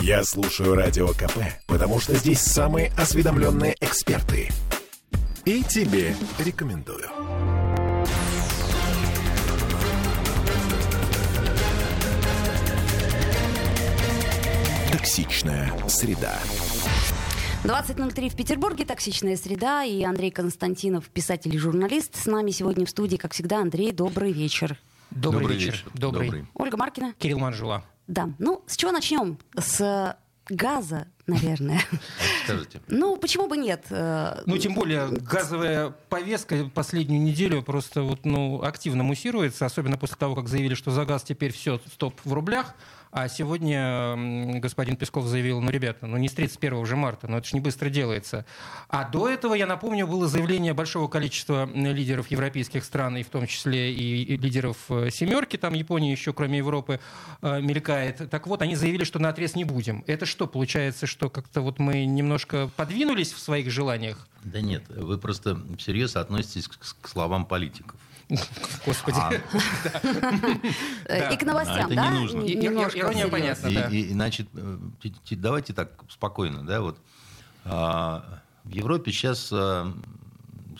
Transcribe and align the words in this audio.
Я 0.00 0.24
слушаю 0.24 0.74
Радио 0.74 1.08
КП, 1.08 1.38
потому 1.66 2.00
что 2.00 2.14
здесь 2.14 2.40
самые 2.40 2.90
осведомленные 2.96 3.76
эксперты. 3.82 4.48
И 5.44 5.62
тебе 5.62 6.14
рекомендую. 6.38 7.06
Токсичная 14.90 15.70
среда. 15.88 16.38
20.03 17.64 18.30
в 18.30 18.36
Петербурге, 18.36 18.86
токсичная 18.86 19.36
среда, 19.36 19.84
и 19.84 20.02
Андрей 20.02 20.30
Константинов, 20.30 21.10
писатель 21.10 21.54
и 21.54 21.58
журналист, 21.58 22.16
с 22.16 22.24
нами 22.24 22.52
сегодня 22.52 22.86
в 22.86 22.90
студии, 22.90 23.16
как 23.16 23.34
всегда. 23.34 23.60
Андрей, 23.60 23.92
добрый 23.92 24.32
вечер. 24.32 24.78
Добрый, 25.10 25.42
Добрый 25.42 25.56
вечер. 25.58 25.72
вечер. 25.72 25.84
Добрый. 25.92 26.26
Добрый. 26.26 26.46
Ольга 26.54 26.76
Маркина. 26.78 27.14
Кирилл 27.18 27.38
Манжула. 27.38 27.84
Да, 28.10 28.28
ну, 28.40 28.64
с 28.66 28.76
чего 28.76 28.90
начнем? 28.90 29.38
С 29.56 30.16
газа, 30.48 31.06
наверное. 31.28 31.80
Скажите. 32.44 32.80
Ну, 32.88 33.16
почему 33.16 33.46
бы 33.46 33.56
нет? 33.56 33.84
Э, 33.90 34.42
Ну, 34.46 34.58
тем 34.58 34.74
более, 34.74 35.06
газовая 35.06 35.90
повестка 36.08 36.68
последнюю 36.74 37.22
неделю 37.22 37.62
просто 37.62 38.02
вот, 38.02 38.24
ну, 38.24 38.60
активно 38.64 39.04
муссируется, 39.04 39.64
особенно 39.64 39.96
после 39.96 40.16
того, 40.16 40.34
как 40.34 40.48
заявили, 40.48 40.74
что 40.74 40.90
за 40.90 41.04
газ 41.04 41.22
теперь 41.22 41.52
все, 41.52 41.80
стоп 41.92 42.20
в 42.24 42.32
рублях. 42.32 42.74
А 43.12 43.28
сегодня 43.28 44.60
господин 44.60 44.96
Песков 44.96 45.26
заявил, 45.26 45.60
ну, 45.60 45.70
ребята, 45.70 46.06
ну 46.06 46.16
не 46.16 46.28
с 46.28 46.32
31 46.32 46.86
же 46.86 46.94
марта, 46.94 47.26
но 47.26 47.38
это 47.38 47.48
же 47.48 47.56
не 47.56 47.60
быстро 47.60 47.90
делается. 47.90 48.46
А 48.88 49.08
до 49.08 49.28
этого, 49.28 49.54
я 49.54 49.66
напомню, 49.66 50.06
было 50.06 50.28
заявление 50.28 50.74
большого 50.74 51.08
количества 51.08 51.68
лидеров 51.74 52.30
европейских 52.30 52.84
стран, 52.84 53.16
и 53.16 53.24
в 53.24 53.28
том 53.28 53.48
числе 53.48 53.92
и, 53.92 54.36
лидеров 54.36 54.76
э, 54.90 55.10
«семерки», 55.10 55.56
там 55.56 55.74
Япония 55.74 56.12
еще, 56.12 56.32
кроме 56.32 56.58
Европы, 56.58 57.00
э, 57.42 57.60
мелькает. 57.60 58.30
Так 58.30 58.46
вот, 58.46 58.62
они 58.62 58.76
заявили, 58.76 59.02
что 59.02 59.18
на 59.18 59.30
отрез 59.30 59.56
не 59.56 59.64
будем. 59.64 60.04
Это 60.06 60.24
что, 60.24 60.46
получается, 60.46 61.08
что 61.08 61.28
как-то 61.30 61.62
вот 61.62 61.80
мы 61.80 62.04
немножко 62.04 62.70
подвинулись 62.76 63.32
в 63.32 63.40
своих 63.40 63.70
желаниях? 63.70 64.28
Да 64.44 64.60
нет, 64.60 64.84
вы 64.88 65.18
просто 65.18 65.60
всерьез 65.78 66.14
относитесь 66.14 66.68
к 66.68 67.08
словам 67.08 67.44
политиков. 67.44 67.98
Господи. 68.86 69.16
А, 69.18 69.32
И 71.32 71.36
к 71.36 71.42
новостям, 71.44 71.76
А 71.76 71.86
это 71.86 71.94
да? 71.94 72.10
ирония 72.94 73.28
понятна. 73.28 73.70
да. 73.70 73.88
и- 73.88 74.00
и, 74.00 74.12
значит, 74.12 74.48
э, 74.54 74.78
давайте 75.30 75.72
так 75.72 75.90
спокойно, 76.08 76.64
да, 76.64 76.80
вот 76.80 76.98
а, 77.64 78.40
в 78.64 78.70
Европе 78.70 79.12
сейчас 79.12 79.52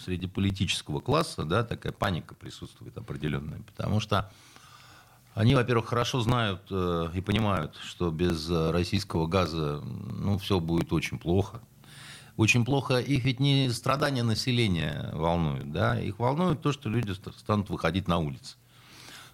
среди 0.00 0.26
политического 0.26 1.00
класса, 1.00 1.44
да, 1.44 1.62
такая 1.62 1.92
паника 1.92 2.34
присутствует 2.34 2.96
определенная, 2.96 3.60
потому 3.60 4.00
что 4.00 4.30
они, 5.34 5.54
во-первых, 5.54 5.88
хорошо 5.88 6.20
знают 6.20 6.62
э, 6.70 7.10
и 7.14 7.20
понимают, 7.20 7.76
что 7.86 8.10
без 8.10 8.50
э, 8.50 8.70
российского 8.72 9.28
газа, 9.28 9.80
ну, 9.82 10.38
все 10.38 10.58
будет 10.58 10.92
очень 10.92 11.18
плохо. 11.18 11.60
Очень 12.40 12.64
плохо. 12.64 12.96
Их 12.96 13.24
ведь 13.24 13.38
не 13.38 13.68
страдания 13.68 14.22
населения 14.22 15.10
волнуют, 15.12 15.70
да, 15.72 16.00
их 16.00 16.18
волнует 16.18 16.62
то, 16.62 16.72
что 16.72 16.88
люди 16.88 17.12
ст- 17.12 17.38
станут 17.38 17.68
выходить 17.68 18.08
на 18.08 18.16
улицы. 18.16 18.56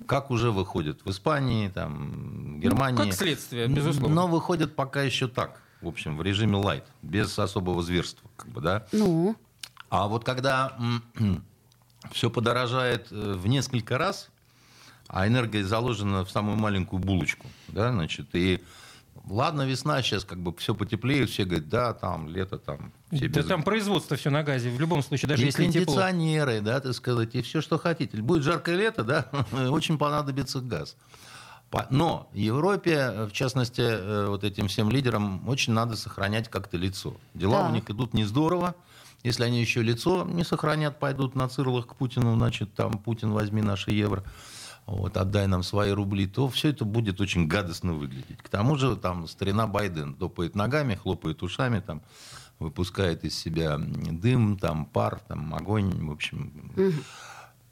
Как 0.06 0.32
уже 0.32 0.50
выходят 0.50 1.04
в 1.04 1.10
Испании, 1.10 1.68
там, 1.68 2.56
в 2.56 2.58
Германии. 2.58 2.98
Ну, 2.98 3.04
как 3.04 3.14
следствие, 3.14 3.68
безусловно. 3.68 4.12
Но 4.12 4.26
выходят 4.26 4.74
пока 4.74 5.02
еще 5.02 5.28
так, 5.28 5.62
в 5.82 5.86
общем, 5.86 6.16
в 6.16 6.22
режиме 6.22 6.56
лайт, 6.56 6.84
без 7.02 7.38
особого 7.38 7.80
зверства, 7.80 8.28
как 8.36 8.48
бы, 8.48 8.60
да. 8.60 8.84
Ну, 8.90 9.36
А 9.88 10.08
вот 10.08 10.24
когда 10.24 10.76
все 12.10 12.28
подорожает 12.28 13.06
э, 13.12 13.34
в 13.34 13.46
несколько 13.46 13.98
раз, 13.98 14.30
а 15.06 15.28
энергия 15.28 15.62
заложена 15.64 16.24
в 16.24 16.30
самую 16.32 16.56
маленькую 16.56 16.98
булочку, 16.98 17.46
да, 17.68 17.92
значит, 17.92 18.34
и 18.34 18.64
ладно, 19.28 19.62
весна 19.62 20.02
сейчас 20.02 20.24
как 20.24 20.38
бы 20.40 20.52
все 20.56 20.74
потеплеет, 20.74 21.30
все 21.30 21.44
говорят, 21.44 21.68
да, 21.68 21.94
там 21.94 22.28
лето, 22.28 22.58
там 22.58 22.92
все 23.16 23.28
Да 23.28 23.40
без- 23.40 23.46
там 23.48 23.62
производство 23.62 24.16
все 24.16 24.30
на 24.30 24.42
газе, 24.42 24.70
в 24.70 24.80
любом 24.80 25.02
случае, 25.02 25.28
даже 25.28 25.42
и 25.42 25.46
если 25.46 25.64
тепло. 25.66 25.94
кондиционеры, 25.94 26.60
да, 26.60 26.80
так 26.80 26.94
сказать, 26.94 27.34
и 27.34 27.42
все, 27.42 27.60
что 27.60 27.78
хотите. 27.78 28.16
Будет 28.18 28.42
жаркое 28.42 28.76
лето, 28.76 29.04
да, 29.04 29.26
очень 29.70 29.98
понадобится 29.98 30.60
газ. 30.60 30.96
Но 31.90 32.30
Европе, 32.32 33.26
в 33.28 33.32
частности, 33.32 33.82
э, 33.82 34.26
вот 34.28 34.44
этим 34.44 34.68
всем 34.68 34.88
лидерам, 34.88 35.46
очень 35.48 35.72
надо 35.74 35.96
сохранять 35.96 36.48
как-то 36.48 36.76
лицо. 36.78 37.16
Дела 37.34 37.62
Так. 37.62 37.70
у 37.70 37.74
них 37.74 37.90
идут 37.90 38.14
не 38.14 38.24
здорово. 38.24 38.74
Если 39.24 39.42
они 39.44 39.60
еще 39.60 39.82
лицо 39.82 40.24
не 40.24 40.44
сохранят, 40.44 40.98
пойдут 40.98 41.34
на 41.34 41.48
цирлах 41.48 41.86
к 41.88 41.94
Путину, 41.96 42.34
значит, 42.36 42.72
там, 42.74 42.92
Путин, 42.92 43.32
возьми 43.32 43.60
наши 43.60 43.90
евро, 43.90 44.22
вот, 44.86 45.16
отдай 45.16 45.48
нам 45.48 45.62
свои 45.64 45.90
рубли, 45.90 46.26
то 46.26 46.48
все 46.48 46.68
это 46.70 46.84
будет 46.84 47.20
очень 47.20 47.48
гадостно 47.48 47.92
выглядеть. 47.94 48.38
К 48.40 48.48
тому 48.48 48.76
же, 48.76 48.94
там, 48.96 49.26
старина 49.26 49.66
Байден 49.66 50.14
топает 50.14 50.54
ногами, 50.54 50.94
хлопает 50.94 51.42
ушами, 51.42 51.80
там, 51.80 52.00
выпускает 52.58 53.24
из 53.24 53.36
себя 53.36 53.78
дым, 53.78 54.58
там, 54.58 54.86
пар, 54.86 55.20
там, 55.28 55.54
огонь, 55.54 56.06
в 56.06 56.10
общем. 56.10 56.72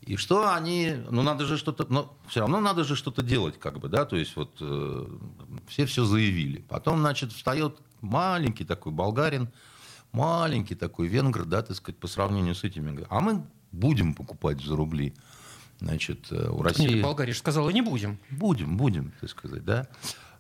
И 0.03 0.17
что 0.17 0.53
они, 0.53 0.97
ну 1.11 1.23
надо 1.23 1.47
же 1.47 1.57
что-то, 1.57 1.87
но 1.89 2.15
все 2.29 2.41
равно 2.41 2.61
надо 2.61 2.85
же 2.85 2.95
что-то 2.95 3.23
делать, 3.23 3.59
как 3.59 3.79
бы, 3.79 3.89
да, 3.89 4.05
то 4.05 4.17
есть 4.17 4.37
вот 4.37 4.59
э, 4.61 5.07
все 5.67 5.87
все 5.87 6.05
заявили. 6.05 6.59
Потом, 6.69 7.01
значит, 7.01 7.33
встает 7.33 7.79
маленький 8.03 8.67
такой 8.67 8.93
болгарин, 8.93 9.49
маленький 10.13 10.75
такой 10.75 11.09
венгр, 11.09 11.47
да, 11.47 11.63
так 11.63 11.77
сказать, 11.77 11.99
по 11.99 12.07
сравнению 12.07 12.55
с 12.55 12.65
этими. 12.65 13.07
А 13.09 13.21
мы 13.21 13.47
будем 13.73 14.13
покупать 14.13 14.63
за 14.63 14.77
рубли. 14.77 15.15
Значит, 15.81 16.31
э, 16.31 16.51
у 16.51 16.59
Нет, 16.59 16.67
России... 16.67 17.03
Болгария 17.03 17.33
же 17.33 17.39
сказала, 17.39 17.71
не 17.71 17.81
будем. 17.83 18.19
Будем, 18.31 18.77
будем, 18.77 19.13
так 19.21 19.31
сказать, 19.31 19.65
да. 19.65 19.89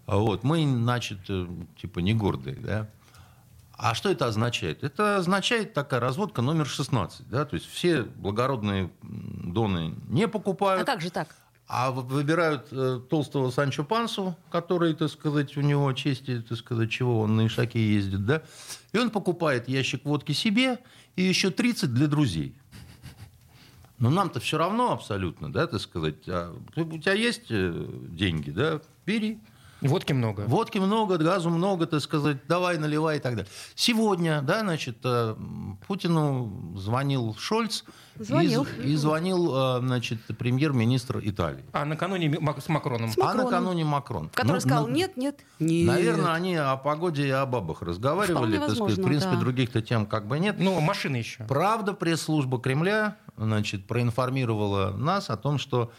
А 0.06 0.18
Вот, 0.18 0.44
мы, 0.44 0.62
значит, 0.62 1.20
э, 1.28 1.46
типа 1.80 2.00
не 2.00 2.12
гордые, 2.12 2.56
да. 2.56 2.90
А 3.76 3.94
что 3.94 4.08
это 4.10 4.26
означает? 4.26 4.84
Это 4.84 5.16
означает 5.16 5.74
такая 5.74 6.00
разводка 6.00 6.42
номер 6.42 6.66
16, 6.66 7.28
да, 7.28 7.44
то 7.44 7.54
есть 7.54 7.66
все 7.66 8.02
благородные 8.02 8.90
доны 9.02 9.94
не 10.08 10.28
покупают, 10.28 10.82
а 10.82 10.84
как 10.84 11.00
же 11.00 11.10
так? 11.10 11.28
а 11.66 11.90
выбирают 11.90 12.68
э, 12.70 13.00
толстого 13.08 13.50
Санчо 13.50 13.84
Пансу, 13.84 14.36
который, 14.50 14.94
так 14.94 15.10
сказать, 15.10 15.56
у 15.56 15.60
него 15.60 15.92
чести, 15.92 16.40
так 16.46 16.58
сказать, 16.58 16.90
чего 16.90 17.20
он 17.20 17.36
на 17.36 17.46
Ишаке 17.46 17.80
ездит, 17.80 18.26
да, 18.26 18.42
и 18.92 18.98
он 18.98 19.10
покупает 19.10 19.68
ящик 19.68 20.04
водки 20.04 20.32
себе 20.32 20.78
и 21.16 21.22
еще 21.22 21.50
30 21.50 21.92
для 21.92 22.06
друзей. 22.06 22.54
Но 23.98 24.10
нам-то 24.10 24.40
все 24.40 24.58
равно 24.58 24.92
абсолютно, 24.92 25.50
да, 25.52 25.66
так 25.66 25.80
сказать, 25.80 26.28
а 26.28 26.54
у 26.76 26.98
тебя 26.98 27.14
есть 27.14 27.46
э, 27.50 27.86
деньги, 28.10 28.50
да, 28.50 28.80
бери. 29.06 29.38
Водки 29.80 30.12
много. 30.12 30.42
Водки 30.42 30.78
много, 30.78 31.18
газу 31.18 31.50
много, 31.50 31.86
так 31.86 32.00
сказать, 32.00 32.38
давай, 32.48 32.78
наливай 32.78 33.18
и 33.18 33.20
так 33.20 33.36
далее. 33.36 33.50
Сегодня, 33.74 34.42
да, 34.42 34.60
значит, 34.60 34.98
э, 35.04 35.36
Путину 35.86 36.74
звонил 36.76 37.34
Шольц 37.38 37.84
Звонил. 38.16 38.66
И, 38.82 38.92
и 38.92 38.96
звонил, 38.96 39.52
э, 39.54 39.80
значит, 39.80 40.18
премьер-министр 40.38 41.20
Италии. 41.22 41.64
А 41.72 41.84
накануне 41.84 42.32
с 42.60 42.68
Макроном. 42.68 43.10
С 43.10 43.18
А 43.18 43.24
Макроном. 43.24 43.44
накануне 43.50 43.84
Макрон. 43.84 44.28
Который 44.28 44.54
Ну, 44.54 44.60
сказал, 44.60 44.86
ну, 44.86 44.94
нет, 44.94 45.16
нет, 45.16 45.40
нет. 45.58 45.86
Наверное, 45.88 46.32
они 46.32 46.54
о 46.54 46.76
погоде 46.76 47.26
и 47.26 47.30
о 47.30 47.44
бабах 47.44 47.82
разговаривали. 47.82 48.58
Так 48.58 48.70
сказать. 48.70 48.98
В 48.98 49.04
принципе, 49.04 49.32
да. 49.34 49.40
других-то 49.40 49.82
тем 49.82 50.06
как 50.06 50.28
бы 50.28 50.38
нет. 50.38 50.56
Ну, 50.58 50.78
машины 50.80 51.16
еще. 51.16 51.44
Правда, 51.44 51.92
пресс-служба 51.92 52.60
Кремля 52.60 53.16
значит, 53.36 53.86
проинформировала 53.86 54.92
нас 54.92 55.28
о 55.28 55.36
том, 55.36 55.58
что 55.58 55.90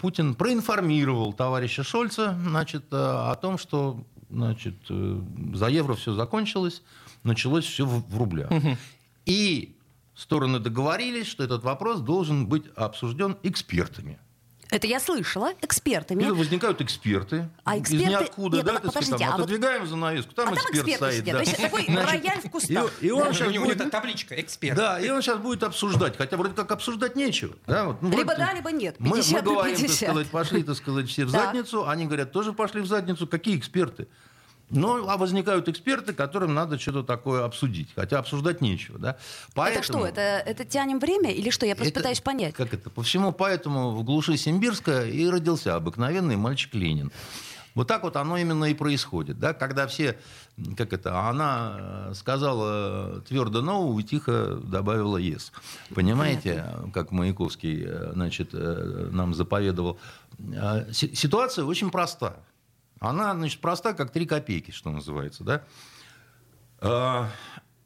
Путин 0.00 0.34
проинформировал 0.34 1.32
товарища 1.32 1.82
Шольца 1.82 2.38
значит, 2.44 2.84
э, 2.92 2.96
о 2.96 3.34
том, 3.34 3.58
что 3.58 4.04
значит, 4.30 4.76
э, 4.88 5.20
за 5.54 5.66
евро 5.68 5.94
все 5.94 6.12
закончилось, 6.14 6.82
началось 7.24 7.64
все 7.64 7.84
в, 7.84 8.08
в 8.08 8.18
рублях. 8.18 8.50
И 9.26 9.76
стороны 10.14 10.58
договорились, 10.58 11.26
что 11.26 11.42
этот 11.44 11.64
вопрос 11.64 12.00
должен 12.00 12.46
быть 12.46 12.64
обсужден 12.76 13.36
экспертами. 13.42 14.18
Это 14.72 14.86
я 14.86 15.00
слышала, 15.00 15.52
экспертами. 15.60 16.22
И 16.24 16.30
возникают 16.30 16.80
эксперты. 16.80 17.46
А 17.62 17.76
Из 17.76 17.82
эксперты- 17.82 18.08
ниоткуда, 18.08 18.56
Нет, 18.56 18.66
да, 18.66 18.72
ну, 18.72 18.78
так 18.80 18.90
сказать, 18.90 19.04
подождите, 19.10 19.24
там, 19.24 19.28
а 19.28 19.36
вот- 19.36 19.44
отодвигаем 19.44 19.86
занавеску, 19.86 20.32
там 20.32 20.48
а 20.48 20.56
там 20.56 20.64
эксперт 20.64 20.88
эксперты 20.88 20.96
стоит. 20.96 21.14
сидят. 21.14 21.34
да. 21.36 21.44
То 21.44 21.50
есть 21.50 21.62
такой 21.62 21.84
Значит, 21.88 22.10
рояль 22.24 22.40
в 22.40 22.50
кустах. 22.50 22.92
И, 23.02 23.06
и 23.06 23.10
он 23.10 23.22
Да, 23.24 23.32
сейчас 23.34 23.48
у 23.48 23.50
него 23.50 23.64
будет- 23.66 23.80
это 23.82 23.90
табличка, 23.90 24.40
эксперт. 24.40 24.76
Да, 24.78 24.98
и 24.98 25.10
он 25.10 25.20
сейчас 25.20 25.38
будет 25.38 25.62
обсуждать, 25.62 26.16
хотя 26.16 26.36
вроде 26.38 26.54
как 26.54 26.72
обсуждать 26.72 27.16
нечего. 27.16 27.54
Да, 27.66 27.84
вот, 27.88 28.00
ну, 28.00 28.08
Либо 28.10 28.22
вроде- 28.32 28.38
да, 28.38 28.54
либо 28.54 28.72
нет. 28.72 28.96
Мы, 28.98 29.10
мы 29.10 29.16
50 29.16 29.32
на 29.44 29.50
говорим, 29.52 29.74
так 29.76 29.82
50. 29.82 30.08
сказать, 30.08 30.26
пошли, 30.28 30.62
так 30.62 30.76
сказать, 30.76 31.08
все 31.08 31.24
в 31.26 31.28
задницу, 31.28 31.86
они 31.86 32.06
говорят, 32.06 32.32
тоже 32.32 32.54
пошли 32.54 32.80
в 32.80 32.86
задницу. 32.86 33.26
Какие 33.26 33.58
эксперты? 33.58 34.08
Ну, 34.72 35.06
а 35.08 35.16
возникают 35.18 35.68
эксперты, 35.68 36.14
которым 36.14 36.54
надо 36.54 36.78
что-то 36.78 37.02
такое 37.02 37.44
обсудить, 37.44 37.90
хотя 37.94 38.18
обсуждать 38.18 38.60
нечего, 38.62 38.98
да. 38.98 39.10
Это 39.10 39.18
Поэтому- 39.54 39.82
что, 39.84 40.06
это, 40.06 40.20
это 40.20 40.64
тянем 40.64 40.98
время 40.98 41.30
или 41.30 41.50
что? 41.50 41.66
Я 41.66 41.76
просто 41.76 41.90
это- 41.90 42.00
пытаюсь 42.00 42.20
понять. 42.22 42.54
Как 42.54 42.72
это? 42.72 42.88
По 42.90 43.02
всему 43.02 43.32
поэтому 43.32 43.90
в 43.90 44.02
глуши 44.02 44.36
Симбирска 44.36 45.04
и 45.04 45.28
родился 45.28 45.74
обыкновенный 45.76 46.36
мальчик 46.36 46.74
Ленин. 46.74 47.12
Вот 47.74 47.86
так 47.88 48.02
вот 48.02 48.16
оно 48.16 48.36
именно 48.36 48.66
и 48.66 48.74
происходит. 48.74 49.38
Да? 49.38 49.54
Когда 49.54 49.86
все, 49.86 50.18
как 50.76 50.92
это, 50.92 51.26
она 51.28 52.08
э, 52.10 52.12
сказала 52.14 53.22
твердо 53.22 53.60
«no» 53.62 53.98
и 53.98 54.02
тихо 54.02 54.56
добавила 54.62 55.16
«yes». 55.16 55.52
Понимаете, 55.94 56.66
как 56.92 57.12
Маяковский 57.12 57.84
э, 57.86 58.12
значит, 58.12 58.50
э, 58.52 59.08
нам 59.10 59.32
заповедовал? 59.34 59.98
Си- 60.92 61.14
Ситуация 61.14 61.64
очень 61.64 61.90
проста. 61.90 62.36
Она, 63.02 63.34
значит, 63.34 63.60
проста, 63.60 63.94
как 63.94 64.12
три 64.12 64.26
копейки, 64.26 64.70
что 64.70 64.90
называется, 64.90 65.42
да. 65.42 65.64
А, 66.78 67.28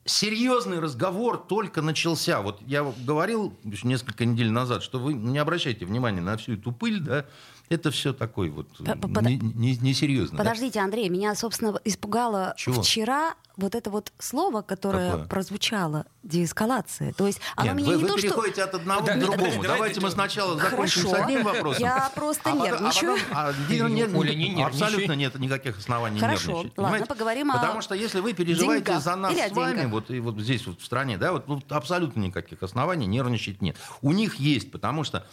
серьезный 0.05 0.79
разговор 0.79 1.39
только 1.39 1.81
начался. 1.81 2.43
Вот 2.43 2.61
я 2.67 2.85
говорил 3.05 3.59
несколько 3.65 4.27
недель 4.27 4.51
назад, 4.51 4.83
что 4.83 4.99
вы 4.99 5.15
не 5.15 5.39
обращайте 5.39 5.87
внимания 5.87 6.21
на 6.21 6.37
всю 6.37 6.53
эту 6.53 6.71
пыль, 6.71 7.01
да, 7.01 7.25
это 7.69 7.91
все 7.91 8.13
такой 8.13 8.49
вот 8.51 8.69
Под- 8.79 9.23
не- 9.23 9.37
не- 9.39 9.77
несерьезно. 9.79 10.39
да. 10.39 10.45
Подождите, 10.45 10.81
Андрей, 10.81 11.09
меня, 11.09 11.35
собственно, 11.35 11.79
испугало 11.85 12.55
Чего? 12.57 12.83
вчера 12.83 13.35
вот 13.57 13.75
это 13.75 13.91
вот 13.91 14.13
слово, 14.19 14.61
которое 14.61 15.11
Какое? 15.13 15.27
прозвучало, 15.29 16.05
деэскалация. 16.23 17.15
То 17.15 17.27
есть 17.27 17.41
оно 17.57 17.69
Нет, 17.73 17.77
меня 17.77 17.87
вы, 17.89 17.97
не 17.97 18.03
вы 18.03 18.09
то, 18.09 18.19
что... 18.19 18.27
переходите 18.29 18.63
от 18.63 18.75
одного 18.75 19.07
Да, 19.07 19.15
к 19.15 19.19
другому. 19.19 19.41
давайте- 19.43 19.67
Давайте 19.69 20.01
мы 20.01 20.11
сначала 20.11 20.59
закончим 20.61 21.03
Хорошо. 21.03 21.17
с 21.17 21.25
одним 21.25 21.43
вопросом. 21.43 21.83
Я 21.83 22.11
просто 22.15 22.51
а 22.51 22.53
потом- 22.53 22.63
а 22.63 22.67
нервничаю. 22.67 23.13
потом- 23.17 23.29
а, 23.33 23.53
Ты, 23.69 23.81
не- 23.81 23.91
не- 23.95 24.03
Оля, 24.05 24.35
не 24.35 24.49
нервничай. 24.51 24.65
Абсолютно 24.67 25.13
нет 25.13 25.39
никаких 25.39 25.79
оснований 25.79 26.21
Хорошо, 26.21 26.49
нервничать. 26.49 26.79
ладно, 26.79 26.83
понимаете? 26.93 27.07
поговорим 27.07 27.51
о 27.51 27.55
Потому 27.55 27.81
что 27.81 27.95
если 27.95 28.21
вы 28.21 28.35
переживаете 28.35 28.85
деньгах 28.85 29.03
за 29.03 29.17
нас 29.17 29.33
или 29.33 29.49
с 29.49 29.53
вами, 29.53 29.87
вот, 29.87 30.11
и 30.11 30.21
вот 30.21 30.39
здесь 30.39 30.67
вот 30.67 30.81
в 30.81 30.85
стране, 30.85 31.17
да, 31.17 31.33
вот, 31.33 31.47
вот 31.49 31.73
абсолютно 31.73 32.21
никаких 32.21 32.63
оснований 32.63 33.07
нервничать 33.07 33.63
нет. 33.63 33.77
У 34.03 34.13
них 34.13 34.35
есть, 34.37 34.71
потому 34.71 35.03
что 35.03 35.27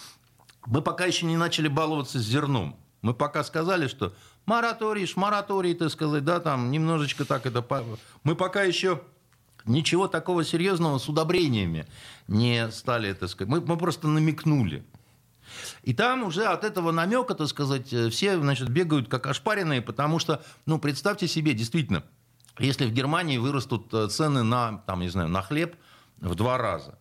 мы 0.65 0.81
пока 0.81 1.05
еще 1.05 1.25
не 1.25 1.37
начали 1.37 1.67
баловаться 1.67 2.19
с 2.19 2.23
зерном. 2.23 2.77
Мы 3.01 3.13
пока 3.13 3.43
сказали, 3.43 3.87
что 3.87 4.13
мораторий, 4.45 5.05
ж 5.05 5.15
мораторий, 5.15 5.73
так 5.73 5.89
сказать, 5.89 6.23
да, 6.23 6.39
там 6.39 6.71
немножечко 6.71 7.25
так 7.25 7.45
это... 7.45 7.65
Мы 8.23 8.35
пока 8.35 8.63
еще 8.63 9.01
ничего 9.65 10.07
такого 10.07 10.43
серьезного 10.43 10.97
с 10.97 11.09
удобрениями 11.09 11.85
не 12.27 12.69
стали, 12.71 13.13
так 13.13 13.29
сказать. 13.29 13.49
Мы, 13.49 13.61
мы 13.61 13.77
просто 13.77 14.07
намекнули. 14.07 14.85
И 15.83 15.93
там 15.93 16.23
уже 16.23 16.45
от 16.45 16.63
этого 16.63 16.91
намека, 16.91 17.35
так 17.35 17.47
сказать, 17.47 17.91
э, 17.93 18.09
все, 18.09 18.39
значит, 18.39 18.69
бегают 18.69 19.09
как 19.09 19.27
ошпаренные, 19.27 19.81
потому 19.81 20.19
что, 20.19 20.43
ну, 20.65 20.79
представьте 20.79 21.27
себе, 21.27 21.53
действительно, 21.53 22.03
если 22.57 22.85
в 22.85 22.91
Германии 22.91 23.37
вырастут 23.37 23.93
э, 23.93 24.07
цены 24.07 24.43
на, 24.43 24.79
там, 24.87 25.01
не 25.01 25.09
знаю, 25.09 25.29
на 25.29 25.41
хлеб 25.41 25.75
в 26.19 26.35
два 26.35 26.57
раза, 26.57 26.97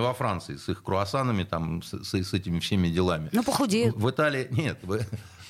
во 0.00 0.14
Франции 0.14 0.56
с 0.56 0.68
их 0.68 0.82
круассанами, 0.82 1.44
там, 1.44 1.82
с, 1.82 1.92
с- 2.04 2.14
этими 2.34 2.58
всеми 2.60 2.88
делами. 2.88 3.28
Ну, 3.32 3.42
похудеют. 3.42 3.94
В 3.96 4.08
Италии, 4.10 4.48
нет, 4.50 4.78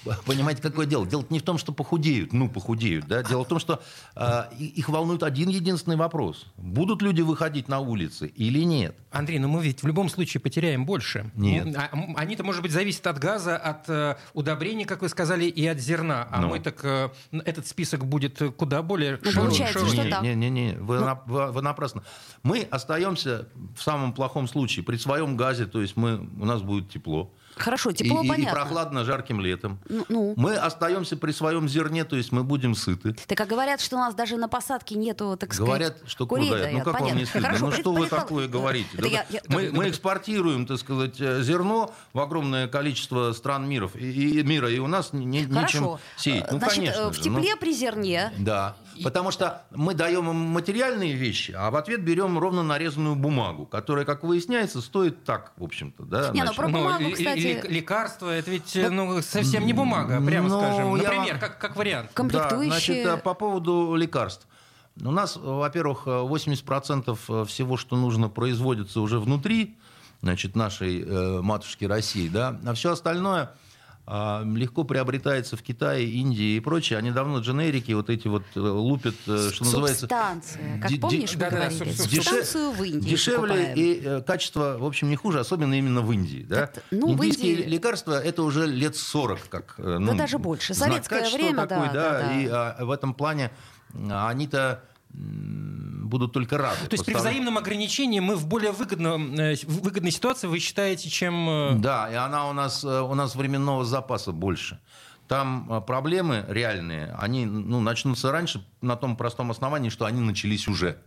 понимаете, 0.26 0.62
какое 0.62 0.86
дело? 0.86 1.06
Дело 1.06 1.24
не 1.30 1.38
в 1.38 1.42
том, 1.42 1.58
что 1.58 1.72
похудеют, 1.72 2.32
ну, 2.32 2.48
похудеют, 2.48 3.06
да, 3.06 3.22
дело 3.22 3.44
в 3.44 3.48
том, 3.48 3.58
что 3.58 3.82
э, 4.16 4.42
их 4.58 4.88
волнует 4.88 5.22
один 5.22 5.48
единственный 5.48 5.96
вопрос. 5.96 6.46
Будут 6.56 7.02
люди 7.02 7.20
выходить 7.22 7.68
на 7.68 7.80
улицы 7.80 8.26
или 8.26 8.60
нет? 8.64 8.96
Андрей, 9.10 9.38
ну 9.38 9.48
мы 9.48 9.62
ведь 9.62 9.82
в 9.82 9.86
любом 9.86 10.08
случае 10.08 10.40
потеряем 10.40 10.86
больше. 10.86 11.30
Нет. 11.34 11.66
Ну, 11.66 11.74
а, 11.76 11.90
Они-то, 12.20 12.44
может 12.44 12.62
быть, 12.62 12.72
зависят 12.72 13.06
от 13.06 13.18
газа, 13.18 13.56
от 13.56 13.88
э, 13.88 14.16
удобрений, 14.34 14.84
как 14.84 15.02
вы 15.02 15.08
сказали, 15.08 15.44
и 15.44 15.66
от 15.66 15.78
зерна. 15.78 16.26
А 16.30 16.40
Ну. 16.40 16.48
мы 16.48 16.60
так 16.60 16.80
э, 16.84 17.10
этот 17.44 17.66
список 17.66 18.04
будет 18.06 18.40
куда 18.56 18.82
более 18.82 19.18
Ну, 19.22 19.30
широкий. 19.30 19.38
получается, 19.58 19.86
широкий. 19.86 20.16
не. 20.22 20.34
Не, 20.34 20.50
не, 20.50 20.50
не, 20.50 20.72
вы, 20.74 21.00
на- 21.00 21.20
вы- 21.26 21.52
вы 21.52 21.62
напрасно. 21.62 22.02
Мы 22.42 22.66
остаемся 22.70 23.48
в 23.76 23.82
самом 23.82 24.12
плохом 24.12 24.48
случае 24.48 24.84
при 24.84 24.96
своем 24.96 25.36
газе, 25.36 25.66
то 25.66 25.80
есть 25.80 25.96
мы, 25.96 26.16
у 26.40 26.44
нас 26.44 26.62
будет 26.62 26.90
тепло. 26.90 27.30
Хорошо, 27.56 27.92
тепло 27.92 28.20
и, 28.20 28.24
и- 28.24 28.26
и 28.26 28.28
понятно. 28.28 28.52
прохладно 28.60 29.04
жарким 29.04 29.40
летом. 29.40 29.78
Ну, 29.88 30.04
ну. 30.08 30.34
Мы 30.36 30.54
остаемся 30.56 31.16
при 31.16 31.32
своем 31.32 31.68
зерне, 31.68 32.04
то 32.04 32.16
есть 32.16 32.32
мы 32.32 32.44
будем 32.44 32.74
сыты. 32.74 33.14
Так 33.26 33.40
а 33.40 33.46
говорят, 33.46 33.80
что 33.80 33.96
у 33.96 33.98
нас 33.98 34.14
даже 34.14 34.36
на 34.36 34.48
посадке 34.48 34.94
нету, 34.94 35.36
так 35.38 35.52
сказать, 35.54 35.68
Говорят, 35.68 35.98
что 36.06 36.26
курей 36.26 36.48
куда? 36.48 36.58
Ну 36.58 36.64
дают. 36.64 36.84
как 36.84 36.92
вам 36.94 37.00
Понятно. 37.02 37.18
не 37.20 37.26
стыдно? 37.26 37.48
Хорошо, 37.48 37.66
ну 37.66 37.72
что 37.72 37.92
вы 37.92 38.06
такое 38.06 38.48
говорите? 38.48 38.88
Да 38.94 39.06
я- 39.06 39.26
я- 39.30 39.42
мы, 39.48 39.70
мы 39.72 39.88
экспортируем, 39.88 40.66
так 40.66 40.78
сказать, 40.78 41.20
э, 41.20 41.42
зерно 41.42 41.92
в 42.12 42.20
огромное 42.20 42.68
количество 42.68 43.32
стран 43.32 43.68
миров, 43.68 43.96
и, 43.96 44.40
и 44.40 44.42
мира, 44.42 44.70
и 44.70 44.78
у 44.78 44.86
нас 44.86 45.12
не, 45.12 45.24
не- 45.24 45.42
нечем 45.44 45.98
сеять. 46.16 46.50
Ну, 46.50 46.58
Значит, 46.58 46.76
конечно 46.76 47.00
э, 47.00 47.08
в 47.10 47.14
же, 47.14 47.30
ну. 47.30 47.40
тепле 47.40 47.56
при 47.56 47.72
зерне 47.74 48.32
Да, 48.38 48.76
потому 49.02 49.30
что 49.30 49.62
мы 49.70 49.94
даем 49.94 50.28
им 50.28 50.36
материальные 50.36 51.14
вещи, 51.14 51.52
а 51.56 51.70
в 51.70 51.76
ответ 51.76 52.02
берем 52.04 52.38
ровно 52.38 52.62
нарезанную 52.62 53.16
бумагу, 53.16 53.66
которая, 53.66 54.04
как 54.04 54.22
выясняется, 54.24 54.80
стоит 54.80 55.24
так, 55.24 55.52
в 55.56 55.64
общем-то. 55.64 56.02
Да, 56.04 56.30
Не, 56.32 56.42
ну, 56.44 56.52
про 56.54 56.68
Ну, 56.68 56.78
бумагу, 56.78 57.10
кстати- 57.12 57.38
ли- 57.38 57.62
лекарства, 57.68 58.30
это 58.30 58.50
ведь 58.50 58.74
э, 58.76 58.88
ну, 58.90 59.20
совсем 59.22 59.66
не 59.66 59.72
бумага, 59.72 60.20
прямо 60.24 60.48
Ну, 60.48 60.58
скажем. 60.60 60.96
я 60.96 61.02
Например, 61.02 61.30
вам- 61.32 61.40
как, 61.40 61.58
как 61.58 61.76
вариант. 61.76 62.10
комплектующие. 62.14 63.04
Да, 63.04 63.10
значит, 63.10 63.20
э, 63.20 63.22
по 63.22 63.34
поводу 63.34 63.94
лекарств. 63.94 64.46
У 65.02 65.10
нас, 65.10 65.36
э, 65.36 65.40
во-первых, 65.42 66.02
э, 66.06 66.20
80% 66.20 67.46
всего, 67.46 67.76
что 67.76 67.96
нужно, 67.96 68.28
производится 68.28 69.00
уже 69.00 69.18
внутри 69.18 69.76
значит, 70.20 70.54
нашей 70.54 71.02
э, 71.02 71.40
матушки 71.42 71.84
России, 71.84 72.28
да, 72.28 72.60
а 72.64 72.74
все 72.74 72.92
остальное 72.92 73.50
легко 74.06 74.82
приобретается 74.84 75.56
в 75.56 75.62
Китае, 75.62 76.08
Индии 76.10 76.56
и 76.56 76.60
прочее. 76.60 76.98
Они 76.98 77.12
давно 77.12 77.38
дженерики 77.38 77.92
вот 77.92 78.10
эти 78.10 78.26
вот 78.26 78.42
э, 78.56 78.60
лупят, 78.60 79.14
э, 79.28 79.50
что 79.52 79.64
называется... 79.64 80.00
Субстанция. 80.00 80.80
Как 80.82 80.90
помнишь, 81.00 81.34
мы 81.34 81.38
да-да-да, 81.40 81.68
говорили? 81.68 81.92
суб- 81.92 82.06
Деше- 82.08 82.14
Субстанцию 82.16 82.70
в 82.72 82.82
Индии 82.82 83.08
Дешевле 83.10 83.38
покупаем. 83.54 83.76
и 83.78 84.00
э, 84.04 84.20
качество, 84.22 84.76
в 84.78 84.84
общем, 84.84 85.08
не 85.08 85.16
хуже, 85.16 85.38
особенно 85.38 85.74
именно 85.74 86.00
в 86.02 86.10
Индии. 86.12 86.44
Да? 86.48 86.70
Ну, 86.90 87.12
Индийские 87.12 87.52
Индии- 87.54 87.68
лекарства 87.70 88.20
это 88.20 88.42
уже 88.42 88.66
лет 88.66 88.96
40, 88.96 89.48
как 89.48 89.74
ну, 89.78 90.16
даже 90.16 90.38
больше. 90.38 90.74
Советское 90.74 91.30
время, 91.32 91.66
такой, 91.66 91.86
да, 91.88 91.92
да, 91.92 92.18
да. 92.22 92.40
И 92.40 92.48
а, 92.50 92.84
в 92.84 92.90
этом 92.90 93.14
плане 93.14 93.52
а, 94.10 94.28
они-то 94.28 94.82
м, 95.14 95.91
будут 96.12 96.32
только 96.32 96.58
рады. 96.58 96.86
То 96.88 96.94
есть 96.94 97.06
при 97.06 97.14
взаимном 97.14 97.56
ограничении 97.56 98.20
мы 98.20 98.36
в 98.36 98.46
более 98.46 98.72
выгодном, 98.72 99.34
э, 99.34 99.56
выгодной 99.66 100.10
ситуации, 100.10 100.46
вы 100.46 100.58
считаете, 100.58 101.08
чем... 101.08 101.48
э, 101.48 101.74
Да, 101.76 102.10
и 102.12 102.14
она 102.14 102.50
у 102.50 102.52
нас, 102.52 102.84
э, 102.84 103.00
у 103.00 103.14
нас 103.14 103.34
временного 103.34 103.84
запаса 103.84 104.32
больше. 104.32 104.78
Там 105.26 105.82
проблемы 105.86 106.44
реальные, 106.48 107.16
они 107.18 107.46
ну, 107.46 107.80
начнутся 107.80 108.30
раньше 108.30 108.62
на 108.82 108.96
том 108.96 109.16
простом 109.16 109.50
основании, 109.50 109.88
что 109.88 110.04
они 110.04 110.20
начались 110.20 110.68
уже. 110.68 110.98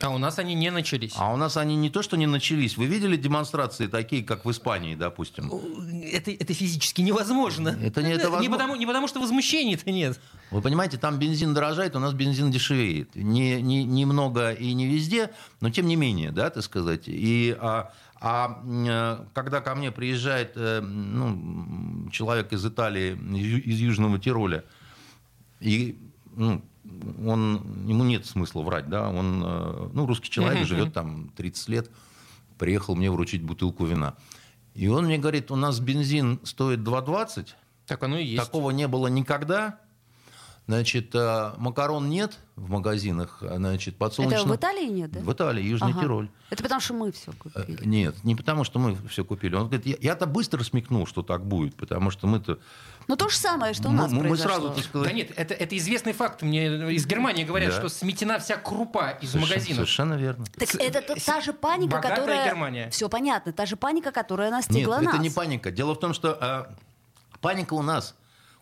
А 0.00 0.10
у 0.10 0.18
нас 0.18 0.38
они 0.40 0.54
не 0.54 0.70
начались. 0.70 1.14
А 1.16 1.32
у 1.32 1.36
нас 1.36 1.56
они 1.56 1.76
не 1.76 1.88
то, 1.88 2.02
что 2.02 2.16
не 2.16 2.26
начались. 2.26 2.76
Вы 2.76 2.86
видели 2.86 3.16
демонстрации 3.16 3.86
такие, 3.86 4.24
как 4.24 4.44
в 4.44 4.50
Испании, 4.50 4.96
допустим? 4.96 5.50
Это, 6.12 6.32
это 6.32 6.52
физически 6.52 7.00
невозможно. 7.00 7.68
Это 7.80 8.02
не- 8.02 8.10
это 8.12 8.24
не, 8.24 8.30
возможно. 8.30 8.50
потому, 8.50 8.76
не 8.76 8.86
потому, 8.86 9.06
что 9.08 9.20
возмущений-то 9.20 9.90
нет. 9.92 10.20
Вы 10.50 10.60
понимаете, 10.62 10.98
там 10.98 11.18
бензин 11.18 11.54
дорожает, 11.54 11.94
у 11.94 12.00
нас 12.00 12.12
бензин 12.12 12.50
дешевеет. 12.50 13.14
Не, 13.14 13.62
не, 13.62 13.84
немного 13.84 14.50
и 14.52 14.74
не 14.74 14.86
везде, 14.88 15.30
но 15.60 15.70
тем 15.70 15.86
не 15.86 15.94
менее, 15.96 16.32
да, 16.32 16.50
так 16.50 16.64
сказать. 16.64 17.04
И, 17.06 17.56
а, 17.60 17.92
а, 18.20 18.62
э, 18.66 19.24
когда 19.32 19.60
ко 19.60 19.74
мне 19.76 19.92
приезжает 19.92 20.52
э, 20.56 20.80
ну, 20.80 22.10
человек 22.10 22.52
из 22.52 22.66
Италии, 22.66 23.12
из 23.64 23.78
Южного 23.78 24.18
Тироля, 24.18 24.64
и 25.60 25.98
ну, 26.36 26.62
он, 27.24 27.86
ему 27.86 28.04
нет 28.04 28.26
смысла 28.26 28.62
врать, 28.62 28.88
да, 28.88 29.08
он, 29.08 29.42
э, 29.44 29.88
ну, 29.92 30.06
русский 30.06 30.30
человек, 30.30 30.66
живет 30.66 30.92
там 30.92 31.30
30 31.36 31.68
лет, 31.68 31.90
приехал 32.58 32.94
мне 32.94 33.10
вручить 33.10 33.42
бутылку 33.42 33.84
вина. 33.84 34.14
И 34.74 34.88
он 34.88 35.06
мне 35.06 35.18
говорит, 35.18 35.50
у 35.50 35.56
нас 35.56 35.80
бензин 35.80 36.40
стоит 36.42 36.80
2,20, 36.80 37.48
Так 37.86 38.02
оно 38.02 38.18
и 38.18 38.24
есть. 38.24 38.44
Такого 38.44 38.70
не 38.70 38.88
было 38.88 39.06
никогда. 39.06 39.78
Значит, 40.66 41.14
э, 41.14 41.52
макарон 41.58 42.08
нет 42.08 42.38
в 42.56 42.70
магазинах, 42.70 43.38
а, 43.42 43.56
значит, 43.56 43.98
подсолнечный... 43.98 44.40
Это 44.44 44.48
в 44.48 44.56
Италии 44.56 44.86
нет, 44.88 45.10
да? 45.10 45.20
В 45.20 45.30
Италии, 45.30 45.62
Южный 45.62 45.90
Ага. 45.90 46.00
Тироль. 46.00 46.30
Это 46.48 46.62
потому, 46.62 46.80
что 46.80 46.94
мы 46.94 47.12
все 47.12 47.32
Э, 47.32 47.34
купили. 47.34 47.84
Нет, 47.86 48.24
не 48.24 48.34
потому, 48.34 48.64
что 48.64 48.78
мы 48.78 48.96
все 49.08 49.26
купили. 49.26 49.54
Он 49.56 49.66
говорит, 49.66 49.84
я- 49.84 49.96
я-то 50.00 50.24
быстро 50.24 50.62
смекнул, 50.64 51.06
что 51.06 51.22
так 51.22 51.44
будет, 51.44 51.74
потому 51.76 52.10
что 52.10 52.26
мы-то... 52.26 52.58
Ну, 53.08 53.16
то 53.16 53.28
же 53.28 53.36
самое, 53.36 53.74
что 53.74 53.88
у 53.88 53.92
мы, 53.92 53.98
нас 53.98 54.10
мы- 54.10 54.22
мы 54.22 54.28
произошло. 54.28 54.52
сразу, 54.52 54.70
так 54.70 54.84
сказать... 54.84 55.08
Да 55.08 55.12
нет, 55.14 55.32
это, 55.36 55.52
это 55.52 55.76
известный 55.76 56.14
факт. 56.14 56.40
Мне 56.40 56.94
из 56.94 57.04
Германии 57.06 57.44
говорят, 57.44 57.68
Да. 57.72 57.76
что 57.80 57.90
сметена 57.90 58.38
вся 58.38 58.56
крупа 58.56 59.10
из 59.20 59.32
совершенно- 59.32 59.40
магазинов. 59.42 59.76
Совершенно 59.76 60.14
верно. 60.14 60.44
Так 60.58 60.70
С- 60.70 60.76
это 60.76 61.02
та- 61.26 61.40
же 61.42 61.52
паника, 61.52 61.96
богатая 61.96 62.14
которая... 62.16 62.46
Германия. 62.46 62.88
Все 62.88 63.10
понятно, 63.10 63.52
та 63.52 63.66
же 63.66 63.76
паника, 63.76 64.12
которая 64.12 64.48
Нет, 64.48 64.56
настигла 64.66 64.96
нас. 65.00 65.12
это 65.12 65.22
не 65.22 65.28
паника. 65.28 65.70
Дело 65.70 65.94
в 65.94 66.00
том, 66.00 66.14
что 66.14 66.38
э, 66.40 66.72
паника 67.42 67.74
у 67.74 67.82
нас. 67.82 68.14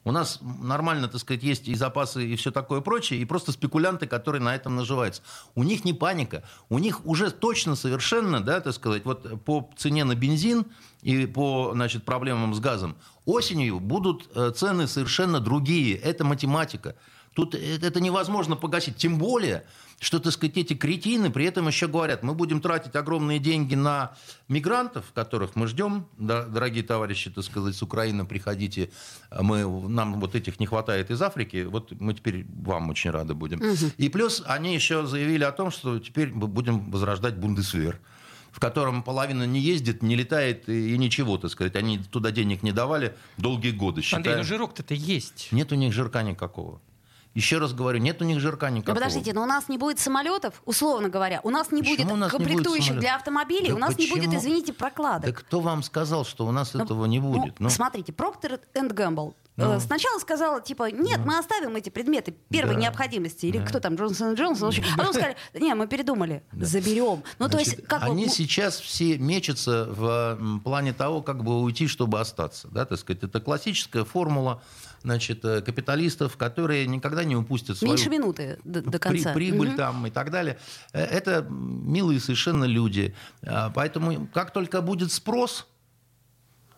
У 0.04 0.11
нас 0.11 0.40
нормально, 0.42 1.06
так 1.06 1.21
сказать, 1.21 1.44
есть 1.44 1.68
и 1.68 1.75
запасы, 1.75 2.26
и 2.26 2.37
все 2.37 2.50
такое 2.50 2.80
прочее, 2.80 3.21
и 3.21 3.25
просто 3.25 3.52
спекулянты, 3.52 4.06
которые 4.06 4.42
на 4.42 4.54
этом 4.54 4.75
наживаются. 4.75 5.23
У 5.54 5.62
них 5.62 5.85
не 5.85 5.92
паника. 5.92 6.42
У 6.68 6.78
них 6.78 7.06
уже 7.06 7.30
точно 7.30 7.76
совершенно, 7.76 8.40
да, 8.40 8.61
так 8.61 8.75
сказать, 8.75 9.04
вот 9.04 9.44
по 9.44 9.71
цене 9.76 10.04
на 10.04 10.16
бензин 10.16 10.66
и 11.02 11.26
по, 11.26 11.71
значит, 11.75 12.04
проблемам 12.04 12.52
с 12.54 12.59
газом, 12.59 12.97
осенью 13.26 13.78
будут 13.78 14.28
э, 14.35 14.52
цены 14.56 14.88
совершенно 14.88 15.38
другие. 15.38 15.97
Это 15.97 16.25
математика. 16.25 16.97
Тут 17.35 17.54
э- 17.54 17.78
это 17.80 18.00
невозможно 18.00 18.56
погасить. 18.56 18.97
Тем 18.97 19.18
более, 19.18 19.64
что, 20.02 20.18
так 20.18 20.32
сказать, 20.32 20.56
эти 20.56 20.75
кретины 20.75 21.30
при 21.30 21.44
этом 21.44 21.68
еще 21.68 21.87
говорят, 21.87 22.25
мы 22.25 22.35
будем 22.35 22.61
тратить 22.61 22.97
огромные 22.97 23.38
деньги 23.38 23.76
на 23.76 24.14
мигрантов, 24.49 25.04
которых 25.14 25.54
мы 25.54 25.68
ждем. 25.68 26.06
Да, 26.18 26.44
дорогие 26.44 26.82
товарищи, 26.82 27.30
так 27.30 27.44
сказать, 27.44 27.76
с 27.76 27.82
Украины 27.82 28.25
приходите. 28.26 28.90
Мы, 29.30 29.64
нам 29.88 30.18
вот 30.21 30.35
этих 30.35 30.59
не 30.59 30.66
хватает 30.66 31.11
из 31.12 31.23
Африки. 31.23 31.64
Вот 31.71 31.92
мы 32.00 32.14
теперь 32.14 32.44
вам 32.49 32.90
очень 32.90 33.11
рады 33.11 33.35
будем. 33.35 33.61
И 33.97 34.09
плюс 34.09 34.42
они 34.44 34.75
еще 34.75 35.06
заявили 35.06 35.44
о 35.44 35.52
том, 35.52 35.71
что 35.71 36.00
теперь 36.00 36.32
мы 36.32 36.49
будем 36.49 36.90
возрождать 36.90 37.37
Бундесвер. 37.37 38.00
в 38.50 38.61
котором 38.61 39.02
половина 39.02 39.44
не 39.44 39.61
ездит, 39.61 40.02
не 40.02 40.14
летает 40.14 40.68
и, 40.68 40.99
ничего, 40.99 41.38
так 41.38 41.50
сказать. 41.50 41.75
Они 41.75 41.99
туда 41.99 42.30
денег 42.32 42.62
не 42.62 42.73
давали 42.73 43.14
долгие 43.38 43.71
годы. 43.71 44.02
Андрей, 44.02 44.21
считая- 44.23 44.37
ну 44.38 44.44
жирок-то 44.44 44.94
есть. 44.94 45.49
Нет 45.52 45.73
у 45.73 45.75
них 45.75 45.92
жирка 45.94 46.23
никакого. 46.23 46.80
Еще 47.35 47.59
раз 47.59 47.73
говорю, 47.73 47.99
нет 47.99 48.21
у 48.21 48.25
них 48.25 48.41
жирка 48.41 48.67
Да 48.67 48.71
никакого. 48.71 48.95
подождите, 48.97 49.33
но 49.33 49.43
у 49.43 49.47
нас 49.47 49.69
не 49.69 49.79
будет 49.79 49.99
самолетов, 49.99 50.61
условно 50.67 51.09
говоря. 51.09 51.41
У 51.45 51.51
нас 51.51 51.71
не 51.73 51.81
Почему 51.83 52.11
будет 52.17 52.25
не 52.25 52.29
комплектующих 52.29 52.99
для 52.99 53.17
автомобилей, 53.17 53.69
Да 53.71 53.75
у 53.75 53.79
нас 53.79 53.97
не 53.97 54.07
будет, 54.07 54.25
почему? 54.27 54.39
извините, 54.39 54.73
Да 54.73 54.79
прокладок. 54.79 55.39
кто 55.41 55.61
вам 55.61 55.83
сказал, 55.83 56.25
что 56.27 56.47
у 56.47 56.51
нас 56.53 56.75
Ну, 56.75 56.85
этого 56.85 57.07
не 57.07 57.21
будет? 57.21 57.59
Ну, 57.59 57.65
Ну, 57.65 57.71
смотрите, 57.71 58.12
Procter 58.12 58.61
Gamble 58.75 59.35
Ну. 59.57 59.73
э, 59.75 59.81
сначала 59.81 60.19
сказала, 60.19 60.61
типа, 60.61 60.91
нет, 60.91 61.21
мы 61.25 61.39
оставим 61.39 61.75
эти 61.77 61.89
предметы 61.89 62.35
первой 62.51 62.75
Да. 62.75 62.81
необходимости. 62.81 63.47
Или 63.47 63.65
кто 63.65 63.81
там, 63.81 63.95
Джонсон 63.95 64.35
Джонсон. 64.35 64.67
в 64.67 64.69
общем. 64.69 64.85
А 64.95 64.99
потом 64.99 65.12
сказали, 65.15 65.37
не, 65.55 65.75
мы 65.75 65.87
передумали, 65.87 66.43
заберем. 66.53 67.23
Ну, 67.39 67.47
то 67.47 67.53
Значит, 67.53 67.75
есть, 67.79 67.87
как 67.87 68.03
они 68.03 68.25
бы, 68.27 68.31
сейчас 68.31 68.79
все 68.79 69.17
мечутся 69.19 69.87
в 69.91 70.61
плане 70.65 70.93
того, 70.93 71.23
как 71.23 71.45
бы 71.45 71.61
уйти, 71.62 71.87
чтобы 71.87 72.21
остаться. 72.21 72.69
Да, 72.69 72.85
так 72.85 72.99
сказать, 72.99 73.23
это 73.23 73.41
классическая 73.41 74.05
формула 74.05 74.62
значит, 75.02 75.44
э, 75.44 75.61
капиталистов, 75.62 76.37
которые 76.37 76.87
никогда 76.87 77.25
не 77.25 77.37
упустят 77.37 77.76
свою 77.78 77.94
меньше 77.94 78.09
минуты 78.11 78.59
до, 78.64 78.80
до 78.82 78.90
при- 78.92 78.99
конца. 78.99 79.32
прибыль 79.32 79.68
Мгм. 79.68 79.76
там 79.76 80.06
и 80.06 80.11
так 80.11 80.30
далее. 80.30 80.59
Э, 80.92 81.02
Это 81.04 81.42
милые 81.50 82.21
совершенно 82.21 82.64
люди. 82.64 83.14
А, 83.44 83.71
Поэтому 83.71 84.26
как 84.32 84.52
только 84.52 84.80
будет 84.80 85.12
спрос, 85.12 85.66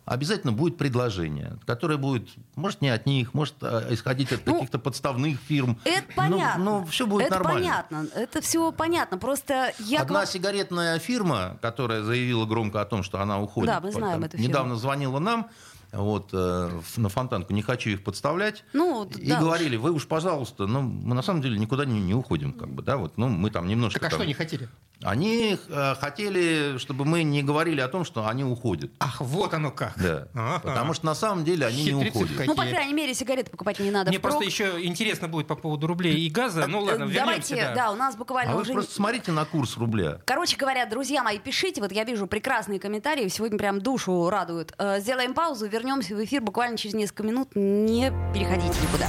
обязательно 0.07 0.53
будет 0.53 0.77
предложение, 0.77 1.57
которое 1.67 1.97
будет, 1.97 2.29
может, 2.57 2.83
не 2.83 2.91
от 2.91 3.07
них, 3.07 3.33
может, 3.33 3.55
а, 3.63 3.87
исходить 3.91 4.33
от 4.33 4.45
Ну, 4.47 4.55
каких-то 4.55 4.79
подставных 4.79 5.39
фирм. 5.41 5.79
Это 5.85 6.05
Ну, 6.09 6.15
понятно. 6.15 6.65
Ну, 6.65 6.85
все 6.87 7.07
будет 7.07 7.27
это 7.27 7.37
нормально. 7.37 7.61
понятно. 7.61 8.07
Это 8.15 8.41
все 8.43 8.71
понятно. 8.73 9.17
Просто 9.19 9.73
я... 9.79 10.01
Одна 10.03 10.21
говорю- 10.21 10.31
сигаретная 10.31 10.99
фирма, 10.99 11.59
которая 11.63 12.03
заявила 12.03 12.45
громко 12.45 12.81
о 12.83 12.85
том, 12.85 13.03
что 13.03 13.21
она 13.21 13.41
уходит, 13.41 13.69
Да, 13.73 13.81
мы 13.81 13.93
знаем 13.93 14.15
там, 14.17 14.25
эту 14.25 14.37
фирму. 14.37 14.49
недавно 14.49 14.77
звонила 14.77 15.19
нам 15.21 15.49
вот, 15.95 16.31
э, 16.33 16.71
на 16.97 17.09
фонтанку, 17.09 17.53
не 17.53 17.63
хочу 17.63 17.91
их 17.91 18.05
подставлять, 18.05 18.65
Ну, 18.73 19.05
и 19.19 19.29
да 19.29 19.37
уж. 19.37 19.41
говорили, 19.45 19.77
вы 19.77 19.93
уж, 19.93 20.07
пожалуйста, 20.07 20.67
ну, 20.67 20.83
мы 20.83 21.15
на 21.15 21.23
самом 21.23 21.43
деле 21.43 21.59
никуда 21.59 21.85
не, 21.85 22.01
не 22.01 22.15
уходим, 22.15 22.53
как 22.53 22.69
бы, 22.69 22.83
да, 22.83 22.97
вот, 22.97 23.17
ну, 23.17 23.29
мы 23.29 23.51
там 23.51 23.67
немножко... 23.69 24.01
Так 24.01 24.09
а 24.09 24.11
там- 24.11 24.19
что 24.19 24.25
они 24.25 24.35
хотели? 24.35 24.69
Они 25.03 25.59
э, 25.69 25.95
хотели, 26.01 26.79
чтобы 26.79 27.05
мы 27.05 27.25
не 27.25 27.43
говорили 27.43 27.81
о 27.81 27.89
том, 27.89 28.05
что 28.07 28.27
они 28.27 28.43
уходят. 28.43 28.91
Ах, 29.01 29.21
вот 29.21 29.53
оно 29.53 29.71
как. 29.71 29.93
Да. 29.97 30.29
Ага. 30.35 30.61
Потому 30.61 30.95
что 30.95 31.05
на 31.05 31.15
самом 31.15 31.45
деле 31.45 31.67
они 31.67 31.85
не 31.85 31.91
Хитрецы 31.91 32.09
уходят. 32.11 32.37
какие. 32.37 32.47
Ну, 32.47 32.55
по 32.55 32.65
крайней 32.65 32.95
мере, 32.95 33.13
сигареты 33.13 33.51
покупать 33.51 33.81
не 33.81 33.91
надо 33.91 34.11
Мне 34.11 34.19
впрок. 34.19 34.35
просто 34.39 34.47
еще 34.49 34.83
интересно 34.83 35.29
будет 35.29 35.47
по 35.47 35.57
поводу 35.57 35.89
рублей 35.89 36.15
и 36.25 36.31
газа. 36.31 36.67
Ну 36.69 36.81
ладно, 36.81 37.05
вернемся. 37.05 37.21
Давайте, 37.55 37.73
да. 37.75 37.91
у 37.91 37.97
нас 37.97 38.17
буквально 38.17 38.53
А 38.53 38.55
вы 38.57 38.63
уже... 38.63 38.73
просто 38.73 38.95
смотрите 38.95 39.33
на 39.33 39.45
курс 39.45 39.77
рубля. 39.77 40.21
Короче 40.25 40.57
говоря, 40.57 40.87
друзья 40.87 41.23
мои, 41.23 41.39
пишите. 41.39 41.83
Вот 41.83 41.93
я 41.93 42.05
вижу 42.05 42.27
прекрасные 42.27 42.81
комментарии. 42.81 43.29
Сегодня 43.29 43.59
прям 43.59 43.83
душу 43.83 44.31
радуют. 44.31 44.73
Э, 44.79 45.01
Сделаем 45.01 45.35
паузу, 45.35 45.67
вернемся 45.67 45.84
в 46.15 46.25
эфир 46.25 46.41
буквально 46.41 46.77
через 46.77 46.95
несколько 46.95 47.23
минут. 47.23 47.51
Не 47.55 48.11
переходите 48.33 48.75
никуда. 48.81 49.09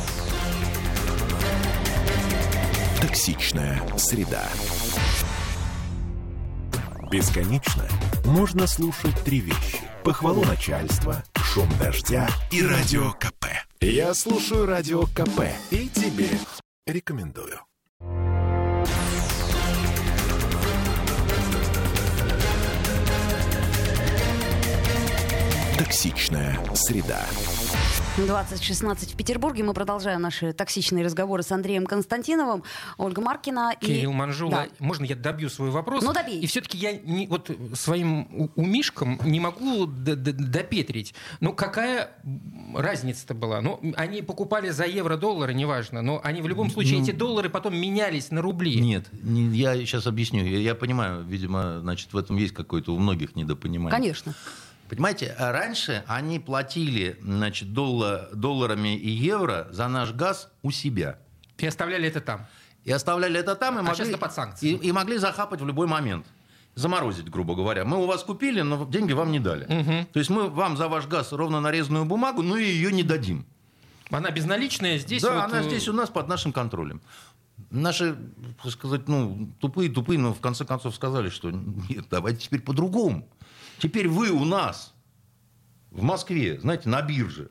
Токсичная 3.01 3.81
среда. 3.97 4.43
Бесконечно 7.11 7.85
можно 8.25 8.67
слушать 8.67 9.15
три 9.23 9.39
вещи. 9.39 9.79
Похвалу 10.03 10.43
начальства, 10.43 11.23
шум 11.35 11.69
дождя 11.79 12.27
и 12.51 12.61
радио 12.61 13.11
КП. 13.13 13.45
Я 13.79 14.13
слушаю 14.13 14.65
радио 14.65 15.03
КП 15.03 15.43
и 15.71 15.87
тебе 15.89 16.29
рекомендую. 16.85 17.59
Токсичная 25.77 26.57
среда. 26.73 27.25
2016 28.17 29.11
в 29.13 29.17
Петербурге. 29.17 29.63
Мы 29.63 29.73
продолжаем 29.73 30.21
наши 30.21 30.53
токсичные 30.53 31.03
разговоры 31.03 31.43
с 31.43 31.51
Андреем 31.51 31.85
Константиновым, 31.85 32.63
Ольга 32.97 33.21
Маркина 33.21 33.73
и... 33.81 33.85
Кирилл 33.85 34.13
Манжула, 34.13 34.51
Да. 34.51 34.67
можно 34.79 35.03
я 35.03 35.15
добью 35.15 35.49
свой 35.49 35.69
вопрос? 35.71 36.01
Ну, 36.03 36.13
добей. 36.13 36.39
И 36.39 36.47
все-таки 36.47 36.77
я 36.77 36.93
не, 36.93 37.27
вот 37.27 37.51
своим 37.73 38.49
умишкам 38.55 39.19
не 39.25 39.41
могу 39.41 39.85
д- 39.85 40.15
д- 40.15 40.31
допетрить. 40.31 41.13
Ну, 41.41 41.51
какая 41.51 42.11
разница-то 42.73 43.33
была? 43.33 43.59
Ну, 43.59 43.81
они 43.97 44.21
покупали 44.21 44.69
за 44.69 44.85
евро-доллары, 44.85 45.53
неважно, 45.53 46.01
но 46.01 46.21
они 46.23 46.41
в 46.41 46.47
любом 46.47 46.69
случае, 46.71 46.99
Ну, 46.99 47.03
эти 47.03 47.11
доллары 47.11 47.49
потом 47.49 47.75
менялись 47.75 48.31
на 48.31 48.41
рубли. 48.41 48.79
Нет, 48.79 49.07
не- 49.11 49.47
я 49.57 49.75
сейчас 49.77 50.07
объясню. 50.07 50.45
Я, 50.45 50.59
я 50.59 50.75
понимаю, 50.75 51.23
видимо, 51.25 51.79
значит, 51.81 52.13
в 52.13 52.17
этом 52.17 52.37
есть 52.37 52.53
какое-то 52.53 52.93
у 52.95 52.97
многих 52.99 53.35
недопонимание. 53.35 53.91
Конечно. 53.91 54.33
Понимаете, 54.89 55.35
а 55.39 55.51
раньше 55.51 56.03
они 56.07 56.39
платили 56.39 57.17
значит, 57.21 57.73
долла- 57.73 58.29
долларами 58.33 58.95
и 58.95 59.09
евро 59.09 59.67
за 59.71 59.87
наш 59.87 60.11
газ 60.11 60.51
у 60.61 60.71
себя. 60.71 61.17
И 61.57 61.65
оставляли 61.65 62.07
это 62.07 62.21
там. 62.21 62.45
И 62.83 62.91
оставляли 62.91 63.39
это 63.39 63.55
там 63.55 63.79
и 63.79 63.81
могли, 63.81 63.95
сейчас 63.95 64.09
это 64.09 64.17
под 64.19 64.33
санкции. 64.33 64.69
и, 64.71 64.75
и 64.75 64.91
могли 64.91 65.17
захапать 65.17 65.61
в 65.61 65.65
любой 65.65 65.87
момент. 65.87 66.25
Заморозить, 66.75 67.29
грубо 67.29 67.55
говоря. 67.55 67.85
Мы 67.85 67.97
у 67.97 68.05
вас 68.05 68.23
купили, 68.23 68.61
но 68.61 68.85
деньги 68.85 69.13
вам 69.13 69.31
не 69.31 69.39
дали. 69.39 70.05
То 70.11 70.19
есть 70.19 70.29
мы 70.29 70.49
вам 70.49 70.77
за 70.77 70.87
ваш 70.87 71.07
газ 71.07 71.31
ровно 71.31 71.61
нарезанную 71.61 72.05
бумагу, 72.05 72.41
но 72.43 72.57
и 72.57 72.65
ее 72.65 72.91
не 72.91 73.03
дадим. 73.03 73.45
Она 74.11 74.29
безналичная, 74.29 74.99
здесь 74.99 75.23
да, 75.23 75.33
вот, 75.33 75.43
она 75.45 75.61
э, 75.61 75.63
здесь 75.63 75.87
у 75.87 75.93
нас 75.93 76.09
под 76.09 76.27
нашим 76.27 76.53
контролем. 76.53 77.01
Наши, 77.71 78.15
так 78.61 78.71
сказать, 78.71 79.07
ну, 79.07 79.49
тупые-тупые, 79.59 80.19
но 80.19 80.33
в 80.33 80.39
конце 80.41 80.63
концов 80.63 80.93
сказали, 80.93 81.29
что 81.29 81.49
нет, 81.49 82.05
давайте 82.11 82.41
теперь 82.41 82.61
по-другому. 82.61 83.27
Теперь 83.79 84.07
вы 84.07 84.31
у 84.31 84.45
нас 84.45 84.93
в 85.91 86.01
Москве, 86.01 86.59
знаете, 86.59 86.89
на 86.89 87.01
бирже, 87.01 87.49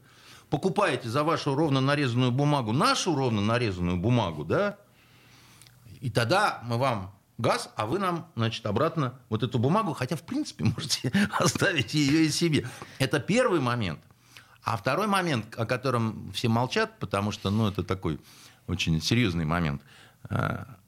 покупаете 0.51 1.09
за 1.09 1.25
вашу 1.25 1.55
ровно 1.55 1.81
нарезанную 1.81 2.31
бумагу 2.31 2.73
нашу 2.73 3.15
ровно 3.15 3.41
нарезанную 3.41 3.97
бумагу, 3.97 4.45
да, 4.45 4.79
и 6.01 6.11
тогда 6.11 6.61
мы 6.65 6.77
вам 6.77 7.15
газ, 7.39 7.71
а 7.77 7.87
вы 7.87 7.99
нам, 7.99 8.31
значит, 8.37 8.65
обратно 8.67 9.19
вот 9.29 9.43
эту 9.43 9.59
бумагу, 9.59 9.95
хотя, 9.95 10.17
в 10.17 10.23
принципе, 10.23 10.65
можете 10.77 11.13
оставить 11.39 11.95
ее 11.95 12.27
и 12.27 12.29
себе. 12.29 12.69
Это 12.99 13.21
первый 13.21 13.61
момент. 13.61 14.01
А 14.63 14.77
второй 14.77 15.07
момент, 15.07 15.59
о 15.59 15.67
котором 15.67 16.33
все 16.33 16.49
молчат, 16.49 16.99
потому 16.99 17.33
что, 17.33 17.51
ну, 17.51 17.69
это 17.69 17.83
такой 17.83 18.19
очень 18.67 19.01
серьезный 19.01 19.45
момент. 19.45 19.83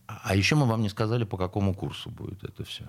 А 0.08 0.20
а 0.22 0.36
еще 0.36 0.54
мы 0.54 0.66
вам 0.66 0.82
не 0.82 0.88
сказали, 0.88 1.24
по 1.24 1.36
какому 1.36 1.74
курсу 1.74 2.10
будет 2.10 2.44
это 2.44 2.64
все. 2.64 2.84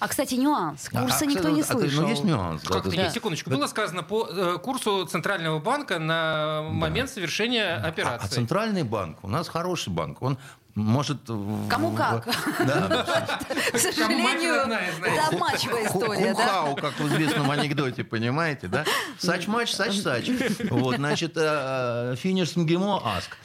А, 0.00 0.08
кстати, 0.08 0.34
нюанс. 0.34 0.88
Курса 0.88 1.24
А, 1.24 1.26
никто 1.26 1.50
не 1.50 1.60
а, 1.60 1.64
а, 1.64 1.66
слышал. 1.66 2.02
Ну, 2.02 2.08
есть 2.08 2.24
нюанс. 2.24 2.62
да, 2.62 2.74
Как 2.74 2.86
это- 2.86 2.96
нет, 2.96 3.12
секундочку. 3.12 3.50
Было 3.50 3.66
сказано 3.66 4.02
по 4.02 4.26
э, 4.26 4.58
курсу 4.58 5.04
Центрального 5.06 5.58
банка 5.58 5.98
на 5.98 6.62
момент 6.62 7.10
совершения 7.10 7.76
А, 7.76 7.84
а 7.84 7.88
операции. 7.88 8.28
Центральный 8.28 8.82
банк, 8.82 9.18
у 9.22 9.28
нас 9.28 9.48
хороший 9.48 9.92
банк, 9.92 10.22
он 10.22 10.38
может... 10.74 11.18
Кому 11.68 11.92
как. 11.92 12.26
Да, 12.64 13.06
К 13.72 13.78
сожалению, 13.78 14.54
это 14.54 15.26
обманчивая 15.28 15.86
история, 15.86 16.34
да? 16.34 16.46
Ху-хау, 16.46 16.76
как 16.76 16.98
в 16.98 17.06
известном 17.08 17.50
анекдоте, 17.50 18.04
понимаете, 18.04 18.68
да? 18.68 18.84
Сач-мач, 19.18 19.72
сач-сач. 19.72 20.30
Вот, 20.70 20.96
значит, 20.96 21.36
э, 21.36 22.12
э, 22.12 22.16
финиш 22.16 22.56
МГИМО 22.56 23.16
аск. 23.16 23.36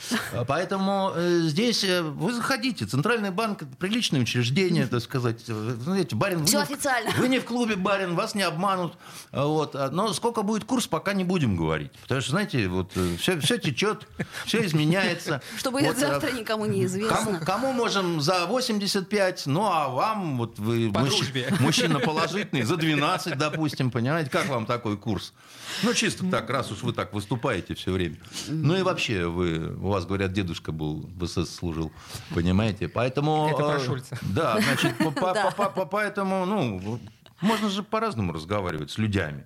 Поэтому 0.48 1.12
э, 1.16 1.42
здесь 1.44 1.84
вы 1.84 2.34
заходите. 2.34 2.86
Центральный 2.86 3.32
банк– 3.32 3.64
приличное 3.80 4.22
учреждение, 4.22 4.88
так 4.88 5.02
сказать. 5.02 5.46
Знаете, 5.46 6.16
барин, 6.16 6.40
вы 6.40 6.46
Всё 6.46 6.60
не 6.60 6.66
в- 6.66 6.70
официально. 6.70 7.12
Вы 7.18 7.28
не 7.28 7.40
в 7.40 7.46
клубе 7.46 7.76
барин, 7.76 8.16
вас 8.16 8.36
не 8.36 8.44
обманут. 8.44 8.94
Вот. 9.32 9.74
Но 9.92 10.14
сколько 10.14 10.42
будет 10.42 10.64
курс, 10.64 10.88
пока 10.88 11.14
не 11.14 11.24
будем 11.24 11.56
говорить. 11.56 11.92
Потому 12.04 12.22
что, 12.22 12.32
знаете, 12.32 12.68
вот 12.68 12.92
все, 13.20 13.40
все 13.40 13.58
течет, 13.58 14.08
все 14.46 14.66
изменяется. 14.66 15.42
Что 15.58 15.72
будет 15.72 15.88
Вот, 15.88 15.98
завтра, 15.98 16.32
никому 16.32 16.66
не 16.66 16.86
известно. 16.86 17.19
Кому 17.46 17.74
можем 17.74 18.22
за 18.22 18.46
85, 18.46 19.44
ну 19.48 19.66
а 19.66 19.88
вам, 19.90 20.38
вот 20.38 20.58
вы 20.60 20.92
По 20.92 21.00
мужч- 21.00 21.56
мужчина 21.62 22.00
положительный, 22.00 22.64
за 22.64 22.78
12, 22.78 23.38
допустим, 23.38 23.92
понимаете, 23.92 24.30
как 24.30 24.48
вам 24.48 24.66
такой 24.66 24.98
курс? 24.98 25.34
Ну, 25.84 25.94
чисто 25.94 26.26
так, 26.30 26.50
раз 26.50 26.72
уж 26.72 26.82
вы 26.84 26.94
так 26.94 27.14
выступаете 27.14 27.74
все 27.76 27.92
время. 27.92 28.18
Ну 28.48 28.76
и 28.78 28.82
вообще, 28.82 29.26
вы, 29.28 29.76
у 29.76 29.90
вас, 29.90 30.06
говорят, 30.06 30.34
дедушка 30.34 30.72
был, 30.72 31.10
в 31.16 31.26
СС 31.28 31.56
служил, 31.56 31.92
понимаете, 32.34 32.88
поэтому... 32.88 33.48
Это 33.50 33.58
про 33.64 33.76
э, 33.76 33.86
Шульца. 33.86 34.18
Да, 34.22 34.60
значит, 34.62 34.98
по- 34.98 35.12
по- 35.12 35.34
Да. 35.34 35.52
по- 35.52 35.70
по- 35.70 35.86
поэтому, 35.86 36.46
ну, 36.46 37.00
можно 37.42 37.70
же 37.70 37.84
по-разному 37.84 38.34
разговаривать 38.34 38.92
с 38.92 38.98
людьми. 38.98 39.44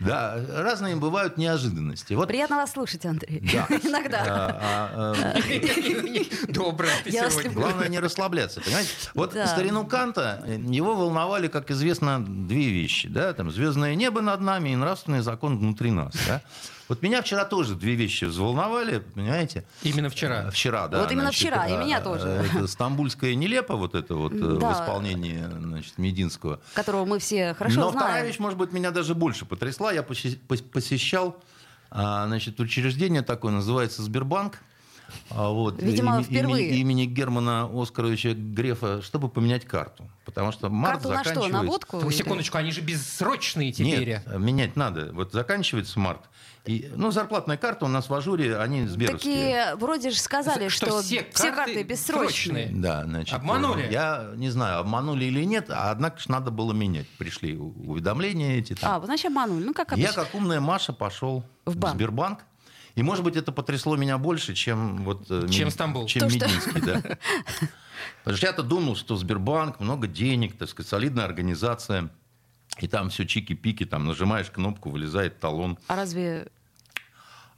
Да, 0.00 0.40
разные 0.48 0.96
бывают 0.96 1.36
неожиданности. 1.36 2.14
Вот 2.14 2.28
Приятно 2.28 2.56
вас 2.56 2.72
слушать, 2.72 3.04
Андрей. 3.06 3.40
Да. 3.52 3.66
Иногда. 3.82 4.24
а, 4.26 4.92
а, 4.94 5.34
а, 5.36 6.52
Доброе 6.52 6.92
ты 7.04 7.10
сегодня. 7.10 7.50
Главное 7.50 7.88
не 7.88 7.98
расслабляться, 7.98 8.60
понимаете? 8.60 8.90
Вот 9.14 9.32
старину 9.32 9.86
Канта, 9.86 10.42
э, 10.46 10.56
его 10.56 10.94
волновали, 10.94 11.48
как 11.48 11.70
известно, 11.70 12.24
две 12.24 12.70
вещи. 12.70 13.08
Да? 13.08 13.32
Там, 13.32 13.50
звездное 13.50 13.94
небо 13.94 14.20
над 14.20 14.40
нами 14.40 14.70
и 14.70 14.76
нравственный 14.76 15.20
закон 15.20 15.58
внутри 15.58 15.90
нас. 15.90 16.14
Да? 16.26 16.42
Вот 16.92 17.00
меня 17.00 17.22
вчера 17.22 17.46
тоже 17.46 17.74
две 17.74 17.94
вещи 17.94 18.26
взволновали, 18.26 18.98
понимаете? 18.98 19.64
Именно 19.82 20.10
вчера. 20.10 20.48
Э, 20.48 20.50
Вчера, 20.50 20.88
да. 20.88 21.00
Вот 21.00 21.10
именно 21.10 21.30
вчера, 21.32 21.66
и 21.66 21.74
меня 21.78 22.02
тоже. 22.02 22.28
Это 22.28 22.66
«Стамбульская 22.66 23.34
нелепо», 23.34 23.76
вот 23.76 23.94
это 23.94 24.14
вот 24.14 24.34
э, 24.34 24.58
Да. 24.60 24.68
в 24.68 24.72
исполнении 24.74 25.42
значит, 25.42 25.96
Мединского. 25.96 26.60
Которого 26.74 27.06
мы 27.06 27.18
все 27.18 27.54
хорошо 27.54 27.80
Но 27.80 27.90
вторая 27.92 28.10
знаем. 28.10 28.26
вещь, 28.26 28.38
может 28.38 28.58
быть, 28.58 28.72
меня 28.72 28.90
даже 28.90 29.14
больше 29.14 29.46
потрясла. 29.46 29.90
Я 29.90 30.02
посещал 30.02 31.42
а, 31.90 32.26
значит, 32.26 32.60
учреждение 32.60 33.22
такое, 33.22 33.52
называется 33.52 34.02
Сбербанк. 34.02 34.58
А, 35.30 35.48
Вот, 35.50 35.80
Видимо, 35.82 36.16
ими- 36.16 36.22
впервые. 36.24 36.68
Имени, 36.68 36.80
имени 36.80 37.04
Германа 37.06 37.68
Оскаровича 37.72 38.32
Грефа, 38.34 39.02
чтобы 39.02 39.28
поменять 39.28 39.64
карту. 39.64 40.08
Потому 40.24 40.52
что 40.52 40.68
март 40.70 41.02
Карту 41.02 41.08
на 41.10 41.24
что? 41.24 41.28
На 41.34 41.34
заканчивается. 41.40 41.66
водку? 41.72 42.00
Или- 42.00 42.14
секундочку, 42.16 42.58
они 42.58 42.70
же 42.70 42.80
бессрочные 42.80 43.72
теперь. 43.72 44.08
Нет, 44.08 44.26
менять 44.38 44.76
надо. 44.76 45.10
Вот 45.12 45.32
заканчивается 45.32 45.98
март. 45.98 46.20
И, 46.64 46.88
ну, 46.94 47.10
зарплатная 47.10 47.56
карта 47.56 47.86
у 47.86 47.88
нас 47.88 48.08
в 48.08 48.14
ажуре, 48.14 48.56
они 48.56 48.86
сберовские. 48.86 49.34
Такие 49.34 49.74
вроде 49.76 50.10
же 50.10 50.18
сказали, 50.20 50.68
Что 50.68 50.86
что, 50.86 51.02
все 51.02 51.22
карты, 51.22 51.50
карты 51.56 51.82
бессрочные. 51.82 52.66
срочные. 52.66 52.68
Да, 52.72 53.02
значит, 53.02 53.34
Обманули? 53.34 53.88
Я 53.90 54.30
не 54.36 54.48
знаю, 54.48 54.78
обманули 54.78 55.24
или 55.24 55.42
нет, 55.44 55.70
а 55.70 55.90
однако 55.90 56.20
ж 56.20 56.28
надо 56.28 56.52
было 56.52 56.72
менять. 56.72 57.08
Пришли 57.18 57.56
уведомления 57.56 58.58
эти. 58.58 58.74
Там. 58.74 59.02
А, 59.02 59.04
значит 59.04 59.26
обманули. 59.26 59.64
Ну, 59.64 59.74
как 59.74 59.88
Я, 59.96 60.04
обычно. 60.10 60.24
как 60.24 60.34
умная 60.36 60.60
Маша, 60.60 60.92
пошел 60.92 61.44
В 61.66 61.72
в, 61.72 61.76
банк. 61.76 61.96
Сбербанк. 61.96 62.38
И, 62.94 63.02
может 63.02 63.24
быть, 63.24 63.36
это 63.36 63.52
потрясло 63.52 63.96
меня 63.96 64.18
больше, 64.18 64.54
чем 64.54 64.98
вот 65.04 65.26
э, 65.30 65.48
Чем 65.48 65.66
Ми- 65.66 65.70
Стамбул. 65.70 66.06
Чем 66.06 66.22
То, 66.22 66.30
что- 66.30 66.46
Мединский, 66.46 66.80
да. 66.82 67.02
Потому 68.24 68.36
что 68.36 68.46
я-то 68.46 68.62
думал, 68.62 68.96
что 68.96 69.16
Сбербанк, 69.16 69.80
много 69.80 70.06
денег, 70.06 70.56
так 70.56 70.68
сказать, 70.68 70.88
солидная 70.88 71.24
организация. 71.24 72.10
И 72.78 72.88
там 72.88 73.10
все 73.10 73.24
чики-пики, 73.24 73.84
там 73.84 74.06
нажимаешь 74.06 74.50
кнопку, 74.50 74.90
вылезает 74.90 75.40
талон. 75.40 75.78
А 75.88 75.96
разве... 75.96 76.48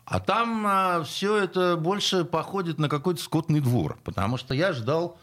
А 0.07 0.21
там 0.21 1.05
все 1.05 1.37
это 1.39 1.77
больше 1.77 2.25
походит 2.25 2.79
на 2.79 2.89
какой-то 2.91 3.23
скотный 3.23 3.61
двор, 3.61 3.99
потому 4.05 4.37
что 4.37 4.53
я 4.55 4.73
ждал 4.75 5.19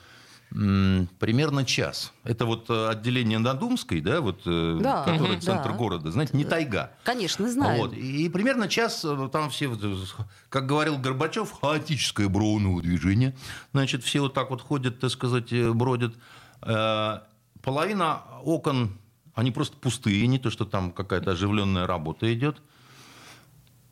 примерно 0.51 1.63
час. 1.63 2.12
Это 2.25 2.46
вот 2.46 2.70
э, 2.70 2.89
отделение 2.89 3.39
на 3.39 3.53
Думской, 3.53 4.01
да, 4.01 4.20
вот, 4.20 4.41
э, 4.46 4.79
Да, 4.81 5.03
которое 5.05 5.34
мгм, 5.34 5.41
центр 5.41 5.70
да. 5.70 5.75
города, 5.77 6.12
знаете, 6.12 6.36
не 6.36 6.43
тайга. 6.43 6.91
Конечно, 7.03 7.50
знаем. 7.50 7.79
Вот. 7.79 7.93
И 7.93 8.27
примерно 8.27 8.67
час 8.67 9.05
э, 9.05 9.29
там 9.31 9.50
все, 9.50 9.72
как 10.50 10.65
говорил 10.65 10.98
Горбачев, 10.98 11.53
хаотическое 11.62 12.27
броуновое 12.27 12.84
движение. 12.84 13.34
Значит, 13.72 14.03
все 14.03 14.20
вот 14.20 14.34
так 14.34 14.50
вот 14.50 14.62
ходят, 14.62 15.00
так 15.00 15.12
сказать, 15.12 15.53
бродят. 15.74 16.15
Половина 17.62 18.22
окон, 18.43 18.98
они 19.34 19.51
просто 19.51 19.77
пустые, 19.77 20.27
не 20.27 20.38
то, 20.38 20.50
что 20.50 20.65
там 20.65 20.91
какая-то 20.91 21.31
оживленная 21.31 21.88
работа 21.88 22.31
идет. 22.34 22.62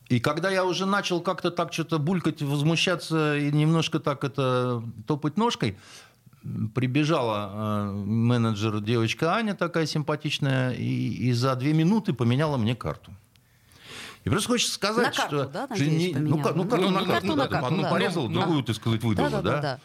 И 0.08 0.18
когда 0.18 0.50
я 0.50 0.64
уже 0.64 0.86
начал 0.86 1.20
как-то 1.20 1.52
так 1.52 1.72
что-то 1.72 1.98
булькать, 2.00 2.42
возмущаться 2.42 3.36
и 3.36 3.50
немножко 3.52 4.00
так 4.00 4.24
это 4.24 4.82
топать 5.06 5.36
ножкой, 5.36 5.78
прибежала 6.74 7.50
э, 7.52 7.92
менеджер 7.92 8.80
девочка 8.80 9.34
Аня 9.34 9.54
такая 9.54 9.86
симпатичная 9.86 10.72
и, 10.72 10.84
и 10.84 11.32
за 11.32 11.54
две 11.56 11.72
минуты 11.72 12.12
поменяла 12.12 12.56
мне 12.56 12.74
карту. 12.74 13.12
И 14.24 14.28
просто 14.28 14.48
хочется 14.48 14.74
сказать, 14.74 15.06
На 15.06 15.12
карту, 15.12 15.36
что... 15.38 15.44
да, 15.46 15.66
надеюсь, 15.68 16.14
не- 16.14 16.20
ну, 16.20 16.36
ну, 16.36 16.42
карту 16.42 16.58
Ну, 16.58 16.64
на 16.64 16.76
ну, 16.76 17.06
карту. 17.06 17.10
карту 17.12 17.26
на 17.28 17.36
да, 17.36 17.48
карту, 17.48 17.66
Одну 17.66 17.82
да. 17.82 17.90
порезал, 17.90 18.28
Ну, 18.28 18.40
другую, 18.40 18.62
так 18.64 18.76
сказать, 18.76 19.02
выдала, 19.02 19.30
Да-да-да, 19.30 19.56
да? 19.56 19.62
да. 19.62 19.80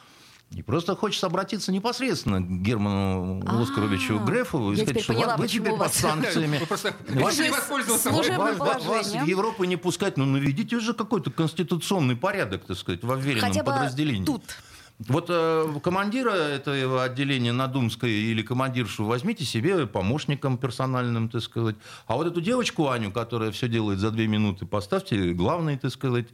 И 0.57 0.61
просто 0.61 0.95
хочется 0.95 1.25
обратиться 1.25 1.71
непосредственно 1.71 2.39
к 2.39 2.61
Герману 2.61 3.41
А, 3.47 3.61
Оскаровичу 3.63 4.19
Грефу 4.19 4.73
и 4.73 4.77
я 4.77 4.83
сказать, 4.85 5.03
что 5.03 5.13
поняла, 5.13 5.37
вы 5.37 5.47
теперь 5.47 5.73
под 5.75 5.93
санкциями. 5.93 6.59
Вас- 7.09 7.39
вас- 7.39 8.85
вас 8.85 9.11
в. 9.13 9.25
Европу 9.25 9.63
не 9.63 9.75
пускать, 9.75 10.17
ну 10.17 10.25
наведите 10.25 10.75
уже 10.75 10.93
какой-то 10.93 11.31
конституционный 11.31 12.15
порядок, 12.15 12.63
так 12.65 12.77
сказать, 12.77 13.03
в 13.03 13.09
уверенном 13.09 13.65
подразделении. 13.65 14.25
тут. 14.25 14.43
Вот 14.97 15.25
э, 15.29 15.79
командира 15.83 16.31
этого 16.31 17.03
отделения 17.03 17.51
на 17.51 17.67
Думской 17.67 18.11
или 18.11 18.41
командиршу 18.41 19.03
возьмите 19.03 19.43
себе 19.43 19.87
помощником 19.87 20.57
персональным, 20.57 21.27
так 21.27 21.41
сказать. 21.41 21.75
А 22.07 22.15
вот 22.15 22.27
эту 22.27 22.39
девочку 22.39 22.87
Аню, 22.87 23.11
которая 23.11 23.51
все 23.51 23.67
делает 23.67 23.99
за 23.99 24.11
две 24.11 24.27
минуты, 24.27 24.65
поставьте 24.65 25.33
главной, 25.33 25.77
так 25.77 25.91
сказать, 25.91 26.27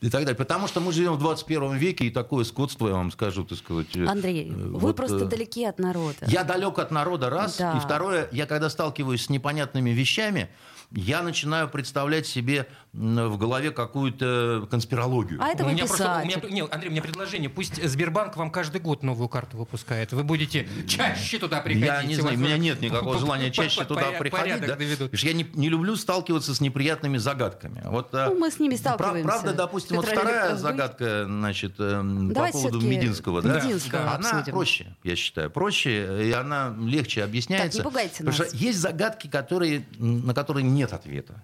и 0.00 0.10
так 0.10 0.22
далее. 0.22 0.36
Потому 0.36 0.68
что 0.68 0.80
мы 0.80 0.92
живем 0.92 1.14
в 1.14 1.18
21 1.18 1.76
веке, 1.76 2.06
и 2.06 2.10
такое 2.10 2.44
скотство, 2.44 2.86
я 2.86 2.94
вам 2.94 3.10
скажу, 3.10 3.44
так 3.44 3.58
сказать. 3.58 3.88
э, 3.96 4.06
Андрей, 4.06 4.48
э, 4.48 4.54
вы 4.54 4.78
вот, 4.78 4.96
просто 4.96 5.24
э, 5.24 5.28
далеки 5.28 5.64
от 5.64 5.80
народа. 5.80 6.18
я 6.28 6.44
далек 6.44 6.78
от 6.78 6.92
народа, 6.92 7.30
раз. 7.30 7.56
Да. 7.56 7.76
И 7.76 7.80
второе, 7.80 8.28
я 8.30 8.46
когда 8.46 8.70
сталкиваюсь 8.70 9.24
с 9.24 9.28
непонятными 9.28 9.90
вещами, 9.90 10.48
я 10.94 11.22
начинаю 11.22 11.68
представлять 11.68 12.26
себе 12.26 12.66
в 12.92 13.36
голове 13.38 13.72
какую-то 13.72 14.68
конспирологию. 14.70 15.42
А 15.42 15.48
это 15.48 15.64
У 15.64 15.68
меня 15.68 15.84
просто, 15.84 16.20
у 16.22 16.26
меня, 16.26 16.36
нет, 16.48 16.72
Андрей, 16.72 16.88
у 16.88 16.92
меня 16.92 17.02
предложение. 17.02 17.50
Пусть 17.50 17.82
Сбербанк 17.82 18.36
вам 18.36 18.50
каждый 18.50 18.80
год 18.80 19.02
новую 19.02 19.28
карту 19.28 19.56
выпускает. 19.56 20.12
Вы 20.12 20.22
будете 20.22 20.68
чаще 20.86 21.38
туда 21.38 21.60
приходить. 21.60 21.86
Я 21.86 22.02
не 22.04 22.14
знаю, 22.14 22.36
у 22.36 22.40
меня 22.40 22.56
нет 22.56 22.80
никакого 22.80 23.18
желания 23.18 23.50
чаще 23.50 23.84
туда 23.84 24.12
приходить. 24.12 24.60
да. 24.60 24.76
Потому 24.76 25.10
я 25.12 25.32
не, 25.32 25.44
не 25.54 25.68
люблю 25.68 25.96
сталкиваться 25.96 26.54
с 26.54 26.60
неприятными 26.60 27.18
загадками. 27.18 27.82
Вот, 27.84 28.14
э, 28.14 28.26
Ну, 28.28 28.38
мы 28.38 28.50
с 28.50 28.60
ними 28.60 28.76
сталкиваемся. 28.76 29.24
Правда, 29.24 29.52
допустим, 29.54 29.96
вот 29.96 30.06
вторая 30.06 30.54
загадка, 30.56 31.24
значит, 31.26 31.74
э, 31.78 32.02
по 32.34 32.46
поводу 32.48 32.80
Мединского. 32.80 33.42
Да, 33.42 33.56
Мединского 33.56 34.14
она 34.14 34.30
обсудим. 34.30 34.52
проще, 34.52 34.86
я 35.02 35.16
считаю, 35.16 35.50
проще, 35.50 36.28
и 36.28 36.32
она 36.32 36.74
легче 36.78 37.24
объясняется. 37.24 37.78
Так, 37.78 37.86
не 37.86 37.90
пугайте 37.90 38.18
Потому 38.18 38.38
нас. 38.38 38.48
что 38.48 38.56
есть 38.56 38.78
загадки, 38.78 39.26
которые, 39.26 39.84
на 39.98 40.32
которые 40.32 40.62
нет 40.64 40.83
ответа. 40.92 41.42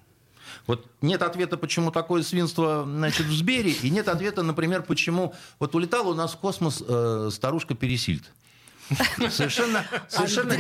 Вот 0.67 0.87
нет 1.01 1.23
ответа, 1.23 1.57
почему 1.57 1.91
такое 1.91 2.23
свинство 2.23 2.85
значит, 2.85 3.27
в 3.27 3.33
Сбере, 3.33 3.71
и 3.71 3.91
нет 3.91 4.09
ответа, 4.09 4.43
например, 4.43 4.83
почему... 4.83 5.35
Вот 5.59 5.75
улетала 5.75 6.09
у 6.11 6.15
нас 6.15 6.33
в 6.33 6.39
космос 6.39 6.83
э, 6.87 7.31
старушка 7.33 7.75
Пересильд. 7.75 8.25
Совершенно, 9.31 9.85
совершенно. 10.09 10.55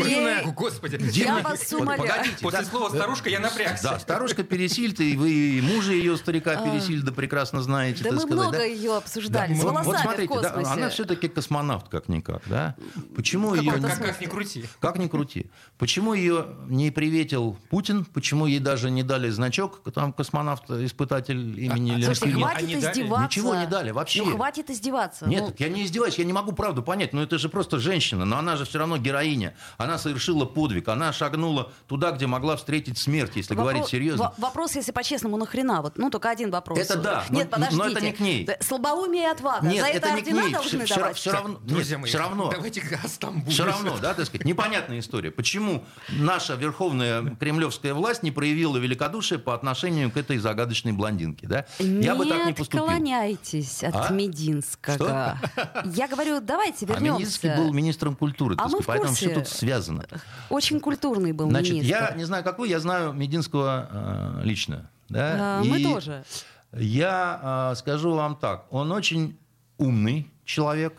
О, 0.44 0.52
Господи. 0.52 0.98
Я 1.12 1.38
вас 1.38 1.72
умоляю. 1.72 2.08
погодите, 2.08 2.36
После 2.40 2.60
да. 2.60 2.64
слова 2.64 2.88
старушка 2.90 3.28
я 3.28 3.40
напрягся. 3.40 3.82
Да, 3.82 3.98
старушка 3.98 4.44
Пересильд, 4.44 5.00
и 5.00 5.16
вы 5.16 5.30
и 5.30 5.60
мужа 5.60 5.92
ее, 5.92 6.16
старика 6.16 6.56
Пересильда, 6.56 7.12
прекрасно 7.12 7.62
знаете, 7.62 8.04
Да 8.04 8.12
мы 8.12 8.20
сказать. 8.20 8.34
много 8.36 8.58
да? 8.58 8.64
ее 8.64 8.96
обсуждали. 8.96 9.54
С 9.54 9.62
волосами 9.62 10.02
смотрите, 10.02 10.34
в 10.34 10.42
да, 10.42 10.50
космосе. 10.50 10.72
она 10.72 10.88
все-таки 10.90 11.28
космонавт, 11.28 11.88
как-никак, 11.88 12.42
да? 12.46 12.76
Почему 13.14 13.54
ее... 13.54 13.72
Как, 13.72 14.20
ни 14.20 14.26
крути. 14.26 14.64
Как 14.80 14.98
ни 14.98 15.08
крути. 15.08 15.50
Почему 15.78 16.14
ее 16.14 16.46
не 16.68 16.90
приветил 16.90 17.58
Путин? 17.70 18.04
Почему 18.04 18.46
ей 18.46 18.58
даже 18.58 18.90
не 18.90 19.02
дали 19.02 19.30
значок, 19.30 19.80
там 19.92 20.12
космонавт-испытатель 20.12 21.60
имени 21.60 21.92
А, 21.92 21.94
а, 21.94 21.98
Ленского? 21.98 22.30
Хватит 22.32 22.70
издеваться. 22.70 23.24
Ничего 23.24 23.54
не 23.56 23.66
дали 23.66 23.90
вообще. 23.90 24.22
Ну, 24.22 24.36
хватит 24.36 24.70
издеваться. 24.70 25.26
Нет, 25.26 25.40
Ну, 25.42 25.46
так 25.48 25.60
я 25.60 25.68
не 25.68 25.84
издеваюсь, 25.84 26.18
я 26.18 26.24
не 26.24 26.32
могу 26.32 26.52
правду 26.52 26.82
понять, 26.82 27.12
но 27.12 27.22
это 27.22 27.38
же 27.38 27.48
просто 27.48 27.78
женщина, 27.78 28.19
но 28.24 28.38
она 28.38 28.56
же 28.56 28.64
все 28.64 28.78
равно 28.78 28.96
героиня. 28.98 29.54
Она 29.78 29.98
совершила 29.98 30.44
подвиг, 30.44 30.88
она 30.88 31.12
шагнула 31.12 31.72
туда, 31.86 32.10
где 32.12 32.26
могла 32.26 32.56
встретить 32.56 32.98
смерть, 32.98 33.32
если 33.36 33.54
вопро- 33.54 33.58
говорить 33.60 33.86
серьезно. 33.86 34.32
во- 34.38 34.48
Вопрос, 34.48 34.74
если 34.76 34.92
по-честному, 34.92 35.36
нахрена? 35.36 35.82
Вот, 35.82 35.96
ну, 35.98 36.10
только 36.10 36.30
один 36.30 36.50
вопрос. 36.50 36.78
Это 36.78 36.96
да, 36.96 37.24
но- 37.30 37.36
Нет, 37.38 37.48
но 37.56 37.64
это 37.66 37.70
подождите. 37.72 38.00
не 38.06 38.12
к 38.12 38.20
ней. 38.20 38.44
Да, 38.44 38.56
Слабоумие 38.60 39.24
и 39.24 39.26
отвага. 39.26 39.66
Нет, 39.66 39.80
За 39.82 39.88
это, 39.88 39.98
это 39.98 40.08
не 40.10 40.14
к 40.14 40.18
ордена 40.24 40.42
ней. 40.42 40.52
должны 40.52 40.84
Все, 40.84 40.94
давать? 40.96 41.16
все 41.16 41.30
равно, 41.32 41.58
Друзья 41.62 41.96
нет, 41.96 42.02
мои, 42.02 42.08
все 42.08 42.18
равно. 42.18 42.50
давайте 42.50 42.82
о 43.02 43.08
Стамбуле. 43.08 43.50
Все 43.52 43.64
равно, 43.64 43.98
да, 43.98 44.14
так 44.14 44.26
сказать, 44.26 44.46
непонятная 44.46 44.98
история. 44.98 45.30
Почему 45.30 45.84
наша 46.08 46.54
верховная 46.54 47.22
кремлевская 47.36 47.94
власть 47.94 48.22
не 48.22 48.30
проявила 48.30 48.76
великодушие 48.78 49.38
по 49.38 49.54
отношению 49.54 50.10
к 50.10 50.16
этой 50.16 50.38
загадочной 50.38 50.92
блондинке, 50.92 51.46
да? 51.46 51.66
Я 51.78 52.14
бы 52.14 52.26
так 52.26 52.46
не 52.46 52.52
поступил. 52.52 52.84
отклоняйтесь 52.84 53.82
от 53.84 53.94
А? 53.96 54.12
Мединского. 54.12 55.38
Я 55.84 56.08
говорю, 56.08 56.40
давайте 56.40 56.86
А 56.86 56.98
Мединский 57.00 57.48
вернемся. 57.48 57.56
был 57.56 57.72
министром 57.72 58.09
культуры, 58.16 58.54
А 58.58 58.68
мы 58.68 58.80
в 58.80 58.86
поэтому 58.86 59.10
курсе. 59.10 59.26
все 59.26 59.34
тут 59.34 59.48
связано. 59.48 60.04
Очень 60.48 60.80
культурный 60.80 61.32
был 61.32 61.50
Значит, 61.50 61.74
министр. 61.74 61.90
я 62.10 62.14
не 62.16 62.24
знаю, 62.24 62.44
как 62.44 62.58
вы, 62.58 62.68
я 62.68 62.80
знаю 62.80 63.12
Мединского 63.12 64.40
э, 64.40 64.44
лично. 64.44 64.90
Да? 65.08 65.60
А, 65.60 65.64
Мы 65.64 65.82
тоже. 65.82 66.24
Я 66.72 67.70
э, 67.72 67.76
скажу 67.76 68.12
вам 68.14 68.36
так, 68.36 68.66
он 68.70 68.92
очень 68.92 69.36
умный 69.78 70.30
человек, 70.44 70.94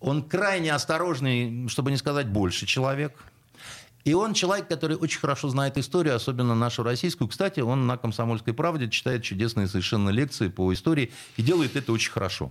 он 0.00 0.22
крайне 0.22 0.72
осторожный, 0.72 1.68
чтобы 1.68 1.90
не 1.92 1.96
сказать 1.96 2.28
больше 2.28 2.66
человек. 2.66 3.12
И 4.04 4.14
он 4.14 4.34
человек, 4.34 4.66
который 4.66 4.96
очень 4.96 5.20
хорошо 5.20 5.48
знает 5.48 5.78
историю, 5.78 6.16
особенно 6.16 6.56
нашу 6.56 6.82
российскую. 6.82 7.28
Кстати, 7.28 7.60
он 7.60 7.86
на 7.86 7.96
«Комсомольской 7.96 8.52
правде» 8.52 8.90
читает 8.90 9.22
чудесные 9.22 9.68
совершенно 9.68 10.10
лекции 10.10 10.48
по 10.48 10.72
истории 10.72 11.12
и 11.36 11.42
делает 11.42 11.76
это 11.76 11.92
очень 11.92 12.10
хорошо. 12.10 12.50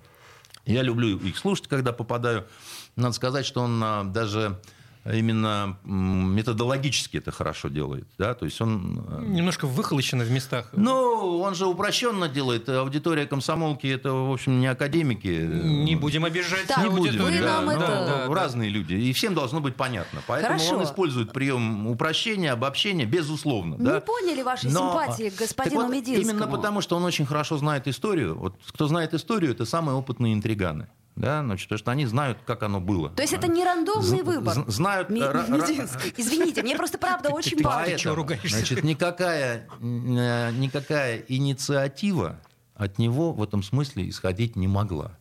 Я 0.65 0.81
люблю 0.83 1.17
их 1.17 1.37
слушать, 1.37 1.67
когда 1.67 1.91
попадаю. 1.91 2.47
Надо 2.95 3.13
сказать, 3.13 3.45
что 3.45 3.61
он 3.61 3.81
а, 3.83 4.03
даже 4.03 4.59
именно 5.05 5.77
методологически 5.83 7.17
это 7.17 7.31
хорошо 7.31 7.69
делает. 7.69 8.07
Да? 8.17 8.33
То 8.33 8.45
есть 8.45 8.61
он... 8.61 9.03
Э, 9.09 9.23
Немножко 9.25 9.65
выхолощено 9.65 10.23
в 10.23 10.31
местах. 10.31 10.69
Ну, 10.73 11.39
он 11.39 11.55
же 11.55 11.65
упрощенно 11.65 12.27
делает. 12.27 12.69
Аудитория 12.69 13.25
комсомолки 13.25 13.87
это, 13.87 14.13
в 14.13 14.31
общем, 14.31 14.59
не 14.59 14.67
академики. 14.67 15.27
Не 15.27 15.95
будем 15.95 16.25
обижать 16.25 16.67
так, 16.67 16.83
не 16.83 16.89
будем, 16.89 17.23
вы 17.23 17.39
да, 17.39 17.61
нам 17.61 17.65
но 17.65 17.71
это... 17.73 18.27
разные 18.29 18.69
люди. 18.69 18.93
И 18.93 19.13
всем 19.13 19.33
должно 19.33 19.59
быть 19.59 19.75
понятно. 19.75 20.21
Поэтому 20.27 20.59
Хорошо. 20.59 20.77
он 20.77 20.83
использует 20.83 21.33
прием 21.33 21.87
упрощения, 21.87 22.51
обобщения, 22.51 23.05
безусловно. 23.05 23.77
Мы 23.77 23.85
да? 23.85 24.01
поняли 24.01 24.41
ваши 24.41 24.69
Но- 24.69 24.91
симпатии 24.91 25.29
к 25.29 25.39
господину 25.39 25.81
Так 25.81 25.89
вот, 25.89 25.95
Мединскому. 25.95 26.31
Именно 26.31 26.47
потому, 26.47 26.81
что 26.81 26.95
он 26.95 27.03
очень 27.03 27.25
хорошо 27.25 27.57
знает 27.57 27.87
историю. 27.87 28.37
Вот 28.37 28.55
кто 28.67 28.87
знает 28.87 29.13
историю, 29.13 29.51
это 29.51 29.65
самые 29.65 29.95
опытные 29.95 30.33
интриганы. 30.33 30.87
Да, 31.21 31.43
значит, 31.43 31.67
потому 31.69 31.77
что 31.79 31.91
они 31.91 32.05
знают, 32.07 32.39
как 32.47 32.63
оно 32.63 32.81
было. 32.81 33.09
То 33.09 33.21
есть 33.21 33.33
это 33.33 33.47
не 33.47 33.63
рандомный 33.63 34.19
З- 34.19 34.23
выбор? 34.23 34.55
Знают... 34.67 35.09
Ми- 35.11 35.19
Мединский. 35.19 36.13
Извините, 36.17 36.63
мне 36.63 36.75
просто 36.75 36.97
правда 36.97 37.29
очень 37.33 37.61
важно. 37.61 37.93
ты 37.93 37.97
чё 37.97 38.15
ругаешься? 38.15 38.57
Значит, 38.57 38.83
никакая, 38.83 39.67
э, 39.79 40.51
никакая 40.51 41.23
инициатива 41.27 42.39
от 42.75 42.97
него 42.97 43.33
в 43.33 43.43
этом 43.43 43.61
смысле 43.61 44.09
исходить 44.09 44.55
не 44.55 44.67
могла. 44.67 45.11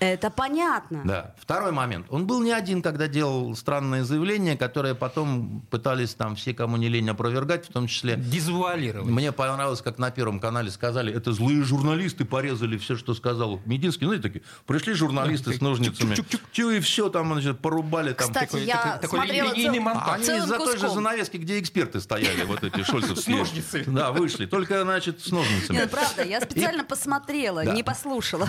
Это 0.00 0.30
понятно. 0.30 1.02
Да. 1.04 1.34
Второй 1.40 1.72
момент. 1.72 2.06
Он 2.10 2.26
был 2.26 2.42
не 2.42 2.52
один, 2.52 2.82
когда 2.82 3.08
делал 3.08 3.54
странные 3.56 4.04
заявления, 4.04 4.56
которые 4.56 4.94
потом 4.94 5.62
пытались 5.70 6.14
там 6.14 6.36
все, 6.36 6.54
кому 6.54 6.76
не 6.76 6.88
лень, 6.88 7.08
опровергать, 7.10 7.66
в 7.68 7.72
том 7.72 7.86
числе... 7.86 8.16
Дезавуалировать. 8.16 9.10
Мне 9.10 9.32
понравилось, 9.32 9.82
как 9.82 9.98
на 9.98 10.10
Первом 10.10 10.40
канале 10.40 10.70
сказали, 10.70 11.12
это 11.12 11.32
злые 11.32 11.62
журналисты 11.64 12.24
порезали 12.24 12.78
все, 12.78 12.96
что 12.96 13.14
сказал 13.14 13.60
Мединский. 13.66 14.06
Ну, 14.06 14.12
и 14.12 14.18
такие, 14.18 14.42
пришли 14.66 14.92
журналисты 14.94 15.52
с 15.52 15.60
ножницами, 15.60 16.16
чу, 16.52 16.70
и 16.70 16.80
все 16.80 17.08
там, 17.08 17.32
значит, 17.32 17.58
порубали. 17.60 18.12
Там, 18.12 18.28
Кстати, 18.28 18.46
такой- 18.52 18.64
я 18.64 18.76
такой- 18.76 19.00
такой 19.00 19.18
смотрела 19.18 19.52
линейный 19.52 19.74
цел- 19.74 19.82
монтаж. 19.82 20.08
а 20.08 20.14
они 20.14 20.38
из-за 20.38 20.58
той 20.58 20.78
же 20.78 20.88
занавески, 20.88 21.36
где 21.36 21.58
эксперты 21.58 22.00
стояли, 22.00 22.44
вот 22.44 22.62
эти 22.62 22.82
шольцевские. 22.82 23.36
С 23.36 23.38
ножницами. 23.38 23.84
Да, 23.96 24.12
вышли. 24.12 24.46
Только, 24.46 24.82
значит, 24.82 25.20
с 25.22 25.30
ножницами. 25.30 25.76
Нет, 25.76 25.90
правда, 25.90 26.22
я 26.22 26.40
специально 26.40 26.84
посмотрела, 26.84 27.64
не 27.64 27.82
послушала. 27.82 28.46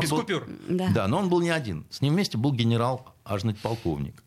Без 0.00 0.10
купюр. 0.10 0.46
Да. 0.70 0.88
Да, 0.94 1.08
но 1.08 1.18
он 1.18 1.28
был 1.28 1.40
не 1.40 1.50
один. 1.50 1.84
С 1.90 2.00
ним 2.00 2.14
вместе 2.14 2.38
был 2.38 2.52
генерал, 2.52 3.06
аж 3.24 3.42
полковник, 3.62 4.22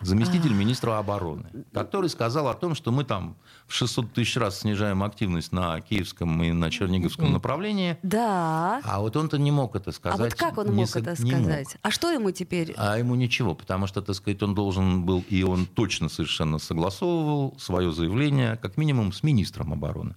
А. 0.00 0.04
заместитель 0.04 0.52
министра 0.52 0.98
обороны, 0.98 1.46
который 1.72 2.08
сказал 2.10 2.46
о 2.48 2.54
том, 2.54 2.74
что 2.74 2.92
мы 2.92 3.04
там 3.04 3.36
в 3.66 3.74
600 3.74 4.12
тысяч 4.12 4.36
раз 4.36 4.60
снижаем 4.60 5.02
активность 5.02 5.52
на 5.52 5.80
киевском 5.80 6.42
и 6.42 6.52
на 6.52 6.70
черниговском 6.70 7.32
направлении. 7.32 7.98
Да. 8.02 8.80
А 8.84 9.00
вот 9.00 9.16
он-то 9.16 9.38
не 9.38 9.50
мог 9.50 9.76
это 9.76 9.90
А 9.90 9.92
сказать. 9.92 10.18
вот 10.32 10.34
как 10.34 10.56
он 10.58 10.66
не 10.70 10.72
мог 10.80 10.88
со- 10.88 11.00
это 11.00 11.22
не 11.22 11.32
мог. 11.32 11.42
сказать? 11.42 11.76
А 11.82 11.90
что 11.90 12.10
ему 12.10 12.30
теперь? 12.30 12.74
А 12.78 12.96
ему 12.98 13.14
ничего, 13.16 13.54
потому 13.54 13.86
что, 13.86 14.00
так 14.00 14.14
сказать, 14.14 14.42
он 14.42 14.54
должен 14.54 15.04
был, 15.04 15.22
и 15.28 15.42
он 15.42 15.66
точно 15.66 16.08
совершенно 16.08 16.58
согласовывал 16.58 17.54
свое 17.58 17.92
заявление, 17.92 18.56
как 18.56 18.76
минимум, 18.76 19.12
с 19.12 19.22
министром 19.22 19.72
обороны. 19.72 20.14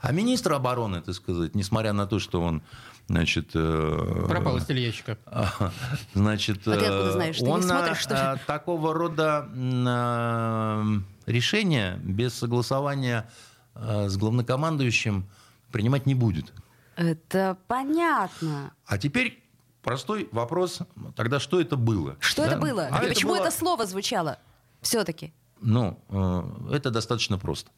А 0.00 0.12
министр 0.12 0.52
обороны, 0.52 1.00
так 1.00 1.14
сказать, 1.14 1.54
несмотря 1.54 1.92
на 1.92 2.06
то, 2.06 2.18
что 2.18 2.42
он, 2.42 2.62
значит... 3.08 3.50
э, 3.54 4.24
Пропал 4.28 4.58
из 4.58 4.66
телеящика. 4.66 5.18
а, 5.26 5.72
Значит, 6.14 6.58
А 6.68 6.72
ты 6.76 6.84
откуда 6.86 7.08
э, 7.08 7.12
знаешь? 7.12 7.36
Ты 7.38 7.44
не 7.44 7.50
он 7.50 7.62
смотришь, 7.62 7.98
что 7.98 8.14
ли? 8.14 8.20
э, 8.20 8.36
такого 8.46 8.92
рода 8.94 9.48
э, 9.54 10.84
решения 11.30 11.96
без 12.04 12.34
согласования 12.34 13.28
э, 13.74 14.08
с 14.08 14.16
главнокомандующим 14.16 15.26
принимать 15.72 16.06
не 16.06 16.14
будет. 16.14 16.52
Это 16.96 17.56
понятно. 17.66 18.72
А 18.86 18.98
теперь 18.98 19.42
простой 19.82 20.28
вопрос. 20.32 20.80
Тогда 21.14 21.40
что 21.40 21.60
это 21.60 21.76
было? 21.76 22.16
Что 22.20 22.42
Да? 22.42 22.48
это 22.52 22.58
было? 22.60 22.88
А 22.90 23.04
И 23.04 23.08
почему 23.08 23.32
было- 23.34 23.40
это 23.42 23.50
слово 23.50 23.86
звучало? 23.86 24.38
Все-таки. 24.82 25.32
Ну, 25.60 25.98
э, 26.10 26.74
это 26.76 26.90
достаточно 26.90 27.38
просто. 27.38 27.70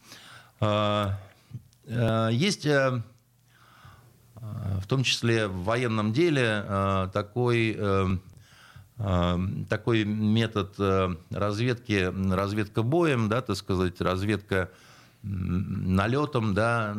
Э, 1.89 2.29
Есть, 2.33 2.67
э, 2.67 3.03
э, 4.37 4.41
в 4.83 4.87
том 4.87 5.03
числе 5.03 5.49
в 5.49 5.65
военном 5.65 6.13
деле, 6.13 6.65
такой, 7.13 7.79
такой 9.69 10.05
метод 10.05 10.75
разведки, 11.31 12.13
разведка 12.35 12.83
боем, 12.83 13.29
да, 13.29 13.41
так 13.43 13.57
сказать, 13.57 14.01
разведка 14.01 14.71
налетом, 15.23 16.55
да, 16.55 16.95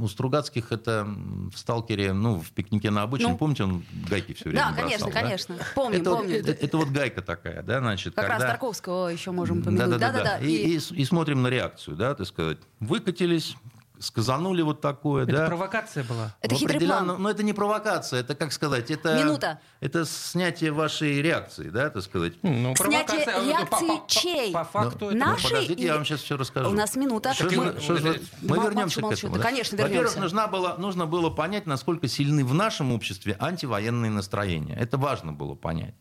у 0.00 0.08
Стругацких 0.08 0.72
это 0.72 1.06
в 1.52 1.56
«Сталкере», 1.58 2.12
ну, 2.12 2.38
в 2.40 2.50
«Пикнике 2.52 2.90
на 2.90 3.02
обочине», 3.02 3.32
Ну. 3.32 3.38
помните, 3.38 3.64
он 3.64 3.82
гайки 4.08 4.32
все 4.34 4.44
время 4.50 4.66
Да, 4.70 4.82
конечно, 4.82 5.06
бросал, 5.06 5.10
да? 5.12 5.20
конечно. 5.22 5.56
Помним, 5.74 6.00
это, 6.02 6.10
помним. 6.10 6.34
это- 6.36 6.52
это 6.52 6.76
вот 6.78 6.88
гайка 6.88 7.22
такая, 7.22 7.62
да, 7.62 7.80
значит, 7.80 8.14
Как 8.14 8.24
раз 8.28 8.38
когда- 8.38 8.48
Тарковского 8.52 9.08
еще 9.08 9.30
можем 9.30 9.62
помянуть. 9.62 9.98
да-да-да. 9.98 10.38
И, 10.38 10.76
и 10.76 10.76
и 10.76 11.04
смотрим 11.04 11.42
на 11.42 11.48
реакцию, 11.48 11.96
да, 11.96 12.14
так 12.14 12.26
сказать. 12.26 12.58
Выкатились, 12.78 13.56
сказанули 14.00 14.62
вот 14.62 14.80
такое, 14.80 15.24
Это 15.24 15.32
да. 15.32 15.46
провокация 15.46 16.04
была. 16.04 16.34
Это 16.40 16.54
хитрый 16.54 16.80
план. 16.80 17.06
Но 17.22 17.30
это 17.30 17.42
не 17.42 17.52
провокация, 17.52 18.20
это, 18.20 18.34
как 18.34 18.52
сказать, 18.52 18.90
это... 18.90 19.16
Минута. 19.18 19.60
Это 19.80 20.04
снятие 20.04 20.72
вашей 20.72 21.20
реакции, 21.22 21.68
да, 21.70 21.90
так 21.90 22.02
сказать. 22.02 22.32
Ну, 22.42 22.74
Снятие 22.74 22.74
провокация, 22.76 23.36
а, 23.36 23.40
ну, 23.42 23.48
реакции 23.48 23.86
по- 23.86 23.94
по- 23.96 24.00
по- 24.00 24.08
чей? 24.10 24.52
По 24.52 24.64
факту 24.64 25.04
Ну, 25.06 25.10
это 25.10 25.18
Нашей 25.18 25.44
подождите, 25.50 25.82
я 25.82 25.88
или- 25.88 25.94
вам 25.96 26.04
сейчас 26.04 26.20
все 26.20 26.36
расскажу. 26.36 26.70
У 26.70 26.72
нас 26.72 26.96
минута. 26.96 27.34
Что 27.34 27.44
мы- 27.44 27.80
что 27.80 27.92
мы 27.94 28.56
Мол- 28.56 28.62
вернемся 28.62 29.00
молчу, 29.00 29.16
к 29.16 29.18
этому. 29.20 29.32
Да, 29.36 29.38
да? 29.42 29.48
конечно, 29.48 29.76
Во-первых, 29.76 29.94
вернемся. 29.96 30.20
нужна 30.20 30.46
была, 30.48 30.76
нужно 30.78 31.06
было 31.06 31.30
понять, 31.30 31.66
насколько 31.66 32.08
сильны 32.08 32.44
в 32.44 32.54
нашем 32.54 32.92
обществе 32.92 33.36
антивоенные 33.38 34.10
настроения. 34.10 34.74
Это 34.76 34.96
важно 34.98 35.32
было 35.32 35.54
понять. 35.54 35.94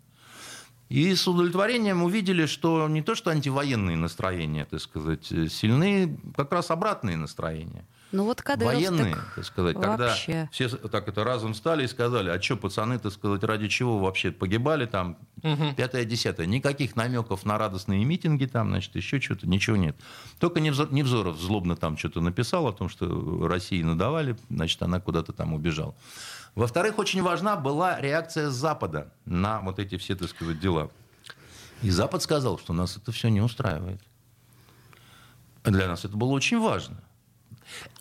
И 0.89 1.13
с 1.13 1.27
удовлетворением 1.27 2.01
увидели, 2.03 2.47
что 2.47 2.87
не 2.87 3.03
то, 3.03 3.13
что 3.13 3.29
антивоенные 3.29 3.95
настроения, 3.95 4.65
так 4.65 4.81
сказать, 4.81 5.25
сильны 5.25 6.19
как 6.35 6.51
раз 6.51 6.71
обратные 6.71 7.15
настроения. 7.15 7.85
Ну 8.11 8.23
вот 8.23 8.41
Кадыров 8.41 8.73
Военные, 8.73 9.13
так 9.13 9.33
так 9.35 9.45
сказать, 9.45 9.75
когда 9.75 10.07
вообще. 10.07 10.49
все 10.51 10.67
так 10.67 11.07
это 11.07 11.23
разом 11.23 11.53
встали 11.53 11.83
и 11.83 11.87
сказали, 11.87 12.31
а 12.31 12.41
что, 12.41 12.57
пацаны, 12.57 12.97
так 12.97 13.13
сказать, 13.13 13.43
ради 13.43 13.67
чего 13.67 13.99
вообще 13.99 14.31
погибали 14.31 14.87
там, 14.87 15.17
пятое, 15.77 16.05
десятое. 16.05 16.47
Никаких 16.47 16.95
намеков 16.95 17.45
на 17.45 17.59
радостные 17.59 18.03
митинги 18.03 18.45
там, 18.45 18.69
значит, 18.69 18.95
еще 18.95 19.21
что-то, 19.21 19.47
ничего 19.47 19.75
нет. 19.75 19.95
Только 20.39 20.59
Невзор- 20.59 20.91
Невзоров 20.91 21.37
злобно 21.39 21.75
там 21.75 21.97
что-то 21.99 22.19
написал 22.19 22.65
о 22.67 22.73
том, 22.73 22.89
что 22.89 23.47
России 23.47 23.83
надавали, 23.83 24.35
значит, 24.49 24.81
она 24.81 24.99
куда-то 24.99 25.31
там 25.31 25.53
убежала. 25.53 25.93
Во-вторых, 26.55 26.97
очень 26.99 27.21
важна 27.21 27.55
была 27.55 27.99
реакция 27.99 28.49
Запада 28.49 29.11
на 29.25 29.61
вот 29.61 29.79
эти 29.79 29.97
все, 29.97 30.15
так 30.15 30.29
сказать, 30.29 30.59
дела. 30.59 30.89
И 31.81 31.89
Запад 31.89 32.21
сказал, 32.21 32.59
что 32.59 32.73
нас 32.73 32.97
это 32.97 33.11
все 33.11 33.29
не 33.29 33.41
устраивает. 33.41 34.01
Для 35.63 35.87
нас 35.87 36.05
это 36.05 36.17
было 36.17 36.31
очень 36.31 36.59
важно. 36.59 36.97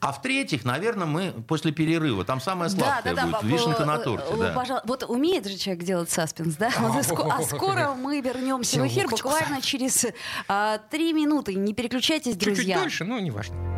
А 0.00 0.12
в-третьих, 0.12 0.64
наверное, 0.64 1.06
мы 1.06 1.30
после 1.46 1.72
перерыва, 1.72 2.24
там 2.24 2.40
самое 2.40 2.70
сладкое 2.70 3.14
будет, 3.14 3.40
по- 3.40 3.44
вишенка 3.44 3.84
на 3.84 3.96
э, 3.96 4.02
торте. 4.02 4.26
э, 4.30 4.37
да. 4.38 4.52
пожалуй, 4.52 4.82
Вот 4.87 5.04
умеет 5.04 5.46
же 5.46 5.56
человек 5.56 5.84
делать 5.84 6.11
саспенс, 6.11 6.56
да? 6.56 6.70
Вот 6.78 6.96
и 6.96 7.02
ско- 7.02 7.30
А 7.30 7.42
скоро 7.42 7.92
мы 7.94 8.20
вернемся 8.20 8.80
в 8.80 8.87
эфир 8.87 9.08
буквально 9.08 9.61
через 9.61 10.06
а, 10.48 10.78
три 10.90 11.12
минуты. 11.12 11.54
Не 11.54 11.74
переключайтесь, 11.74 12.32
Чуть-чуть 12.32 12.54
друзья. 12.54 12.78
дольше, 12.80 13.04
но 13.04 13.18
неважно. 13.20 13.77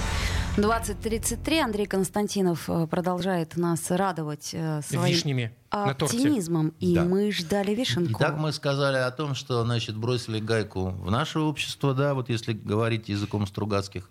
20.33. 0.57 1.59
Андрей 1.61 1.85
Константинов 1.85 2.69
э, 2.69 2.85
продолжает 2.87 3.55
нас 3.55 3.89
радовать 3.89 4.49
э, 4.53 4.81
своим 4.81 5.05
Вишнями 5.13 5.55
на 5.71 5.93
торте. 5.93 6.17
оптимизмом. 6.17 6.73
И 6.79 6.93
Да. 6.95 7.05
мы 7.05 7.31
ждали 7.31 7.73
вишенку. 7.73 8.17
Итак, 8.19 8.37
мы 8.37 8.51
сказали 8.51 8.97
о 8.97 9.09
том, 9.11 9.33
что, 9.33 9.63
значит, 9.63 9.95
бросили 9.95 10.39
гайку 10.39 10.89
в 10.89 11.09
наше 11.09 11.39
общество, 11.39 11.93
да, 11.93 12.13
вот 12.13 12.29
если 12.29 12.51
говорить 12.51 13.07
языком 13.07 13.47
Стругацких, 13.47 14.09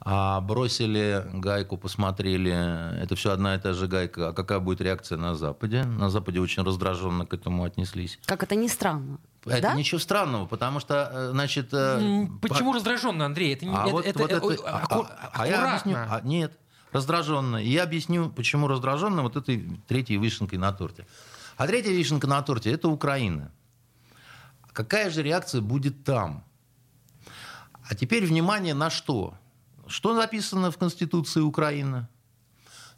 а 0.00 0.40
бросили 0.40 1.24
гайку, 1.34 1.76
посмотрели, 1.76 3.00
это 3.02 3.16
все 3.16 3.32
одна 3.32 3.56
и 3.56 3.58
та 3.58 3.72
же 3.72 3.88
гайка, 3.88 4.28
а 4.28 4.32
какая 4.32 4.60
будет 4.60 4.80
реакция 4.80 5.18
на 5.18 5.34
Западе? 5.34 5.82
На 5.84 6.08
Западе 6.10 6.38
очень 6.40 6.62
раздраженно 6.62 7.26
к 7.26 7.34
этому 7.34 7.64
отнеслись. 7.64 8.18
Как 8.26 8.42
это 8.44 8.54
ни 8.54 8.68
странно. 8.68 9.18
Это 9.44 9.60
да? 9.62 9.74
ничего 9.74 9.98
странного, 9.98 10.46
потому 10.46 10.78
что, 10.80 11.10
э, 11.12 11.30
значит... 11.32 11.68
э, 11.72 12.26
по- 12.40 12.48
Почему 12.48 12.72
раздраженно, 12.72 13.24
Андрей? 13.26 13.54
Это, 13.54 13.66
не- 13.66 13.74
А 13.74 13.82
это, 13.82 13.90
вот, 13.90 14.06
это- 14.06 14.18
вот 14.20 14.30
это- 14.30 14.46
ой, 14.46 14.58
а- 14.64 14.84
аку- 14.84 15.06
а- 15.08 15.30
а 15.32 15.46
я 15.48 15.68
объясню. 15.68 15.96
А, 15.96 16.20
нет, 16.22 16.58
раздраженно. 16.92 17.56
И 17.56 17.68
я 17.68 17.82
объясню, 17.82 18.30
почему 18.30 18.68
раздраженно 18.68 19.22
вот 19.22 19.36
этой 19.36 19.80
третьей 19.88 20.18
вишенкой 20.18 20.58
на 20.58 20.72
торте. 20.72 21.06
А 21.56 21.66
третья 21.66 21.90
вишенка 21.90 22.26
на 22.28 22.40
торте– 22.42 22.70
это 22.72 22.88
Украина. 22.88 23.50
Какая 24.72 25.10
же 25.10 25.22
реакция 25.22 25.60
будет 25.60 26.04
там? 26.04 26.44
А 27.88 27.94
теперь 27.94 28.24
внимание 28.24 28.74
на 28.74 28.90
что? 28.90 29.34
Что 29.88 30.14
написано 30.14 30.70
в 30.70 30.78
Конституции 30.78 31.40
Украины? 31.40 32.06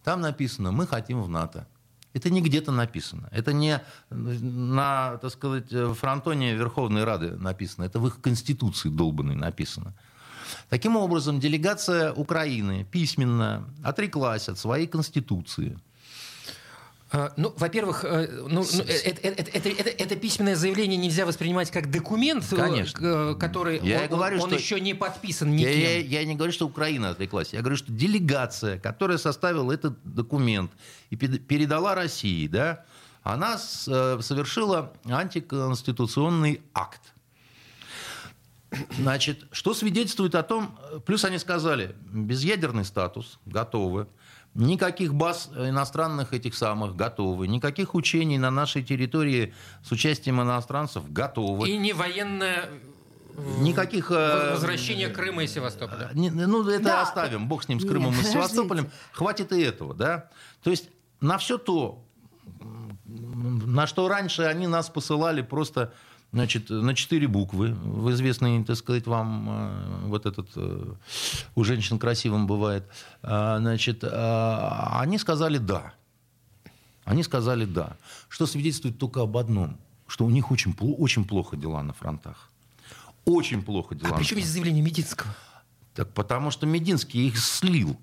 Там 0.04 0.20
написано, 0.20 0.70
мы 0.72 0.86
хотим 0.86 1.22
в 1.22 1.28
НАТО. 1.28 1.66
Это 2.14 2.30
не 2.30 2.40
где-то 2.40 2.72
написано. 2.72 3.28
Это 3.32 3.52
не 3.52 3.80
на, 4.10 5.18
так 5.18 5.30
сказать, 5.30 5.70
фронтоне 5.98 6.54
Верховной 6.54 7.04
Рады 7.04 7.36
написано. 7.36 7.84
Это 7.84 7.98
в 7.98 8.06
их 8.06 8.20
Конституции 8.20 8.88
долбанной 8.88 9.34
написано. 9.34 9.92
Таким 10.68 10.96
образом, 10.96 11.40
делегация 11.40 12.12
Украины 12.12 12.86
письменно 12.90 13.64
отреклась 13.82 14.48
от 14.48 14.58
своей 14.58 14.86
Конституции– 14.86 15.78
ну, 17.36 17.54
во-первых, 17.56 18.04
э, 18.04 18.28
ну, 18.48 18.64
ну 18.72 18.82
это, 18.82 19.28
это, 19.28 19.50
это, 19.52 19.68
это, 19.68 19.90
это 19.90 20.16
письменное 20.16 20.56
заявление 20.56 20.96
нельзя 20.96 21.26
воспринимать 21.26 21.70
как 21.70 21.90
документ, 21.90 22.44
э, 22.52 22.56
Конечно. 22.56 23.36
который 23.38 23.78
я 23.82 24.02
он, 24.02 24.08
говорю, 24.08 24.40
он 24.40 24.48
что... 24.48 24.58
еще 24.58 24.80
не 24.80 24.94
подписан 24.94 25.54
никем. 25.54 25.70
Я, 25.70 25.98
я, 25.98 26.20
я 26.20 26.24
не 26.24 26.34
говорю, 26.34 26.52
что 26.52 26.66
Украина 26.66 27.10
отреклась. 27.10 27.52
Я 27.52 27.60
говорю, 27.60 27.76
что 27.76 27.92
делегация, 27.92 28.78
которая 28.78 29.18
составила 29.18 29.70
этот 29.70 29.96
документ 30.02 30.72
и 31.10 31.16
передала 31.16 31.94
России, 31.94 32.48
да, 32.48 32.84
она 33.22 33.56
э, 33.56 34.18
совершила 34.20 34.92
антиконституционный 35.04 36.62
акт. 36.72 37.00
Значит, 38.98 39.44
что 39.52 39.72
свидетельствует 39.72 40.34
о 40.34 40.42
том, 40.42 40.76
плюс 41.06 41.24
они 41.24 41.38
сказали, 41.38 41.94
безъядерный 42.12 42.84
статус, 42.84 43.38
готовы. 43.46 44.08
Никаких 44.54 45.14
баз 45.14 45.50
иностранных 45.56 46.32
этих 46.32 46.54
самых 46.54 46.94
готовы. 46.94 47.48
Никаких 47.48 47.94
учений 47.94 48.38
на 48.38 48.50
нашей 48.50 48.84
территории 48.84 49.52
с 49.82 49.90
участием 49.90 50.40
иностранцев 50.40 51.10
готовы. 51.10 51.68
И 51.68 51.76
не 51.76 51.92
военное 51.92 52.68
Никаких... 53.58 54.12
Э, 54.12 54.52
Возвращение 54.52 55.08
Крыма 55.08 55.42
и 55.42 55.48
Севастополя. 55.48 56.10
Не, 56.14 56.30
ну, 56.30 56.68
это 56.68 56.84
да. 56.84 57.02
оставим. 57.02 57.48
Бог 57.48 57.64
с 57.64 57.68
ним, 57.68 57.80
с 57.80 57.84
Крымом 57.84 58.14
Нет, 58.14 58.24
и 58.24 58.30
Севастополем. 58.30 58.90
Хватит 59.12 59.52
и 59.52 59.60
этого, 59.60 59.92
да? 59.92 60.30
То 60.62 60.70
есть 60.70 60.88
на 61.20 61.38
все 61.38 61.58
то, 61.58 62.04
на 63.04 63.86
что 63.86 64.08
раньше 64.08 64.42
они 64.42 64.66
нас 64.66 64.88
посылали 64.88 65.42
просто 65.42 65.92
значит, 66.34 66.68
на 66.68 66.94
четыре 66.94 67.28
буквы, 67.28 67.74
в 67.74 68.10
известный, 68.10 68.64
так 68.64 68.76
сказать, 68.76 69.06
вам 69.06 69.48
э, 69.48 70.06
вот 70.08 70.26
этот 70.26 70.48
э, 70.56 70.94
у 71.54 71.64
женщин 71.64 71.98
красивым 71.98 72.48
бывает, 72.48 72.84
а, 73.22 73.58
значит, 73.60 74.02
а, 74.02 74.98
они 75.00 75.18
сказали 75.18 75.58
«да». 75.58 75.94
Они 77.04 77.22
сказали 77.22 77.64
«да», 77.64 77.96
что 78.28 78.46
свидетельствует 78.46 78.98
только 78.98 79.22
об 79.22 79.36
одном, 79.36 79.78
что 80.08 80.24
у 80.24 80.30
них 80.30 80.50
очень, 80.50 80.74
очень 80.80 81.24
плохо 81.24 81.56
дела 81.56 81.82
на 81.82 81.92
фронтах. 81.92 82.50
Очень 83.24 83.62
плохо 83.62 83.94
дела. 83.94 84.16
А 84.16 84.18
почему 84.18 84.40
здесь 84.40 84.52
заявление 84.52 84.82
Мединского? 84.82 85.32
Так 85.94 86.12
потому 86.14 86.50
что 86.50 86.66
Мединский 86.66 87.28
их 87.28 87.38
слил. 87.38 87.96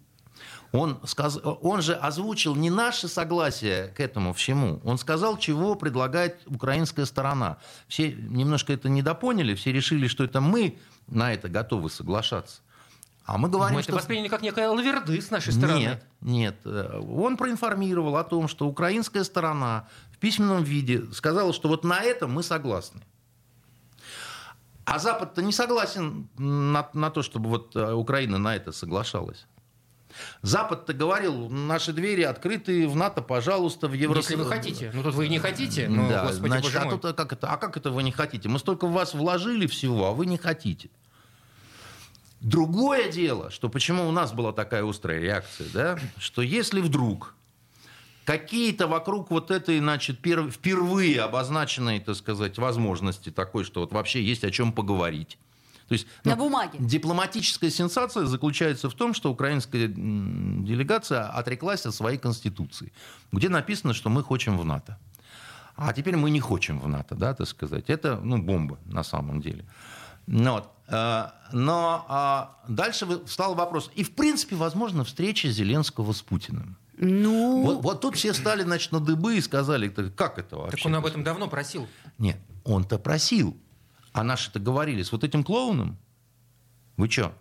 Он, 0.71 0.99
сказ... 1.03 1.37
он 1.43 1.81
же 1.81 1.95
озвучил 1.95 2.55
не 2.55 2.69
наше 2.69 3.07
согласие 3.07 3.89
к 3.89 3.99
этому 3.99 4.33
всему. 4.33 4.79
Он 4.85 4.97
сказал, 4.97 5.37
чего 5.37 5.75
предлагает 5.75 6.39
украинская 6.45 7.05
сторона. 7.05 7.57
Все 7.87 8.13
немножко 8.13 8.71
это 8.71 8.87
недопоняли, 8.87 9.53
все 9.53 9.73
решили, 9.73 10.07
что 10.07 10.23
это 10.23 10.39
мы 10.39 10.77
на 11.07 11.33
это 11.33 11.49
готовы 11.49 11.89
соглашаться. 11.89 12.61
А 13.25 13.37
мы 13.37 13.49
говорим, 13.49 13.75
мы 13.75 13.83
что... 13.83 13.91
это 13.91 13.99
восприняли 13.99 14.29
как 14.29 14.41
некая 14.41 14.69
лаверды 14.69 15.21
с 15.21 15.29
нашей 15.29 15.53
стороны. 15.53 15.79
Нет, 15.79 16.05
нет. 16.21 16.65
Он 16.65 17.37
проинформировал 17.37 18.15
о 18.15 18.23
том, 18.23 18.47
что 18.47 18.67
украинская 18.67 19.23
сторона 19.23 19.87
в 20.11 20.17
письменном 20.17 20.63
виде 20.63 21.03
сказала, 21.11 21.53
что 21.53 21.67
вот 21.67 21.83
на 21.83 22.01
это 22.01 22.27
мы 22.27 22.43
согласны. 22.43 23.01
А 24.85 24.99
Запад-то 24.99 25.41
не 25.41 25.51
согласен 25.51 26.27
на, 26.37 26.89
на 26.93 27.11
то, 27.11 27.21
чтобы 27.21 27.49
вот 27.49 27.75
э, 27.75 27.93
Украина 27.93 28.37
на 28.37 28.55
это 28.55 28.71
соглашалась. 28.71 29.45
Запад-то 30.41 30.93
говорил, 30.93 31.49
наши 31.49 31.93
двери 31.93 32.23
открыты 32.23 32.87
в 32.87 32.95
НАТО, 32.95 33.21
пожалуйста, 33.21 33.87
в 33.87 33.93
Евросоюз. 33.93 34.29
Если 34.29 34.43
вы 34.43 34.49
хотите. 34.49 34.91
Ну 34.93 35.03
тут 35.03 35.15
вы 35.15 35.27
не 35.27 35.39
хотите. 35.39 35.87
Ну, 35.87 36.09
да, 36.09 36.27
господи, 36.27 36.47
значит, 36.47 36.75
а, 36.75 36.89
тут, 36.89 37.05
а, 37.05 37.13
как 37.13 37.33
это, 37.33 37.47
а 37.47 37.57
как 37.57 37.77
это 37.77 37.91
вы 37.91 38.03
не 38.03 38.11
хотите? 38.11 38.49
Мы 38.49 38.59
столько 38.59 38.87
в 38.87 38.91
вас 38.91 39.13
вложили 39.13 39.67
всего, 39.67 40.07
а 40.07 40.11
вы 40.11 40.25
не 40.25 40.37
хотите. 40.37 40.89
Другое 42.41 43.11
дело, 43.11 43.51
что 43.51 43.69
почему 43.69 44.07
у 44.07 44.11
нас 44.11 44.33
была 44.33 44.51
такая 44.51 44.83
острая 44.83 45.19
реакция, 45.19 45.67
да, 45.73 45.99
что 46.17 46.41
если 46.41 46.81
вдруг 46.81 47.35
какие-то 48.25 48.87
вокруг 48.87 49.29
вот 49.29 49.51
этой, 49.51 49.77
значит, 49.79 50.17
впервые 50.19 51.21
обозначенной, 51.21 51.99
так 51.99 52.15
сказать, 52.15 52.57
возможности 52.57 53.29
такой, 53.29 53.63
что 53.63 53.81
вот 53.81 53.91
вообще 53.91 54.23
есть 54.23 54.43
о 54.43 54.49
чем 54.49 54.73
поговорить, 54.73 55.37
то 55.91 55.95
есть, 55.95 56.07
на 56.23 56.37
ну, 56.37 56.45
бумаге. 56.45 56.79
Дипломатическая 56.79 57.69
сенсация 57.69 58.25
заключается 58.25 58.89
в 58.89 58.93
том, 58.93 59.13
что 59.13 59.29
украинская 59.29 59.89
делегация 59.89 61.27
отреклась 61.27 61.85
от 61.85 61.93
своей 61.93 62.17
конституции, 62.17 62.93
где 63.33 63.49
написано, 63.49 63.93
что 63.93 64.09
мы 64.09 64.23
хотим 64.23 64.57
в 64.57 64.63
НАТО. 64.63 64.97
А 65.75 65.91
теперь 65.91 66.15
мы 66.15 66.31
не 66.31 66.39
хотим 66.39 66.79
в 66.79 66.87
НАТО, 66.87 67.15
да, 67.15 67.33
так 67.33 67.45
сказать. 67.45 67.89
Это, 67.89 68.21
ну, 68.23 68.41
бомба 68.41 68.79
на 68.85 69.03
самом 69.03 69.41
деле. 69.41 69.65
Ну 70.27 70.53
вот. 70.53 70.69
Э, 70.87 71.31
но 71.51 72.05
а, 72.07 72.55
дальше 72.69 73.05
встал 73.25 73.53
вопрос. 73.55 73.91
И, 73.93 74.05
в 74.05 74.15
принципе, 74.15 74.55
возможно, 74.55 75.03
встреча 75.03 75.49
Зеленского 75.49 76.13
с 76.13 76.21
Путиным. 76.21 76.77
Ну... 76.99 77.63
Вот, 77.63 77.83
вот 77.83 77.99
тут 77.99 78.15
все 78.15 78.33
стали, 78.33 78.63
значит, 78.63 78.93
на 78.93 79.01
дыбы 79.01 79.35
и 79.35 79.41
сказали, 79.41 79.89
как 79.89 80.39
это 80.39 80.55
вообще? 80.55 80.77
Так 80.77 80.85
он 80.85 80.95
об 80.95 81.05
этом 81.05 81.25
давно 81.25 81.49
просил. 81.49 81.85
Нет, 82.17 82.37
он-то 82.63 82.97
просил. 82.97 83.57
А 84.13 84.23
наши-то 84.23 84.59
говорили, 84.59 85.03
с 85.03 85.11
вот 85.11 85.23
этим 85.23 85.43
клоуном, 85.43 85.97
вы 86.97 87.09
что? 87.09 87.33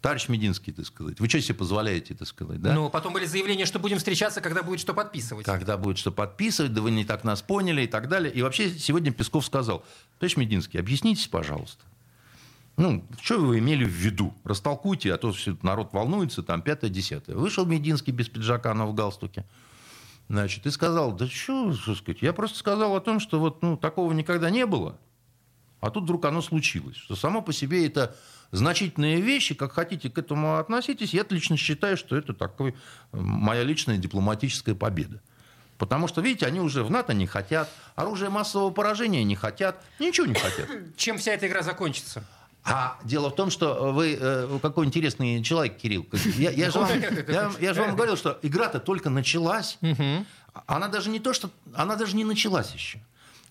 Товарищ 0.00 0.28
Мединский, 0.28 0.72
так 0.72 0.84
сказать. 0.84 1.18
Вы 1.18 1.28
что 1.30 1.40
себе 1.40 1.54
позволяете, 1.54 2.14
так 2.14 2.28
сказать, 2.28 2.60
да? 2.60 2.74
Ну, 2.74 2.90
потом 2.90 3.14
были 3.14 3.24
заявления, 3.24 3.64
что 3.64 3.78
будем 3.78 3.96
встречаться, 3.96 4.42
когда 4.42 4.62
будет 4.62 4.78
что 4.78 4.92
подписывать. 4.92 5.46
Когда 5.46 5.78
будет 5.78 5.96
что 5.96 6.12
подписывать, 6.12 6.74
да 6.74 6.82
вы 6.82 6.90
не 6.90 7.06
так 7.06 7.24
нас 7.24 7.40
поняли 7.40 7.82
и 7.82 7.86
так 7.86 8.08
далее. 8.08 8.30
И 8.30 8.42
вообще 8.42 8.70
сегодня 8.70 9.12
Песков 9.12 9.46
сказал, 9.46 9.82
товарищ 10.18 10.36
Мединский, 10.36 10.78
объяснитесь, 10.78 11.26
пожалуйста. 11.26 11.82
Ну, 12.76 13.02
что 13.22 13.38
вы 13.38 13.60
имели 13.60 13.84
в 13.84 13.92
виду? 13.92 14.34
Растолкуйте, 14.44 15.14
а 15.14 15.16
то 15.16 15.32
все 15.32 15.56
народ 15.62 15.92
волнуется, 15.92 16.42
там, 16.42 16.60
пятое, 16.60 16.90
десятое. 16.90 17.34
Вышел 17.34 17.64
Мединский 17.64 18.12
без 18.12 18.28
пиджака, 18.28 18.74
но 18.74 18.86
в 18.86 18.94
галстуке. 18.94 19.46
Значит, 20.28 20.66
и 20.66 20.70
сказал, 20.70 21.12
да 21.12 21.26
что, 21.26 21.72
что 21.72 21.94
сказать, 21.94 22.20
я 22.20 22.32
просто 22.32 22.58
сказал 22.58 22.94
о 22.96 23.00
том, 23.00 23.20
что 23.20 23.40
вот, 23.40 23.62
ну, 23.62 23.76
такого 23.76 24.12
никогда 24.12 24.50
не 24.50 24.66
было. 24.66 24.98
А 25.84 25.90
тут 25.90 26.04
вдруг 26.04 26.24
оно 26.24 26.40
случилось. 26.40 26.96
Что 26.96 27.14
само 27.14 27.42
по 27.42 27.52
себе 27.52 27.86
это 27.86 28.16
значительные 28.52 29.20
вещи, 29.20 29.54
как 29.54 29.72
хотите 29.72 30.08
к 30.08 30.16
этому 30.16 30.56
относитесь, 30.56 31.12
я 31.12 31.26
лично 31.28 31.58
считаю, 31.58 31.98
что 31.98 32.16
это 32.16 32.32
такой 32.32 32.74
моя 33.12 33.64
личная 33.64 33.98
дипломатическая 33.98 34.74
победа. 34.74 35.20
Потому 35.76 36.08
что, 36.08 36.22
видите, 36.22 36.46
они 36.46 36.60
уже 36.60 36.84
в 36.84 36.90
НАТО 36.90 37.12
не 37.12 37.26
хотят, 37.26 37.68
оружие 37.96 38.30
массового 38.30 38.70
поражения 38.70 39.24
не 39.24 39.36
хотят, 39.36 39.84
ничего 39.98 40.26
не 40.26 40.32
хотят. 40.32 40.66
Чем 40.96 41.18
вся 41.18 41.32
эта 41.32 41.48
игра 41.48 41.60
закончится? 41.60 42.24
А 42.64 42.98
дело 43.04 43.28
в 43.28 43.34
том, 43.34 43.50
что 43.50 43.92
вы 43.92 44.16
э, 44.18 44.58
какой 44.62 44.86
интересный 44.86 45.42
человек, 45.42 45.76
Кирилл. 45.76 46.06
Я, 46.38 46.50
я, 46.50 46.70
же, 46.70 46.78
вам, 46.78 46.88
я, 47.28 47.52
я 47.60 47.74
же 47.74 47.82
вам 47.82 47.94
говорил, 47.94 48.16
что 48.16 48.38
игра-то 48.40 48.80
только 48.80 49.10
началась. 49.10 49.78
Она 50.64 50.88
даже 50.88 51.10
не 51.10 51.20
то, 51.20 51.34
что 51.34 51.50
она 51.74 51.96
даже 51.96 52.16
не 52.16 52.24
началась 52.24 52.72
еще. 52.72 53.00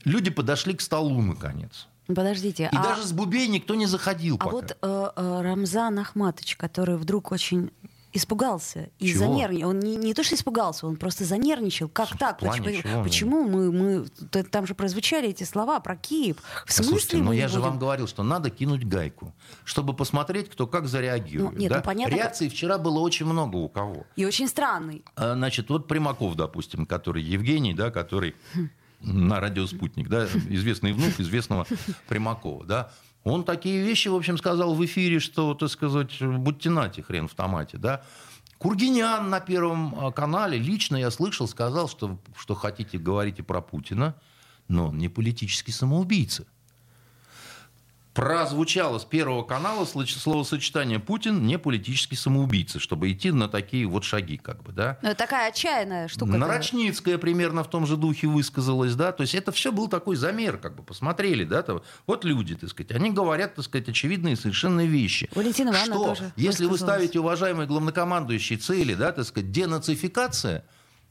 Люди 0.03 0.31
подошли 0.31 0.73
к 0.73 0.81
столу 0.81 1.21
наконец. 1.21 1.87
Подождите. 2.07 2.69
И 2.71 2.75
а... 2.75 2.83
даже 2.83 3.03
с 3.03 3.11
Бубей 3.11 3.47
никто 3.47 3.75
не 3.75 3.85
заходил. 3.85 4.35
А 4.39 4.45
пока. 4.45 4.51
вот 4.51 4.77
э, 4.81 5.11
э, 5.15 5.41
Рамзан 5.41 5.99
Ахматович, 5.99 6.57
который 6.57 6.97
вдруг 6.97 7.31
очень 7.31 7.71
испугался 8.13 8.89
и 8.99 9.07
чего? 9.07 9.19
занервничал. 9.19 9.69
Он 9.69 9.79
не, 9.79 9.95
не 9.95 10.13
то, 10.13 10.23
что 10.23 10.35
испугался, 10.35 10.85
он 10.85 10.97
просто 10.97 11.25
занервничал. 11.25 11.89
Как 11.89 12.09
в 12.09 12.17
так? 12.17 12.39
Почему, 12.39 12.71
чего? 12.71 13.03
почему 13.03 13.43
мы, 13.43 13.71
мы... 13.71 14.05
Там 14.51 14.67
же 14.67 14.75
прозвучали 14.75 15.29
эти 15.29 15.43
слова 15.43 15.79
про 15.79 15.95
Киев. 15.95 16.37
В 16.65 16.71
смысле 16.71 16.91
Слушайте, 16.91 17.17
но 17.17 17.33
я 17.33 17.47
будем... 17.47 17.53
же 17.53 17.59
вам 17.59 17.79
говорил, 17.79 18.07
что 18.07 18.23
надо 18.23 18.49
кинуть 18.51 18.85
гайку, 18.85 19.33
чтобы 19.63 19.93
посмотреть, 19.93 20.49
кто 20.49 20.67
как 20.67 20.87
зареагирует. 20.87 21.53
Ну, 21.53 21.59
нет, 21.59 21.69
да? 21.71 21.77
ну, 21.77 21.83
понятно, 21.83 22.15
Реакции 22.15 22.45
как... 22.45 22.53
вчера 22.53 22.77
было 22.77 22.99
очень 22.99 23.25
много 23.25 23.57
у 23.57 23.67
кого. 23.67 24.05
И 24.15 24.25
очень 24.25 24.47
странный. 24.47 25.03
А, 25.15 25.33
значит, 25.33 25.69
вот 25.69 25.87
Примаков, 25.87 26.35
допустим, 26.35 26.85
который 26.85 27.23
Евгений, 27.23 27.73
да, 27.73 27.89
который... 27.89 28.35
Хм 28.53 28.69
на 29.03 29.39
радио 29.39 29.67
«Спутник», 29.67 30.09
да, 30.09 30.27
известный 30.49 30.93
внук 30.93 31.19
известного 31.19 31.67
Примакова, 32.07 32.65
да, 32.65 32.91
он 33.23 33.43
такие 33.43 33.81
вещи, 33.81 34.09
в 34.09 34.15
общем, 34.15 34.37
сказал 34.37 34.73
в 34.73 34.85
эфире, 34.85 35.19
что, 35.19 35.53
так 35.53 35.69
сказать, 35.69 36.21
будьте 36.21 36.69
нати, 36.69 37.01
хрен 37.01 37.27
в 37.27 37.33
томате, 37.33 37.77
да. 37.77 38.03
Кургинян 38.57 39.29
на 39.29 39.39
Первом 39.39 39.95
а, 39.97 40.11
канале, 40.11 40.57
лично 40.57 40.95
я 40.95 41.11
слышал, 41.11 41.47
сказал, 41.47 41.89
что, 41.89 42.17
что 42.37 42.55
хотите, 42.55 42.97
говорите 42.97 43.43
про 43.43 43.61
Путина, 43.61 44.15
но 44.67 44.87
он 44.87 44.97
не 44.97 45.09
политический 45.09 45.71
самоубийца. 45.71 46.45
Прозвучало 48.13 48.99
с 48.99 49.05
Первого 49.05 49.43
канала 49.43 49.85
словосочетание 49.85 50.99
«Путин 50.99 51.45
не 51.45 51.57
политический 51.57 52.15
самоубийца», 52.15 52.79
чтобы 52.79 53.11
идти 53.11 53.31
на 53.31 53.49
такие 53.49 53.87
вот 53.87 54.03
шаги, 54.03 54.37
как 54.37 54.61
бы, 54.63 54.71
да. 54.71 54.99
Ну, 55.01 55.15
такая 55.15 55.49
отчаянная 55.49 56.07
штука. 56.07 56.37
Нарочницкая 56.37 57.17
примерно 57.17 57.63
в 57.63 57.69
том 57.69 57.87
же 57.87 57.97
духе 57.97 58.27
высказалась, 58.27 58.95
да, 58.95 59.11
то 59.11 59.21
есть 59.21 59.33
это 59.33 59.51
все 59.51 59.71
был 59.71 59.87
такой 59.87 60.15
замер, 60.15 60.57
как 60.57 60.75
бы, 60.75 60.83
посмотрели, 60.83 61.43
да, 61.43 61.63
то, 61.63 61.83
вот 62.05 62.23
люди, 62.23 62.55
так 62.55 62.69
сказать, 62.69 62.91
они 62.91 63.11
говорят, 63.11 63.55
так 63.55 63.65
сказать, 63.65 63.89
очевидные 63.89 64.35
совершенно 64.35 64.85
вещи. 64.85 65.29
Валентина 65.33 65.69
Ивановна 65.69 65.95
что, 65.95 66.05
тоже 66.05 66.33
если 66.35 66.65
вы 66.65 66.77
ставите, 66.77 67.19
уважаемые 67.19 67.67
главнокомандующие, 67.67 68.59
цели, 68.59 68.93
да, 68.93 69.11
так 69.11 69.25
сказать, 69.25 69.51
денацификация, 69.51 70.65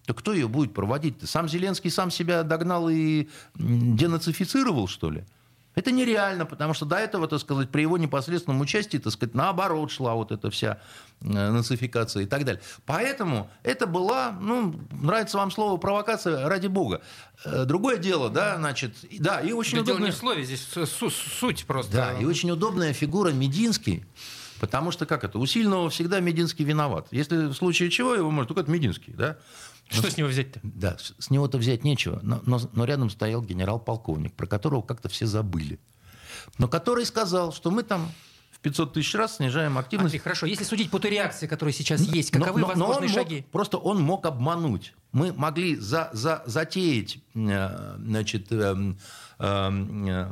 то 0.07 0.15
кто 0.15 0.33
ее 0.33 0.49
будет 0.49 0.75
проводить-то? 0.75 1.27
Сам 1.27 1.49
Зеленский 1.49 1.91
сам 1.91 2.11
себя 2.11 2.43
догнал 2.43 2.89
и 2.89 3.29
денацифицировал, 3.55 4.89
что 4.89 5.11
ли? 5.11 5.25
Это 5.75 5.91
нереально, 5.91 6.45
потому 6.45 6.75
что 6.75 6.85
до 6.85 6.97
этого, 6.97 7.27
так 7.27 7.41
сказать, 7.41 7.71
при 7.71 7.83
его 7.83 7.97
непосредственном 7.97 8.61
участии, 8.61 8.99
так 8.99 9.13
сказать, 9.13 9.35
наоборот 9.35 9.91
шла 9.91 10.15
вот 10.15 10.31
эта 10.31 10.51
вся 10.51 10.81
э, 11.21 11.25
нацификация 11.25 12.25
и 12.25 12.27
так 12.27 12.45
далее. 12.45 12.63
Поэтому 12.85 13.51
это 13.63 13.87
была, 13.87 14.33
ну, 14.33 14.75
нравится 14.91 15.39
вам 15.39 15.51
слово 15.51 15.79
провокация, 15.79 16.49
ради 16.49 16.67
бога. 16.67 17.01
Э, 17.45 17.65
другое 17.65 17.97
дело, 17.97 18.29
да, 18.29 18.57
значит, 18.57 18.95
да, 19.19 19.41
и 19.41 19.53
очень 19.53 19.79
да 19.79 19.83
удобное... 19.83 19.97
Дело 19.97 20.07
не 20.07 20.13
в 20.13 20.17
слове, 20.17 20.45
здесь 20.45 20.69
суть 21.41 21.65
просто. 21.65 21.93
Да, 21.93 22.13
и 22.19 22.25
очень 22.25 22.51
удобная 22.51 22.93
фигура 22.93 23.31
Мединский, 23.31 24.05
Потому 24.63 24.93
что, 24.93 25.07
как 25.07 25.25
это, 25.25 25.41
у 25.41 25.47
сильного 25.47 25.91
всегда 25.91 26.21
Мединский 26.21 26.65
виноват. 26.65 27.09
Если 27.11 27.47
в 27.47 27.53
случае 27.53 27.91
чего, 27.91 28.15
его 28.15 28.31
может 28.31 28.47
только 28.47 28.61
это 28.61 28.71
Мединский, 28.71 29.13
да? 29.13 29.37
Что 29.93 30.05
но, 30.05 30.11
с 30.11 30.17
него 30.17 30.29
взять-то? 30.29 30.61
Да, 30.63 30.97
с 30.99 31.31
него-то 31.31 31.59
взять 31.59 31.85
нечего. 31.85 32.19
Но, 32.23 32.41
но, 32.47 32.61
но 32.73 32.85
рядом 32.85 33.11
стоял 33.11 33.43
генерал-полковник, 33.43 34.33
про 34.35 34.47
которого 34.47 34.83
как-то 34.83 35.09
все 35.09 35.27
забыли. 35.27 35.79
Но 36.59 36.69
который 36.69 37.05
сказал, 37.05 37.53
что 37.53 37.71
мы 37.71 37.83
там 37.83 38.11
в 38.51 38.59
500 38.61 38.95
тысяч 38.95 39.15
раз 39.15 39.37
снижаем 39.37 39.77
активность. 39.77 40.15
Андрей, 40.15 40.21
хорошо, 40.21 40.47
если 40.47 40.65
судить 40.65 40.91
по 40.91 40.99
той 40.99 41.11
реакции, 41.11 41.47
которая 41.47 41.73
сейчас 41.73 42.01
есть, 42.01 42.31
каковы 42.31 42.61
но, 42.61 42.67
но, 42.67 42.69
возможные 42.69 43.09
но 43.09 43.15
шаги? 43.15 43.37
Мог, 43.37 43.47
просто 43.47 43.77
он 43.77 44.01
мог 44.01 44.25
обмануть. 44.25 44.95
Мы 45.13 45.33
могли 45.33 45.77
за, 45.77 46.09
за, 46.13 46.43
затеять 46.47 47.19
э, 47.35 47.97
значит, 47.99 48.47
э, 48.51 48.95
э, 49.39 50.31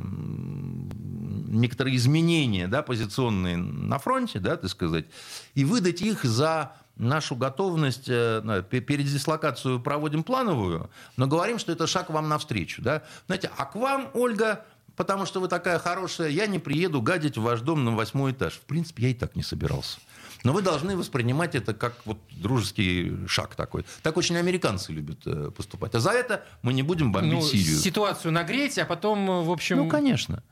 некоторые 1.49 1.95
изменения 1.97 2.67
да, 2.67 2.81
позиционные 2.81 3.57
на 3.57 3.99
фронте, 3.99 4.39
да, 4.39 4.57
так 4.57 4.69
сказать, 4.71 5.05
и 5.53 5.65
выдать 5.65 6.01
их 6.01 6.23
за 6.23 6.73
нашу 7.01 7.35
готовность, 7.35 8.07
э, 8.07 8.63
передислокацию 8.69 9.79
проводим 9.79 10.23
плановую, 10.23 10.89
но 11.17 11.27
говорим, 11.27 11.59
что 11.59 11.71
это 11.71 11.87
шаг 11.87 12.09
вам 12.09 12.29
навстречу. 12.29 12.81
Да? 12.81 13.03
Знаете, 13.25 13.51
а 13.57 13.65
к 13.65 13.75
вам, 13.75 14.09
Ольга, 14.13 14.65
потому 14.95 15.25
что 15.25 15.39
вы 15.39 15.47
такая 15.47 15.79
хорошая, 15.79 16.29
я 16.29 16.47
не 16.47 16.59
приеду 16.59 17.01
гадить 17.01 17.37
в 17.37 17.41
ваш 17.41 17.61
дом 17.61 17.83
на 17.83 17.91
восьмой 17.91 18.31
этаж. 18.31 18.53
В 18.53 18.61
принципе, 18.61 19.03
я 19.03 19.09
и 19.09 19.13
так 19.13 19.35
не 19.35 19.43
собирался. 19.43 19.99
Но 20.43 20.53
вы 20.53 20.61
должны 20.61 20.97
воспринимать 20.97 21.55
это 21.55 21.73
как 21.73 21.93
вот 22.05 22.17
дружеский 22.31 23.27
шаг 23.27 23.55
такой. 23.55 23.85
Так 24.01 24.17
очень 24.17 24.37
американцы 24.37 24.91
любят 24.91 25.19
э, 25.25 25.51
поступать. 25.55 25.93
А 25.93 25.99
за 25.99 26.11
это 26.11 26.43
мы 26.61 26.73
не 26.73 26.81
будем 26.81 27.11
бомбить 27.11 27.33
ну, 27.33 27.41
Сирию. 27.41 27.77
Ситуацию 27.77 28.31
нагреть, 28.31 28.77
а 28.79 28.85
потом, 28.85 29.43
в 29.43 29.51
общем... 29.51 29.77
Ну, 29.77 29.89
конечно. 29.89 30.43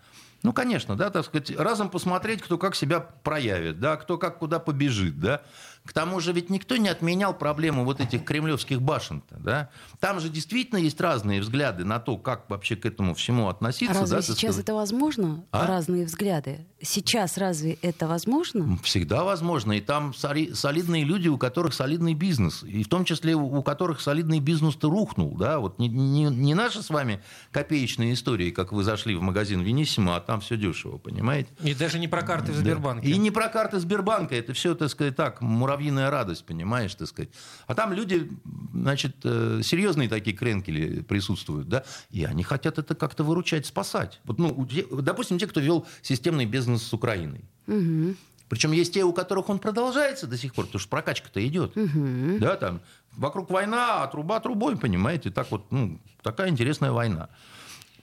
Ну, 0.41 0.53
конечно, 0.53 0.95
да, 0.95 1.09
так 1.09 1.25
сказать, 1.25 1.51
разом 1.57 1.89
посмотреть, 1.89 2.41
кто 2.41 2.57
как 2.57 2.75
себя 2.75 3.01
проявит, 3.01 3.79
да, 3.79 3.97
кто 3.97 4.17
как 4.17 4.39
куда 4.39 4.59
побежит, 4.59 5.19
да. 5.19 5.41
К 5.85 5.93
тому 5.93 6.19
же 6.19 6.33
ведь 6.33 6.51
никто 6.51 6.77
не 6.77 6.87
отменял 6.87 7.33
проблему 7.33 7.83
вот 7.83 7.99
этих 7.99 8.23
кремлевских 8.23 8.79
башен-то, 8.79 9.37
да? 9.39 9.69
Там 9.99 10.19
же 10.19 10.29
действительно 10.29 10.77
есть 10.77 11.01
разные 11.01 11.41
взгляды 11.41 11.83
на 11.83 11.99
то, 11.99 12.17
как 12.17 12.47
вообще 12.49 12.75
к 12.75 12.85
этому 12.85 13.15
всему 13.15 13.47
относиться. 13.49 13.99
Разве 13.99 14.17
да, 14.17 14.21
сейчас 14.21 14.59
это 14.59 14.75
возможно? 14.75 15.45
А? 15.51 15.65
Разные 15.65 16.05
взгляды. 16.05 16.67
Сейчас 16.81 17.37
разве 17.37 17.77
это 17.81 18.07
возможно? 18.07 18.77
Всегда 18.83 19.23
возможно. 19.23 19.73
И 19.73 19.81
там 19.81 20.13
солидные 20.13 21.03
люди, 21.03 21.27
у 21.27 21.37
которых 21.37 21.73
солидный 21.73 22.13
бизнес. 22.13 22.63
И 22.63 22.83
в 22.83 22.87
том 22.87 23.03
числе 23.03 23.33
у 23.33 23.63
которых 23.63 23.99
солидный 23.99 24.39
бизнес-то 24.39 24.89
рухнул, 24.89 25.35
да? 25.37 25.59
Вот 25.59 25.79
не, 25.79 25.87
не, 25.87 26.25
не 26.25 26.53
наши 26.53 26.83
с 26.83 26.89
вами 26.89 27.21
копеечные 27.51 28.13
истории, 28.13 28.51
как 28.51 28.71
вы 28.71 28.83
зашли 28.83 29.15
в 29.15 29.21
магазин 29.21 29.61
Венисимо, 29.61 30.15
а 30.15 30.19
там 30.21 30.39
все 30.41 30.55
дешево, 30.55 30.97
понимаете? 30.97 31.49
И 31.63 31.73
даже 31.73 31.97
не 31.97 32.07
про 32.07 32.21
карты 32.21 32.51
в 32.51 32.55
Сбербанке. 32.55 33.09
И 33.09 33.17
не 33.17 33.31
про 33.31 33.49
карты 33.49 33.79
Сбербанка. 33.79 34.35
Это 34.35 34.53
все, 34.53 34.75
так 34.75 34.89
сказать, 34.89 35.15
так, 35.15 35.41
муравьиная 35.69 36.09
радость, 36.09 36.45
понимаешь, 36.45 36.95
так 36.95 37.07
сказать. 37.07 37.29
А 37.67 37.75
там 37.75 37.93
люди, 37.93 38.29
значит, 38.73 39.17
э, 39.23 39.61
серьезные 39.63 40.09
такие 40.09 40.35
кренкели 40.35 41.01
присутствуют, 41.01 41.69
да, 41.69 41.83
и 42.09 42.23
они 42.25 42.43
хотят 42.43 42.79
это 42.79 42.95
как-то 42.95 43.23
выручать, 43.23 43.67
спасать. 43.67 44.19
Вот, 44.23 44.39
ну, 44.39 44.67
допустим, 45.01 45.37
те, 45.37 45.45
кто 45.45 45.59
вел 45.59 45.85
системный 46.01 46.45
бизнес 46.45 46.81
с 46.81 46.93
Украиной. 46.93 47.45
Угу. 47.67 48.15
Причем 48.49 48.71
есть 48.71 48.93
те, 48.93 49.03
у 49.03 49.13
которых 49.13 49.49
он 49.49 49.59
продолжается 49.59 50.25
до 50.25 50.37
сих 50.37 50.55
пор, 50.55 50.65
потому 50.65 50.79
что 50.79 50.89
прокачка-то 50.89 51.45
идет. 51.47 51.77
Угу. 51.77 52.39
Да, 52.39 52.55
там 52.55 52.81
вокруг 53.15 53.51
война, 53.51 54.03
а 54.03 54.07
труба 54.07 54.39
трубой, 54.39 54.75
понимаете, 54.75 55.29
так 55.29 55.51
вот, 55.51 55.71
ну, 55.71 55.99
такая 56.23 56.49
интересная 56.49 56.91
война. 56.91 57.29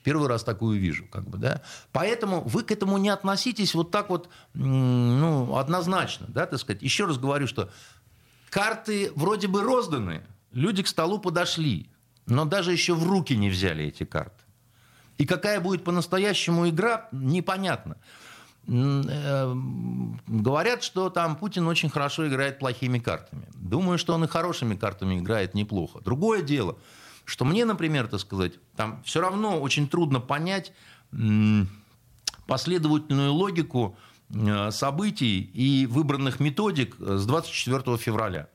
Первый 0.07 0.29
раз 0.29 0.45
такую 0.45 0.79
вижу, 0.79 1.05
как 1.11 1.29
бы, 1.29 1.37
да. 1.37 1.61
Поэтому 1.91 2.41
вы 2.43 2.63
к 2.63 2.71
этому 2.71 2.97
не 2.97 3.09
относитесь 3.09 3.75
вот 3.75 3.91
так 3.91 4.09
вот, 4.09 4.29
ну, 4.53 5.57
однозначно, 5.57 6.27
да, 6.29 6.45
так 6.45 6.61
сказать. 6.61 6.81
Еще 6.81 7.03
раз 7.03 7.17
говорю, 7.17 7.45
что 7.45 7.69
карты 8.49 9.11
вроде 9.15 9.49
бы 9.49 9.63
розданы, 9.63 10.25
люди 10.53 10.81
к 10.81 10.87
столу 10.87 11.19
подошли, 11.19 11.89
но 12.25 12.45
даже 12.45 12.71
еще 12.71 12.93
в 12.93 13.05
руки 13.05 13.35
не 13.35 13.49
взяли 13.49 13.83
эти 13.83 14.05
карты. 14.05 14.45
И 15.17 15.25
какая 15.25 15.59
будет 15.59 15.83
по-настоящему 15.83 16.69
игра, 16.69 17.09
непонятно. 17.11 17.97
Э, 18.65 19.53
говорят, 20.25 20.83
что 20.83 21.09
там 21.09 21.35
Путин 21.35 21.67
очень 21.67 21.89
хорошо 21.89 22.29
играет 22.29 22.59
плохими 22.59 22.99
картами. 22.99 23.45
Думаю, 23.55 23.97
что 23.97 24.13
он 24.13 24.23
и 24.23 24.27
хорошими 24.27 24.77
картами 24.77 25.19
играет 25.19 25.53
неплохо. 25.53 25.99
Другое 25.99 26.43
дело– 26.43 26.77
что 27.27 27.43
мне, 27.43 27.65
например, 27.65 28.07
так 28.07 28.21
сказать, 28.21 28.53
там 28.77 29.03
все 29.03 29.19
равно 29.19 29.59
очень 29.59 29.89
трудно 29.89 30.21
понять 30.21 30.71
последовательную 32.47 33.33
логику 33.33 33.97
э, 34.29 34.71
событий 34.71 35.41
и 35.41 35.85
выбранных 35.87 36.39
методик 36.39 36.95
с 36.97 37.25
24 37.25 37.97
февраля. 37.97 38.47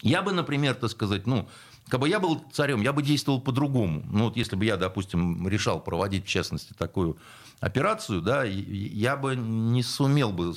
Я 0.00 0.22
бы, 0.22 0.32
например, 0.32 0.76
так 0.76 0.90
сказать, 0.90 1.26
ну, 1.26 1.46
как 1.88 2.00
бы 2.00 2.08
я 2.08 2.20
был 2.20 2.42
царем, 2.52 2.80
я 2.80 2.94
бы 2.94 3.02
действовал 3.02 3.38
по-другому. 3.38 4.02
Ну, 4.10 4.24
вот 4.24 4.36
если 4.36 4.56
бы 4.56 4.64
я, 4.64 4.78
допустим, 4.78 5.46
решал 5.46 5.78
проводить, 5.78 6.24
в 6.24 6.28
частности, 6.28 6.72
такую 6.72 7.18
операцию, 7.60 8.22
да, 8.22 8.44
я 8.44 9.16
бы 9.16 9.36
не 9.36 9.82
сумел 9.82 10.32
бы 10.32 10.54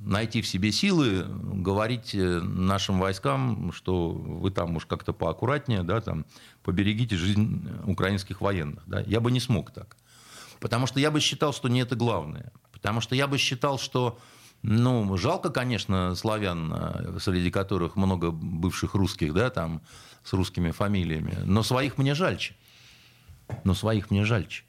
найти 0.00 0.42
в 0.42 0.46
себе 0.46 0.72
силы 0.72 1.24
говорить 1.28 2.14
э, 2.14 2.40
нашим 2.40 2.98
войскам, 2.98 3.72
что 3.72 4.10
вы 4.10 4.50
там 4.50 4.76
уж 4.76 4.86
как-то 4.86 5.12
поаккуратнее, 5.12 5.82
да, 5.82 6.00
там, 6.00 6.24
поберегите 6.62 7.16
жизнь 7.16 7.68
украинских 7.84 8.40
военных. 8.40 8.82
Да. 8.86 9.00
Я 9.06 9.20
бы 9.20 9.30
не 9.30 9.40
смог 9.40 9.72
так. 9.72 9.96
Потому 10.60 10.86
что 10.86 11.00
я 11.00 11.10
бы 11.10 11.20
считал, 11.20 11.52
что 11.52 11.68
не 11.68 11.80
это 11.80 11.96
главное. 11.96 12.52
Потому 12.72 13.00
что 13.00 13.14
я 13.14 13.26
бы 13.26 13.38
считал, 13.38 13.78
что 13.78 14.18
ну, 14.62 15.16
жалко, 15.16 15.50
конечно, 15.50 16.14
славян, 16.14 16.72
э, 16.72 17.18
среди 17.20 17.50
которых 17.50 17.96
много 17.96 18.30
бывших 18.30 18.94
русских, 18.94 19.32
да, 19.32 19.48
там, 19.48 19.80
с 20.22 20.32
русскими 20.34 20.70
фамилиями. 20.70 21.38
Но 21.44 21.62
своих 21.62 21.96
мне 21.96 22.14
жальче. 22.14 22.54
Но 23.64 23.74
своих 23.74 24.10
мне 24.10 24.24
жальче. 24.24 24.64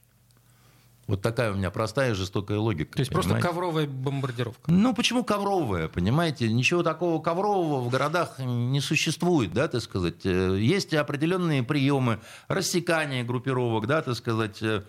Вот 1.11 1.21
такая 1.21 1.51
у 1.51 1.55
меня 1.55 1.71
простая 1.71 2.15
жестокая 2.15 2.57
логика. 2.57 2.93
То 2.93 3.01
есть 3.01 3.11
понимаете? 3.11 3.31
просто 3.31 3.49
ковровая 3.49 3.85
бомбардировка? 3.85 4.71
Ну, 4.71 4.95
почему 4.95 5.25
ковровая, 5.25 5.89
понимаете? 5.89 6.49
Ничего 6.49 6.83
такого 6.83 7.21
коврового 7.21 7.81
в 7.81 7.89
городах 7.89 8.39
не 8.39 8.79
существует, 8.79 9.51
да, 9.51 9.67
так 9.67 9.81
сказать. 9.81 10.25
Э, 10.25 10.57
есть 10.57 10.93
определенные 10.93 11.63
приемы 11.63 12.21
рассекания 12.47 13.25
группировок, 13.25 13.87
да, 13.87 14.01
так 14.01 14.15
сказать, 14.15 14.63
э, 14.63 14.83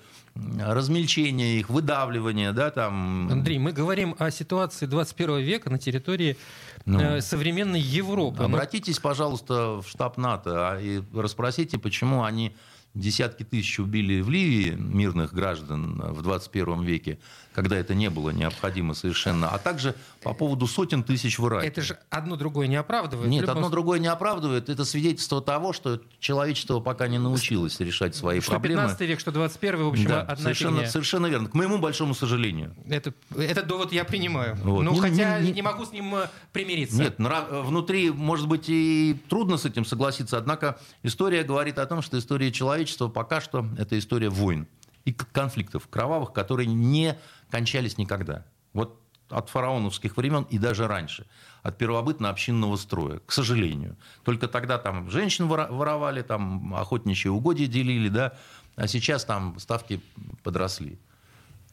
размельчения 0.61 1.58
их, 1.58 1.68
выдавливания, 1.68 2.52
да, 2.52 2.70
там... 2.70 3.28
Андрей, 3.28 3.58
мы 3.58 3.72
говорим 3.72 4.14
о 4.20 4.30
ситуации 4.30 4.87
21 4.87 5.40
века 5.40 5.70
на 5.70 5.78
территории 5.80 6.37
ну, 6.85 7.00
э, 7.00 7.20
современной 7.20 7.80
Европы. 7.80 8.44
Обратитесь, 8.44 9.00
пожалуйста, 9.00 9.82
в 9.82 9.88
штаб 9.88 10.18
НАТО 10.18 10.70
а, 10.70 10.80
и 10.80 11.02
расспросите, 11.12 11.78
почему 11.78 12.22
они 12.22 12.54
десятки 12.94 13.42
тысяч 13.42 13.78
убили 13.78 14.20
в 14.20 14.28
Ливии 14.28 14.70
мирных 14.70 15.33
граждан 15.33 16.00
в 16.12 16.22
21 16.22 16.83
веке, 16.83 17.18
когда 17.55 17.76
это 17.76 17.94
не 17.94 18.11
было 18.11 18.31
необходимо 18.31 18.94
совершенно, 18.94 19.48
а 19.48 19.59
также 19.59 19.94
по 20.22 20.35
поводу 20.35 20.66
сотен 20.66 21.02
тысяч 21.02 21.38
в 21.38 21.46
Ираке. 21.46 21.68
Это 21.68 21.83
же 21.83 21.98
одно 22.11 22.37
другое 22.37 22.66
не 22.66 22.76
оправдывает? 22.76 23.31
Нет, 23.31 23.42
любом... 23.42 23.57
одно 23.57 23.70
другое 23.70 23.98
не 23.98 24.09
оправдывает. 24.09 24.68
Это 24.68 24.85
свидетельство 24.85 25.40
того, 25.40 25.72
что 25.72 26.00
человечество 26.18 26.81
пока 26.81 27.09
не 27.09 27.18
научилось 27.18 27.81
решать 27.81 28.14
свои 28.14 28.40
что 28.40 28.52
проблемы. 28.52 28.83
Что 28.83 28.88
15 28.88 29.09
век, 29.09 29.20
что 29.20 29.33
21 29.33 29.85
в 29.85 29.88
общем, 29.88 30.09
да, 30.09 30.20
одна 30.22 30.37
совершенно, 30.37 30.76
фигня. 30.76 30.90
совершенно 30.90 31.26
верно. 31.26 31.48
К 31.48 31.55
моему 31.55 31.78
большому 31.78 32.14
сожалению. 32.14 32.74
Это, 32.88 33.14
этот 33.37 33.66
довод 33.66 33.92
я 33.92 34.05
принимаю. 34.05 34.57
Вот. 34.57 34.83
Ну, 34.83 34.92
не, 34.92 35.00
хотя 35.00 35.40
не, 35.40 35.48
не, 35.48 35.52
не 35.55 35.62
могу 35.62 35.85
с 35.85 35.92
ним 35.92 36.14
э, 36.14 36.28
примириться. 36.52 36.96
Нет, 36.96 37.16
внутри, 37.18 38.11
может 38.11 38.48
быть, 38.48 38.68
и 38.68 39.18
трудно 39.28 39.57
с 39.57 39.64
этим 39.64 39.85
согласиться, 39.85 40.37
однако 40.37 40.78
история 41.02 41.42
говорит 41.42 41.78
о 41.78 41.87
том, 41.87 42.02
что 42.02 42.18
история 42.18 42.52
человечества 42.82 43.08
пока 43.08 43.40
что 43.40 43.66
это 43.78 43.98
история 43.98 44.28
войн. 44.28 44.66
и 45.04 45.12
конфликтов 45.12 45.88
кровавых, 45.88 46.32
которые 46.32 46.66
не 46.66 47.18
кончались 47.50 47.98
никогда. 47.98 48.44
Вот 48.72 49.00
от 49.28 49.48
фараоновских 49.48 50.16
времен 50.16 50.46
и 50.50 50.58
даже 50.58 50.86
раньше, 50.86 51.26
от 51.62 51.78
первобытно-общинного 51.78 52.76
строя, 52.76 53.20
к 53.26 53.32
сожалению. 53.32 53.96
Только 54.24 54.46
тогда 54.46 54.78
там 54.78 55.10
женщин 55.10 55.48
воровали, 55.48 56.22
там 56.22 56.74
охотничьи 56.74 57.30
угодья 57.30 57.66
делили, 57.66 58.08
да, 58.08 58.35
а 58.76 58.87
сейчас 58.87 59.24
там 59.24 59.58
ставки 59.58 60.00
подросли. 60.42 60.98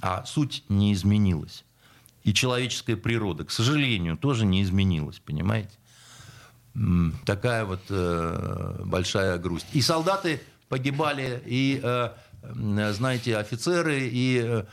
А 0.02 0.26
суть 0.26 0.64
не 0.70 0.94
изменилась. 0.94 1.66
И 2.24 2.34
человеческая 2.34 2.96
природа, 2.96 3.46
к 3.46 3.52
сожалению, 3.52 4.18
тоже 4.18 4.46
не 4.46 4.64
изменилась, 4.64 5.20
понимаете? 5.20 5.78
Такая 7.26 7.66
вот 7.66 7.82
э, 7.90 8.84
большая 8.86 9.38
грусть. 9.38 9.68
И 9.74 9.82
солдаты 9.82 10.42
погибали, 10.70 11.42
и, 11.46 11.82
э, 11.84 12.10
знаете, 12.94 13.38
офицеры, 13.38 14.00
и 14.02 14.64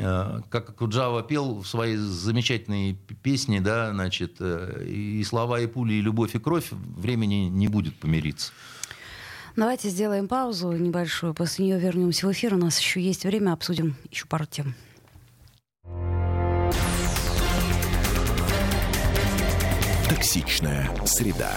э, 0.00 0.40
как 0.50 0.74
Куджава 0.76 1.22
пел 1.22 1.60
в 1.60 1.66
своей 1.66 1.96
замечательной 1.96 2.98
песне, 3.22 3.60
да, 3.60 3.92
значит, 3.92 4.36
э, 4.40 4.84
и 4.86 5.24
слова, 5.24 5.60
и 5.60 5.66
пули, 5.66 5.94
и 5.94 6.00
любовь, 6.00 6.34
и 6.34 6.38
кровь, 6.38 6.68
времени 6.70 7.48
не 7.48 7.68
будет 7.68 7.94
помириться. 7.96 8.52
Давайте 9.56 9.88
сделаем 9.88 10.28
паузу 10.28 10.72
небольшую, 10.72 11.34
после 11.34 11.66
нее 11.66 11.78
вернемся 11.78 12.26
в 12.26 12.32
эфир. 12.32 12.54
У 12.54 12.58
нас 12.58 12.78
еще 12.78 13.00
есть 13.00 13.24
время, 13.24 13.52
обсудим 13.52 13.96
еще 14.10 14.26
пару 14.26 14.46
тем. 14.46 14.74
Токсичная 20.08 20.90
среда. 21.04 21.56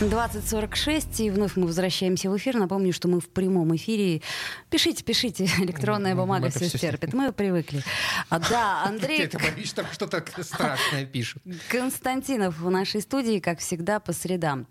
2046, 0.00 1.20
и 1.20 1.30
вновь 1.30 1.56
мы 1.56 1.66
возвращаемся 1.66 2.30
в 2.30 2.36
эфир. 2.36 2.56
Напомню, 2.56 2.92
что 2.92 3.08
мы 3.08 3.20
в 3.20 3.28
прямом 3.28 3.74
эфире. 3.74 4.22
Пишите, 4.70 5.02
пишите, 5.02 5.44
электронная 5.58 6.14
бумага 6.14 6.50
все 6.50 6.68
стерпит. 6.68 7.12
Мы 7.12 7.32
привыкли. 7.32 7.82
А, 8.28 8.38
да, 8.38 8.82
Андрей... 8.86 9.26
Ты 9.26 9.38
боишься, 9.38 9.76
там 9.76 9.86
что-то 9.90 10.24
страшное 10.42 11.04
пишут. 11.04 11.42
Константинов 11.68 12.58
в 12.58 12.70
нашей 12.70 13.00
студии, 13.00 13.40
как 13.40 13.58
всегда, 13.58 13.98
по 13.98 14.12
средам. 14.12 14.68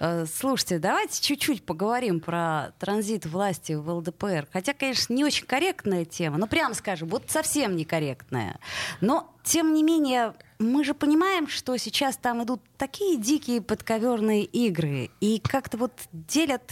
Э, 0.00 0.26
слушайте, 0.26 0.80
давайте 0.80 1.22
чуть-чуть 1.22 1.64
поговорим 1.64 2.18
про 2.18 2.72
транзит 2.80 3.26
власти 3.26 3.74
в 3.74 3.88
ЛДПР. 3.88 4.48
Хотя, 4.52 4.74
конечно, 4.74 5.14
не 5.14 5.24
очень 5.24 5.46
корректная 5.46 6.04
тема, 6.04 6.36
но 6.36 6.48
прямо 6.48 6.74
скажем, 6.74 7.08
вот 7.08 7.30
совсем 7.30 7.76
некорректная. 7.76 8.58
Но 9.00 9.33
тем 9.44 9.74
не 9.74 9.82
менее, 9.82 10.34
мы 10.58 10.84
же 10.84 10.94
понимаем, 10.94 11.48
что 11.48 11.76
сейчас 11.76 12.16
там 12.16 12.42
идут 12.42 12.62
такие 12.76 13.16
дикие 13.18 13.60
подковерные 13.60 14.44
игры, 14.44 15.10
и 15.20 15.38
как-то 15.38 15.76
вот 15.76 15.92
делят... 16.12 16.62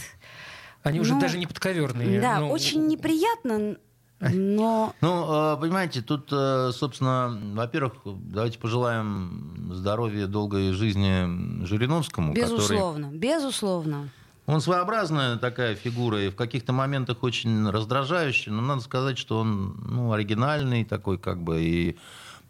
Они 0.81 0.97
ну, 0.97 1.03
уже 1.03 1.15
даже 1.15 1.37
не 1.37 1.47
подковерные. 1.47 2.19
Да, 2.19 2.39
но... 2.39 2.49
очень 2.49 2.87
неприятно, 2.87 3.77
но... 4.19 4.93
Ну, 5.01 5.53
э, 5.53 5.57
понимаете, 5.59 6.01
тут, 6.01 6.29
э, 6.31 6.71
собственно, 6.73 7.39
во-первых, 7.55 7.93
давайте 8.05 8.57
пожелаем 8.57 9.71
здоровья, 9.71 10.27
долгой 10.27 10.71
жизни 10.71 11.65
Жириновскому. 11.65 12.33
Безусловно, 12.33 13.07
который... 13.07 13.19
безусловно. 13.19 14.09
Он 14.45 14.59
своеобразная 14.59 15.37
такая 15.37 15.75
фигура 15.75 16.21
и 16.21 16.29
в 16.29 16.35
каких-то 16.35 16.73
моментах 16.73 17.23
очень 17.23 17.69
раздражающий, 17.69 18.51
но 18.51 18.61
надо 18.61 18.81
сказать, 18.81 19.17
что 19.17 19.39
он 19.39 19.77
ну, 19.87 20.11
оригинальный 20.11 20.83
такой 20.83 21.17
как 21.17 21.41
бы 21.41 21.61
и 21.61 21.97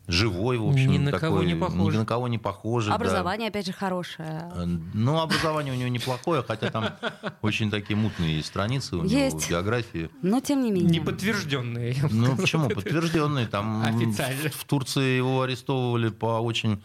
живой, 0.07 0.57
в 0.57 0.67
общем. 0.67 0.91
Ни 0.91 0.97
на 0.97 1.11
такой, 1.11 1.29
кого 1.29 1.43
не 1.43 1.55
похож. 1.55 1.93
Ни 1.93 1.97
на 1.97 2.05
кого 2.05 2.27
не 2.27 2.37
похожий. 2.37 2.93
Образование, 2.93 3.49
да. 3.49 3.51
опять 3.51 3.67
же, 3.67 3.73
хорошее. 3.73 4.51
Э, 4.53 4.65
ну, 4.65 5.19
образование 5.19 5.73
у 5.73 5.77
него 5.77 5.89
неплохое, 5.89 6.43
хотя 6.45 6.69
там 6.69 6.89
очень 7.41 7.71
такие 7.71 7.95
мутные 7.95 8.43
страницы 8.43 8.97
у 8.97 9.03
него 9.03 9.37
в 9.37 9.49
географии. 9.49 10.09
Но 10.21 10.39
тем 10.41 10.63
не 10.63 10.71
менее. 10.71 10.99
Неподтвержденные. 10.99 11.95
Ну, 12.11 12.35
почему? 12.35 12.69
Подтвержденные. 12.69 13.47
Там 13.47 13.83
Официально. 13.85 14.49
В, 14.49 14.63
Турции 14.65 15.17
его 15.17 15.43
арестовывали 15.43 16.09
по 16.09 16.39
очень 16.39 16.81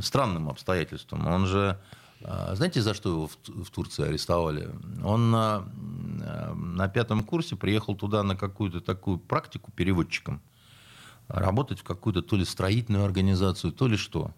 странным 0.00 0.48
обстоятельствам. 0.48 1.26
Он 1.26 1.46
же... 1.46 1.78
Э, 2.22 2.54
знаете, 2.54 2.80
за 2.80 2.94
что 2.94 3.10
его 3.10 3.26
в, 3.26 3.64
в 3.64 3.70
Турции 3.70 4.06
арестовали? 4.08 4.70
Он 5.04 5.30
на, 5.30 5.64
э, 6.22 6.54
на 6.54 6.88
пятом 6.88 7.22
курсе 7.22 7.56
приехал 7.56 7.94
туда 7.94 8.22
на 8.22 8.36
какую-то 8.36 8.80
такую 8.80 9.18
практику 9.18 9.70
переводчиком 9.70 10.40
работать 11.28 11.80
в 11.80 11.84
какую-то 11.84 12.22
то 12.22 12.36
ли 12.36 12.44
строительную 12.44 13.04
организацию, 13.04 13.72
то 13.72 13.86
ли 13.86 13.96
что. 13.96 14.32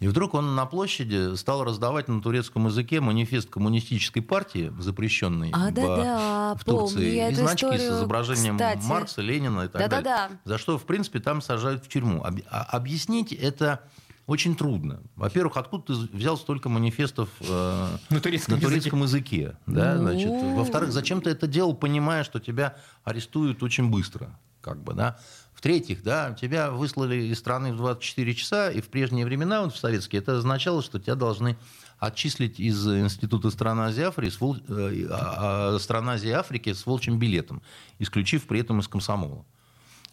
И 0.00 0.08
вдруг 0.08 0.32
он 0.32 0.54
на 0.54 0.64
площади 0.64 1.36
стал 1.36 1.62
раздавать 1.62 2.08
на 2.08 2.22
турецком 2.22 2.66
языке 2.66 3.02
манифест 3.02 3.50
коммунистической 3.50 4.22
партии, 4.22 4.72
запрещенный 4.78 5.50
а, 5.52 5.68
в, 5.68 5.74
да, 5.74 5.96
да, 5.96 6.54
в 6.54 6.64
Турции, 6.64 6.94
помню 6.94 7.30
и 7.30 7.34
значки 7.34 7.66
историю, 7.66 7.92
с 7.92 7.96
изображением 7.98 8.56
кстати. 8.56 8.82
Маркса, 8.86 9.20
Ленина 9.20 9.64
и 9.64 9.68
так 9.68 9.82
да, 9.82 9.88
далее. 9.88 10.04
Да, 10.04 10.28
да. 10.28 10.38
За 10.44 10.58
что, 10.58 10.78
в 10.78 10.84
принципе, 10.84 11.20
там 11.20 11.42
сажают 11.42 11.84
в 11.84 11.88
тюрьму. 11.88 12.24
А, 12.24 12.62
объяснить 12.62 13.32
это 13.34 13.82
очень 14.26 14.56
трудно. 14.56 15.02
Во-первых, 15.16 15.58
откуда 15.58 15.92
ты 15.92 16.16
взял 16.16 16.38
столько 16.38 16.70
манифестов 16.70 17.28
э, 17.40 17.88
на 18.08 18.20
турецком, 18.20 18.54
на 18.54 18.60
турецком 18.60 19.02
языке? 19.02 19.36
языке 19.36 19.58
да? 19.66 19.98
Значит, 19.98 20.30
во-вторых, 20.30 20.92
зачем 20.92 21.20
ты 21.20 21.30
это 21.30 21.46
делал, 21.46 21.74
понимая, 21.74 22.24
что 22.24 22.40
тебя 22.40 22.76
арестуют 23.04 23.62
очень 23.62 23.90
быстро? 23.90 24.38
Как 24.62 24.82
бы, 24.82 24.94
да? 24.94 25.18
В-третьих, 25.60 26.02
да, 26.02 26.32
тебя 26.32 26.70
выслали 26.70 27.16
из 27.16 27.38
страны 27.38 27.74
в 27.74 27.76
24 27.76 28.34
часа, 28.34 28.70
и 28.70 28.80
в 28.80 28.88
прежние 28.88 29.26
времена, 29.26 29.60
вот 29.60 29.74
в 29.74 29.76
советские, 29.76 30.22
это 30.22 30.38
означало, 30.38 30.80
что 30.80 30.98
тебя 30.98 31.16
должны 31.16 31.58
отчислить 31.98 32.58
из 32.58 32.88
Института 32.88 33.50
стран 33.50 33.80
Азии 33.80 34.04
Африки, 34.04 34.30
с, 34.30 34.40
вол... 34.40 34.56
э, 34.56 35.06
а, 35.10 35.74
а, 35.74 35.78
стран 35.78 36.08
Азии 36.08 36.30
Африки 36.30 36.72
с 36.72 36.86
волчьим 36.86 37.18
билетом, 37.18 37.60
исключив 37.98 38.46
при 38.46 38.60
этом 38.60 38.80
из 38.80 38.88
комсомола. 38.88 39.44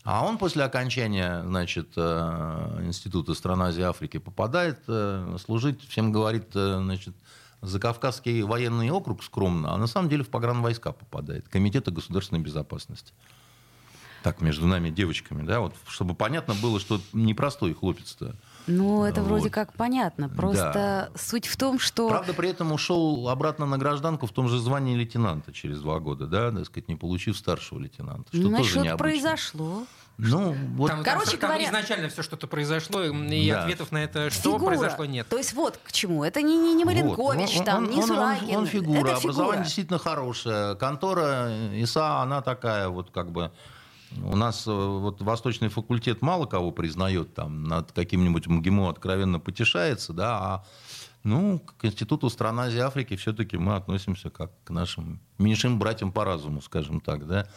А 0.04 0.26
он 0.26 0.38
после 0.38 0.66
окончания 0.66 1.42
значит, 1.46 1.94
э, 1.96 2.82
Института 2.84 3.34
стран 3.34 3.62
Азии 3.62 3.84
Африки 3.84 4.18
попадает 4.18 4.80
э, 4.90 5.38
служить, 5.42 5.82
всем 5.88 6.12
говорит, 6.12 6.48
значит, 6.52 7.16
за 7.62 7.80
Кавказский 7.80 8.42
военный 8.42 8.90
округ 8.90 9.24
скромно, 9.24 9.74
а 9.74 9.78
на 9.78 9.88
самом 9.88 10.10
деле 10.10 10.26
в 10.26 10.30
погранвойска 10.30 10.92
попадает, 10.92 11.48
Комитета 11.48 11.92
государственной 11.92 12.42
безопасности 12.42 13.14
так 14.24 14.42
между 14.42 14.68
нами 14.68 14.90
девочками, 14.90 15.44
да, 15.44 15.60
вот, 15.60 15.74
чтобы 15.88 16.16
понятно 16.16 16.54
было, 16.56 16.80
что 16.80 17.00
непростой 17.14 17.74
хлопец-то. 17.74 18.36
Ну, 18.68 19.06
это 19.06 19.22
вот. 19.22 19.30
вроде 19.30 19.50
как 19.50 19.74
понятно. 19.74 20.28
Просто 20.30 20.72
да. 20.74 21.10
суть 21.18 21.48
в 21.48 21.56
том, 21.56 21.80
что... 21.80 22.10
Правда, 22.10 22.34
при 22.34 22.50
этом 22.50 22.74
ушел 22.74 23.30
обратно 23.30 23.66
на 23.66 23.78
гражданку 23.78 24.28
в 24.28 24.32
том 24.32 24.50
же 24.50 24.60
звании 24.60 24.96
лейтенанта 24.96 25.54
через 25.54 25.80
два 25.80 26.00
года, 26.00 26.28
да, 26.28 26.52
так 26.52 26.66
сказать, 26.66 26.90
не 26.90 26.96
получив 26.96 27.38
старшего 27.38 27.80
лейтенанта. 27.80 28.30
Что 28.36 28.50
ну, 28.50 28.58
тоже 28.58 28.80
необычно. 28.80 28.98
произошло. 28.98 29.84
Ну, 30.18 30.56
вот... 30.76 30.90
Там, 30.90 31.04
Короче 31.04 31.38
там, 31.38 31.52
говоря... 31.52 31.66
там 31.66 31.76
изначально 31.76 32.10
все 32.10 32.24
что-то 32.24 32.48
произошло, 32.48 33.04
и 33.04 33.50
да. 33.50 33.62
ответов 33.62 33.92
на 33.92 34.04
это, 34.04 34.32
что 34.32 34.54
фигура. 34.54 34.76
произошло, 34.76 35.06
нет. 35.06 35.28
То 35.30 35.38
есть 35.38 35.54
вот 35.54 35.80
к 35.84 35.92
чему. 35.92 36.24
Это 36.24 36.42
не, 36.42 36.58
не, 36.58 36.74
не 36.74 36.86
Маленкович, 36.86 37.58
вот. 37.58 37.66
там, 37.66 37.84
он, 37.84 37.90
не 37.92 38.02
Суракин. 38.02 38.50
Он, 38.50 38.56
он, 38.56 38.62
он 38.64 38.66
фигура, 38.66 38.98
это 38.98 39.18
образование 39.18 39.52
фигура. 39.52 39.64
действительно 39.64 40.00
хорошее. 40.00 40.76
Контора 40.76 41.50
ИСА, 41.74 42.22
она 42.22 42.42
такая 42.42 42.90
вот 42.90 43.12
как 43.12 43.32
бы 43.32 43.52
у 44.24 44.36
нас 44.36 44.68
э, 44.68 44.72
вот 44.72 45.22
Восточный 45.22 45.70
факультет 45.70 46.22
мало 46.22 46.46
кого 46.46 46.72
признает, 46.72 47.34
там 47.34 47.64
над 47.64 47.92
каким-нибудь 47.92 48.48
МГИМО 48.48 48.90
откровенно 48.90 49.40
потешается, 49.40 50.14
да, 50.14 50.38
а 50.40 50.66
ну, 51.24 51.60
к 51.60 51.86
Институту 51.86 52.30
стран 52.30 52.60
Азии 52.60 52.78
и 52.78 52.82
Африки 52.82 53.16
все-таки 53.16 53.58
мы 53.58 53.76
относимся 53.76 54.30
как 54.30 54.52
к 54.64 54.70
нашим 54.70 55.20
меньшим 55.38 55.78
братьям 55.78 56.12
по 56.12 56.24
разуму, 56.24 56.62
скажем 56.62 57.02
так, 57.02 57.28
да. 57.28 57.48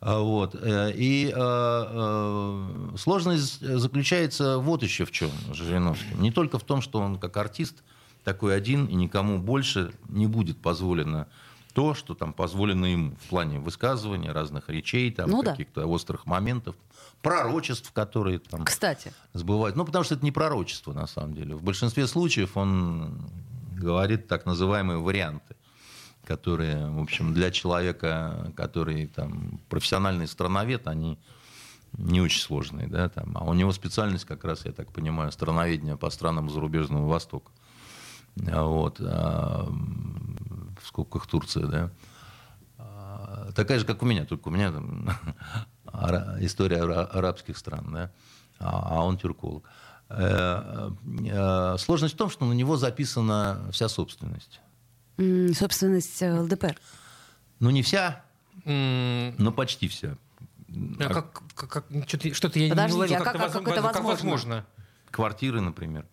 А, 0.00 0.20
вот. 0.20 0.54
Э, 0.54 0.92
и 0.94 1.32
э, 1.34 2.94
сложность 2.98 3.60
заключается 3.60 4.58
вот 4.58 4.82
еще 4.82 5.04
в 5.04 5.10
чем, 5.10 5.30
Жириновский. 5.52 6.14
Не 6.18 6.30
только 6.30 6.58
в 6.58 6.64
том, 6.64 6.82
что 6.82 6.98
он 7.00 7.18
как 7.18 7.36
артист 7.36 7.82
такой 8.22 8.56
один, 8.56 8.86
и 8.86 8.94
никому 8.94 9.38
больше 9.38 9.92
не 10.08 10.26
будет 10.26 10.60
позволено 10.60 11.28
то, 11.76 11.92
что 11.92 12.14
там 12.14 12.32
позволено 12.32 12.86
ему 12.86 13.16
в 13.16 13.28
плане 13.28 13.58
высказывания 13.58 14.32
разных 14.32 14.70
речей, 14.70 15.12
там, 15.12 15.28
ну, 15.28 15.42
каких-то 15.42 15.82
да. 15.82 15.86
острых 15.86 16.24
моментов, 16.24 16.74
пророчеств, 17.20 17.92
которые 17.92 18.38
там 18.38 18.64
Кстати. 18.64 19.12
сбывают. 19.34 19.76
Ну, 19.76 19.84
потому 19.84 20.02
что 20.02 20.14
это 20.14 20.24
не 20.24 20.32
пророчество, 20.32 20.94
на 20.94 21.06
самом 21.06 21.34
деле. 21.34 21.54
В 21.54 21.62
большинстве 21.62 22.06
случаев 22.06 22.56
он 22.56 23.28
говорит 23.72 24.26
так 24.26 24.46
называемые 24.46 24.98
варианты 24.98 25.54
которые, 26.24 26.90
в 26.90 27.00
общем, 27.00 27.32
для 27.32 27.52
человека, 27.52 28.52
который 28.56 29.06
там 29.06 29.60
профессиональный 29.68 30.26
страновед, 30.26 30.88
они 30.88 31.20
не 31.92 32.20
очень 32.20 32.40
сложные, 32.40 32.88
да, 32.88 33.08
там. 33.08 33.36
А 33.38 33.44
у 33.44 33.54
него 33.54 33.70
специальность 33.70 34.24
как 34.24 34.44
раз, 34.44 34.64
я 34.64 34.72
так 34.72 34.90
понимаю, 34.90 35.30
страноведение 35.30 35.96
по 35.96 36.10
странам 36.10 36.50
зарубежного 36.50 37.06
Востока. 37.06 37.52
Вот. 38.34 39.00
А, 40.86 40.88
в 40.88 40.88
скобках 40.88 41.26
Турция, 41.26 41.66
да, 41.66 41.90
а, 42.78 43.52
такая 43.54 43.78
же, 43.78 43.84
как 43.84 44.02
у 44.02 44.06
меня, 44.06 44.24
только 44.24 44.48
у 44.48 44.50
меня 44.50 44.72
там 44.72 45.10
история 46.40 46.82
арабских 46.82 47.58
стран, 47.58 47.92
да, 47.92 48.10
а, 48.58 48.98
а 48.98 49.04
он 49.04 49.18
тюрколог. 49.18 49.64
Э, 50.08 50.90
э, 51.24 51.76
сложность 51.78 52.14
в 52.14 52.16
том, 52.16 52.30
что 52.30 52.44
на 52.44 52.52
него 52.52 52.76
записана 52.76 53.68
вся 53.72 53.88
собственность. 53.88 54.60
Собственность 55.16 56.22
э, 56.22 56.40
ЛДПР? 56.40 56.78
Ну, 57.58 57.70
не 57.70 57.82
вся, 57.82 58.22
но 58.64 59.52
почти 59.52 59.88
вся. 59.88 60.16
А 61.00 61.08
как, 61.08 61.42
как, 61.54 61.70
как 61.70 61.84
что-то, 62.34 62.58
я 62.58 62.70
Подождите, 62.70 62.86
не 62.86 62.92
уловил, 62.92 63.16
а 63.16 63.24
как, 63.24 63.36
как, 63.36 63.52
как, 63.64 63.68
это 63.68 64.02
возможно? 64.02 64.66
Квартиры, 65.10 65.60
например. 65.60 66.06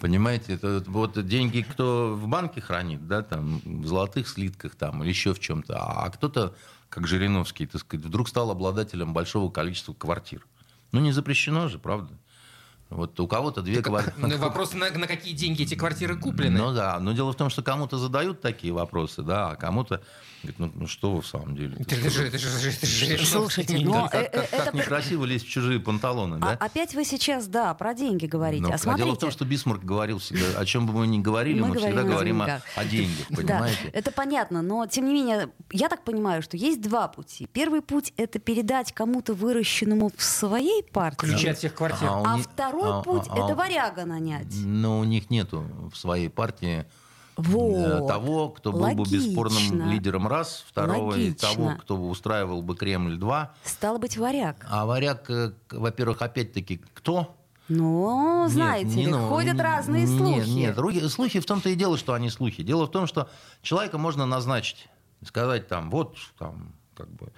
Понимаете, 0.00 0.54
это 0.54 0.82
вот 0.86 1.26
деньги, 1.26 1.60
кто 1.60 2.14
в 2.14 2.26
банке 2.26 2.62
хранит, 2.62 3.06
да, 3.06 3.22
там, 3.22 3.60
в 3.64 3.86
золотых 3.86 4.28
слитках 4.28 4.74
там, 4.74 5.02
или 5.02 5.10
еще 5.10 5.34
в 5.34 5.40
чем-то, 5.40 5.76
а 5.76 6.08
кто-то, 6.08 6.54
как 6.88 7.06
Жириновский, 7.06 7.66
так 7.66 7.82
сказать, 7.82 8.06
вдруг 8.06 8.28
стал 8.28 8.50
обладателем 8.50 9.12
большого 9.12 9.50
количества 9.50 9.92
квартир. 9.92 10.46
Ну, 10.92 11.00
не 11.00 11.12
запрещено 11.12 11.68
же, 11.68 11.78
правда? 11.78 12.14
Вот 12.90 13.18
у 13.20 13.28
кого-то 13.28 13.62
две 13.62 13.82
квартиры. 13.82 14.16
Ну, 14.30 14.36
вопрос, 14.38 14.74
на, 14.74 14.90
на 14.90 15.06
какие 15.06 15.32
деньги 15.32 15.62
эти 15.62 15.74
квартиры 15.74 16.16
куплены. 16.16 16.58
Ну 16.58 16.72
да, 16.72 16.98
но 16.98 17.12
дело 17.12 17.32
в 17.32 17.36
том, 17.36 17.50
что 17.50 17.62
кому-то 17.62 17.98
задают 17.98 18.40
такие 18.40 18.72
вопросы, 18.72 19.22
да, 19.22 19.50
а 19.50 19.56
кому-то 19.56 20.02
говорит, 20.42 20.58
ну, 20.58 20.72
ну 20.74 20.86
что 20.86 21.12
вы 21.12 21.22
в 21.22 21.26
самом 21.26 21.54
деле? 21.54 21.76
Это 21.78 21.94
же, 22.10 22.26
это 22.26 22.38
же, 22.38 22.48
это 22.70 22.86
же, 22.86 23.26
Слушайте, 23.26 23.78
но 23.80 24.08
как, 24.08 24.22
э, 24.22 24.46
как, 24.50 24.64
как 24.64 24.74
некрасиво 24.74 25.24
лезть 25.24 25.46
в 25.46 25.50
чужие 25.50 25.80
панталоны, 25.80 26.38
да? 26.38 26.56
А, 26.58 26.64
опять 26.64 26.94
вы 26.94 27.04
сейчас, 27.04 27.46
да, 27.46 27.72
про 27.74 27.94
деньги 27.94 28.26
говорите. 28.26 28.62
Ну, 28.62 28.72
а, 28.72 28.78
смотрите. 28.78 29.04
дело 29.04 29.16
в 29.16 29.18
том, 29.18 29.30
что 29.30 29.44
Бисмарк 29.44 29.84
говорил 29.84 30.18
всегда, 30.18 30.58
о 30.58 30.64
чем 30.64 30.86
бы 30.86 30.92
мы 30.92 31.06
ни 31.06 31.18
говорили, 31.18 31.60
мы, 31.60 31.68
мы 31.68 31.76
всегда 31.76 32.02
говорим 32.02 32.42
о, 32.42 32.62
о 32.74 32.84
деньгах, 32.84 33.26
понимаете? 33.28 33.78
Да, 33.84 33.90
это 33.92 34.10
понятно, 34.10 34.62
но 34.62 34.86
тем 34.86 35.06
не 35.06 35.14
менее, 35.14 35.50
я 35.70 35.88
так 35.88 36.04
понимаю, 36.04 36.42
что 36.42 36.56
есть 36.56 36.80
два 36.80 37.08
пути. 37.08 37.46
Первый 37.52 37.82
путь— 37.82 38.12
это 38.16 38.38
передать 38.38 38.92
кому-то 38.92 39.34
выращенному 39.34 40.10
в 40.16 40.22
своей 40.22 40.82
партии. 40.82 41.18
Ключи 41.18 41.48
от 41.48 41.58
всех 41.58 41.74
квартир. 41.74 42.08
А, 42.08 42.34
а 42.34 42.38
второй 42.38 42.79
а, 42.84 43.02
путь 43.02 43.26
а,— 43.28 43.34
это 43.44 43.54
варяга 43.54 44.04
нанять. 44.04 44.54
Но 44.64 45.00
у 45.00 45.04
них 45.04 45.30
нету 45.30 45.64
в 45.92 45.96
своей 45.96 46.28
партии 46.28 46.86
вот. 47.36 48.08
того, 48.08 48.50
кто 48.50 48.72
был 48.72 48.80
Логично. 48.80 49.04
бы 49.04 49.10
бесспорным 49.10 49.90
лидером 49.90 50.26
раз, 50.26 50.64
второго, 50.68 51.12
Логично. 51.12 51.30
и 51.30 51.32
того, 51.32 51.76
кто 51.80 51.96
устраивал 51.96 52.62
бы 52.62 52.76
Кремль 52.76 53.16
два. 53.16 53.54
Стало 53.64 53.98
быть, 53.98 54.16
варяг. 54.16 54.66
А 54.68 54.84
варяг, 54.86 55.30
э, 55.30 55.52
во-первых, 55.70 56.22
опять-таки, 56.22 56.82
кто? 56.94 57.36
Ну, 57.68 58.46
знаете 58.48 58.88
нет, 58.88 58.96
не, 58.96 59.04
ли, 59.06 59.10
ну, 59.12 59.28
ходят 59.28 59.54
не, 59.54 59.62
разные 59.62 60.06
слухи. 60.06 60.48
Нет, 60.48 60.76
нет, 60.76 61.10
слухи 61.12 61.38
в 61.38 61.46
том-то 61.46 61.68
и 61.68 61.76
дело, 61.76 61.96
что 61.96 62.14
они 62.14 62.28
слухи. 62.28 62.64
Дело 62.64 62.86
в 62.86 62.90
том, 62.90 63.06
что 63.06 63.30
человека 63.62 63.96
можно 63.96 64.26
назначить, 64.26 64.88
сказать 65.24 65.68
там, 65.68 65.88
вот, 65.88 66.16
там, 66.36 66.72
как 66.96 67.08
бы, 67.10 67.32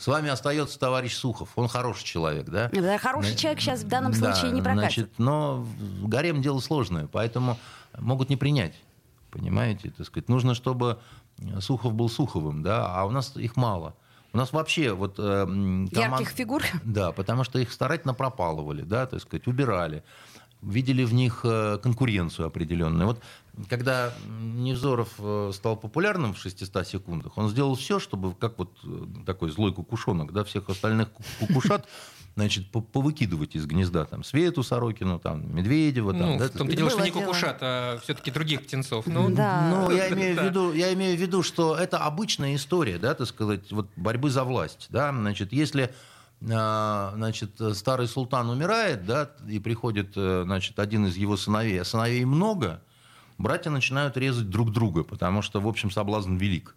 с 0.00 0.06
вами 0.06 0.30
остается 0.30 0.78
товарищ 0.78 1.14
Сухов. 1.14 1.50
Он 1.56 1.68
хороший 1.68 2.04
человек, 2.04 2.48
да? 2.48 2.70
Да, 2.72 2.96
хороший 2.96 3.36
человек 3.36 3.60
сейчас 3.60 3.82
в 3.82 3.88
данном 3.88 4.14
случае 4.14 4.44
да, 4.44 4.50
не 4.52 4.62
прокатит. 4.62 4.94
Значит, 4.94 5.18
но 5.18 5.66
гарем 6.02 6.40
дело 6.40 6.60
сложное, 6.60 7.06
поэтому 7.06 7.58
могут 7.98 8.30
не 8.30 8.38
принять. 8.38 8.74
Понимаете, 9.30 9.90
так 9.90 10.06
сказать. 10.06 10.30
Нужно, 10.30 10.54
чтобы 10.54 11.00
Сухов 11.60 11.92
был 11.92 12.08
Суховым, 12.08 12.62
да, 12.62 12.86
а 12.86 13.04
у 13.04 13.10
нас 13.10 13.36
их 13.36 13.56
мало. 13.56 13.94
У 14.32 14.38
нас 14.38 14.54
вообще 14.54 14.92
вот... 14.94 15.16
Э, 15.18 15.44
команд... 15.44 15.92
Ярких 15.92 16.30
фигур? 16.30 16.62
Да, 16.82 17.12
потому 17.12 17.44
что 17.44 17.58
их 17.58 17.70
старательно 17.70 18.14
пропалывали, 18.14 18.80
да, 18.80 19.04
так 19.04 19.20
сказать, 19.20 19.46
убирали 19.48 20.02
видели 20.62 21.04
в 21.04 21.14
них 21.14 21.40
э, 21.44 21.78
конкуренцию 21.82 22.46
определенную. 22.46 23.06
Вот 23.06 23.22
когда 23.68 24.12
Невзоров 24.28 25.08
э, 25.18 25.50
стал 25.54 25.76
популярным 25.76 26.34
в 26.34 26.38
600 26.38 26.86
секундах, 26.86 27.36
он 27.36 27.48
сделал 27.48 27.74
все, 27.74 27.98
чтобы, 27.98 28.34
как 28.34 28.58
вот 28.58 28.70
э, 28.84 29.06
такой 29.26 29.50
злой 29.50 29.72
кукушонок, 29.72 30.32
да, 30.32 30.44
всех 30.44 30.68
остальных 30.68 31.08
кукушат 31.38 31.86
значит, 32.36 32.70
повыкидывать 32.70 33.56
из 33.56 33.66
гнезда 33.66 34.04
там 34.04 34.24
Свету 34.24 34.62
Сорокину, 34.62 35.18
там, 35.18 35.54
Медведева. 35.54 36.12
Там, 36.12 36.32
ну, 36.32 36.38
да, 36.38 36.48
в 36.48 36.50
том-то 36.50 36.76
дело, 36.76 36.90
что 36.90 37.04
не 37.04 37.10
кукушат, 37.10 37.58
а 37.60 37.98
все-таки 38.02 38.30
других 38.30 38.62
птенцов. 38.62 39.06
Ну, 39.06 39.30
да. 39.30 39.68
ну 39.70 39.90
я, 39.90 40.08
имею 40.12 40.36
в 40.36 40.44
виду, 40.44 40.72
я 40.72 40.92
имею 40.94 41.16
в 41.16 41.20
виду, 41.20 41.42
что 41.42 41.76
это 41.76 41.98
обычная 41.98 42.54
история, 42.54 42.98
да, 42.98 43.14
так 43.14 43.26
сказать, 43.26 43.70
вот 43.72 43.88
борьбы 43.96 44.30
за 44.30 44.44
власть. 44.44 44.86
Да? 44.90 45.10
Значит, 45.10 45.52
если 45.52 45.92
а, 46.50 47.12
значит, 47.16 47.50
старый 47.74 48.08
султан 48.08 48.48
умирает, 48.48 49.04
да, 49.04 49.30
и 49.46 49.58
приходит, 49.58 50.12
э, 50.16 50.42
значит, 50.46 50.78
один 50.78 51.04
из 51.04 51.16
его 51.16 51.36
сыновей, 51.36 51.78
а 51.78 51.84
сыновей 51.84 52.24
много, 52.24 52.82
братья 53.40 53.70
начинают 53.70 54.16
резать 54.16 54.48
друг 54.48 54.72
друга, 54.72 55.02
потому 55.02 55.42
что, 55.42 55.60
в 55.60 55.68
общем, 55.68 55.90
соблазн 55.90 56.36
велик. 56.36 56.74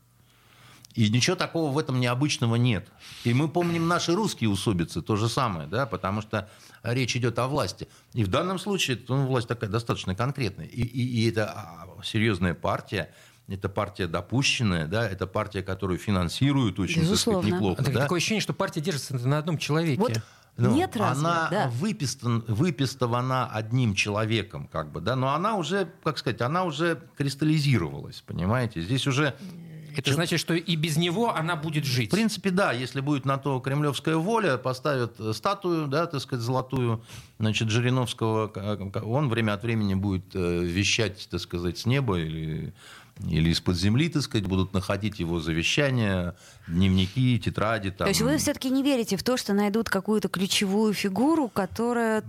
И 0.96 1.10
ничего 1.10 1.36
такого 1.36 1.72
в 1.72 1.78
этом 1.78 2.00
необычного 2.00 2.56
нет. 2.56 2.88
И 3.24 3.34
мы 3.34 3.48
помним 3.48 3.88
наши 3.88 4.14
русские 4.14 4.50
усобицы, 4.50 5.02
то 5.02 5.16
же 5.16 5.28
самое, 5.28 5.68
да, 5.68 5.86
потому 5.88 6.22
что 6.22 6.50
речь 6.84 7.16
идет 7.16 7.40
о 7.40 7.48
власти. 7.48 7.88
И 8.14 8.24
в 8.24 8.28
данном 8.28 8.60
случае 8.60 9.00
ну, 9.08 9.26
власть 9.26 9.48
такая 9.48 9.70
достаточно 9.70 10.14
конкретная. 10.14 10.68
И, 10.68 10.82
и, 10.82 11.22
и 11.22 11.30
это 11.32 11.52
а, 11.52 11.88
серьезная 12.04 12.54
партия, 12.54 13.12
это 13.48 13.70
партия 13.70 14.06
допущенная, 14.06 14.86
да, 14.86 15.10
это 15.10 15.26
партия, 15.26 15.64
которую 15.64 15.98
финансируют 15.98 16.80
очень, 16.80 17.02
Безусловно. 17.02 17.42
так 17.42 17.50
сказать, 17.50 17.76
неплохо. 17.76 17.92
да? 17.92 18.02
Такое 18.02 18.18
ощущение, 18.18 18.42
что 18.42 18.54
партия 18.54 18.82
держится 18.82 19.16
на 19.16 19.40
одном 19.40 19.58
человеке. 19.58 20.00
Вот 20.00 20.22
ну, 20.58 20.76
Нет 20.76 20.96
разве? 20.96 21.28
Она 21.28 21.48
да. 21.50 21.68
выпистан, 21.70 22.44
выпистована 22.48 23.48
одним 23.48 23.96
человеком, 23.96 24.68
как 24.72 24.92
бы, 24.92 25.02
да, 25.02 25.16
но 25.16 25.34
она 25.34 25.56
уже, 25.56 25.90
как 26.04 26.18
сказать, 26.18 26.42
она 26.42 26.64
уже 26.64 27.02
кристаллизировалась, 27.18 28.22
понимаете? 28.22 28.82
Здесь 28.82 29.08
уже 29.08 29.36
это 29.96 30.14
значит, 30.14 30.40
что 30.40 30.54
и 30.54 30.76
без 30.76 30.98
него 30.98 31.36
она 31.36 31.56
будет 31.56 31.86
жить. 31.86 32.10
В 32.10 32.12
принципе, 32.12 32.50
да, 32.50 32.72
если 32.72 33.00
будет 33.00 33.26
на 33.26 33.38
то 33.38 33.60
кремлевская 33.60 34.16
воля, 34.16 34.58
поставят 34.58 35.18
статую, 35.36 35.88
да, 35.88 36.08
так 36.08 36.22
сказать, 36.22 36.44
золотую, 36.44 37.04
значит, 37.40 37.70
Жириновского, 37.70 38.48
он 39.04 39.30
время 39.30 39.54
от 39.54 39.64
времени 39.64 39.94
будет 39.94 40.36
э, 40.36 40.64
вещать, 40.64 41.28
так 41.30 41.40
сказать, 41.40 41.78
с 41.78 41.86
неба 41.86 42.20
или 42.20 42.74
или 43.30 43.50
из-под 43.50 43.78
земли, 43.78 44.10
так 44.10 44.24
сказать, 44.24 44.48
будут 44.48 44.74
находить 44.74 45.20
его 45.20 45.40
завещания, 45.40 46.36
дневники, 46.68 47.40
тетради. 47.40 47.92
Там. 47.92 48.06
То 48.06 48.10
есть 48.10 48.22
вы 48.22 48.38
все-таки 48.38 48.70
не 48.70 48.84
верите 48.84 49.18
в 49.18 49.24
то, 49.24 49.38
что 49.38 49.54
найдут 49.54 49.90
какую-то 49.90 50.30
ключевую 50.30 50.94
фигуру, 50.94 51.48
которая... 51.48 52.24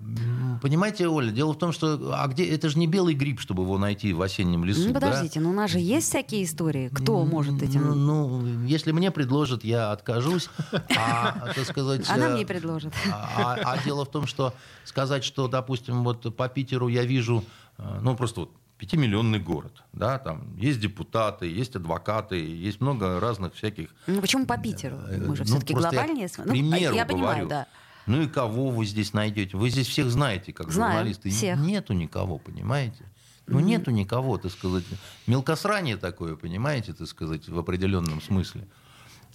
Понимаете, 0.62 1.08
Оля, 1.08 1.30
дело 1.30 1.54
в 1.54 1.58
том, 1.58 1.72
что 1.72 2.14
а 2.14 2.26
где 2.28 2.44
это 2.44 2.68
же 2.68 2.78
не 2.78 2.86
белый 2.86 3.14
гриб, 3.14 3.40
чтобы 3.40 3.62
его 3.62 3.78
найти 3.78 4.12
в 4.12 4.22
осеннем 4.22 4.64
лесу. 4.64 4.88
Ну, 4.88 4.94
подождите, 4.94 5.40
да? 5.40 5.44
но 5.44 5.50
у 5.50 5.52
нас 5.54 5.70
же 5.70 5.78
есть 5.78 6.08
всякие 6.08 6.44
истории. 6.44 6.90
Кто 6.92 7.24
может 7.24 7.62
этим... 7.62 7.82
Ну, 7.82 7.94
ну 7.94 8.66
если 8.66 8.92
мне 8.92 9.10
предложат, 9.10 9.64
я 9.64 9.90
откажусь. 9.90 10.48
А, 10.96 11.52
так 11.54 11.64
сказать... 11.64 12.08
Она 12.08 12.30
мне 12.30 12.46
предложит. 12.46 12.92
А, 13.10 13.58
а, 13.64 13.72
а 13.72 13.84
дело 13.84 14.04
в 14.04 14.10
том, 14.10 14.26
что 14.26 14.54
сказать, 14.84 15.24
что, 15.24 15.48
допустим, 15.48 16.04
вот 16.04 16.36
по 16.36 16.48
Питеру 16.48 16.88
я 16.88 17.04
вижу, 17.04 17.42
э, 17.78 18.00
ну, 18.02 18.16
просто 18.16 18.40
вот 18.40 18.50
пятимиллионный 18.78 19.38
город. 19.38 19.82
Да, 19.92 20.18
там 20.18 20.56
есть 20.56 20.80
депутаты, 20.80 21.46
есть 21.46 21.76
адвокаты, 21.76 22.36
есть 22.36 22.80
много 22.80 23.20
разных 23.20 23.54
всяких... 23.54 23.90
Ну 24.06 24.20
почему 24.20 24.46
по 24.46 24.58
Питеру? 24.58 24.96
Э, 25.08 25.18
Мы 25.18 25.36
же 25.36 25.42
ну, 25.42 25.48
все-таки 25.48 25.74
глобальнее. 25.74 26.28
Я, 26.36 26.44
ну, 26.44 26.54
я 26.54 26.90
говорю. 26.90 27.06
понимаю, 27.06 27.48
да. 27.48 27.66
Ну 28.06 28.22
и 28.22 28.28
кого 28.28 28.70
вы 28.70 28.84
здесь 28.84 29.12
найдете? 29.12 29.56
Вы 29.56 29.70
здесь 29.70 29.86
всех 29.86 30.10
знаете, 30.10 30.52
как 30.52 30.70
Знаем, 30.70 30.92
журналисты. 30.92 31.30
Всех. 31.30 31.58
Нету 31.58 31.94
никого, 31.94 32.38
понимаете? 32.38 33.04
Ну, 33.46 33.60
mm-hmm. 33.60 33.62
нету 33.62 33.90
никого, 33.90 34.38
так 34.38 34.52
сказать. 34.52 34.84
Мелкосрание 35.26 35.96
такое, 35.96 36.36
понимаете, 36.36 36.92
так 36.94 37.06
сказать, 37.06 37.48
в 37.48 37.58
определенном 37.58 38.20
смысле. 38.20 38.66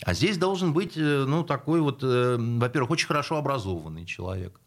А 0.02 0.14
здесь 0.14 0.38
должен 0.38 0.74
быть, 0.74 0.98
э, 0.98 1.26
ну, 1.28 1.44
такой 1.44 1.82
вот, 1.82 2.00
э, 2.04 2.38
во-первых, 2.40 2.92
очень 2.92 3.08
хорошо 3.08 3.38
образованный 3.38 4.06
человек. 4.06 4.60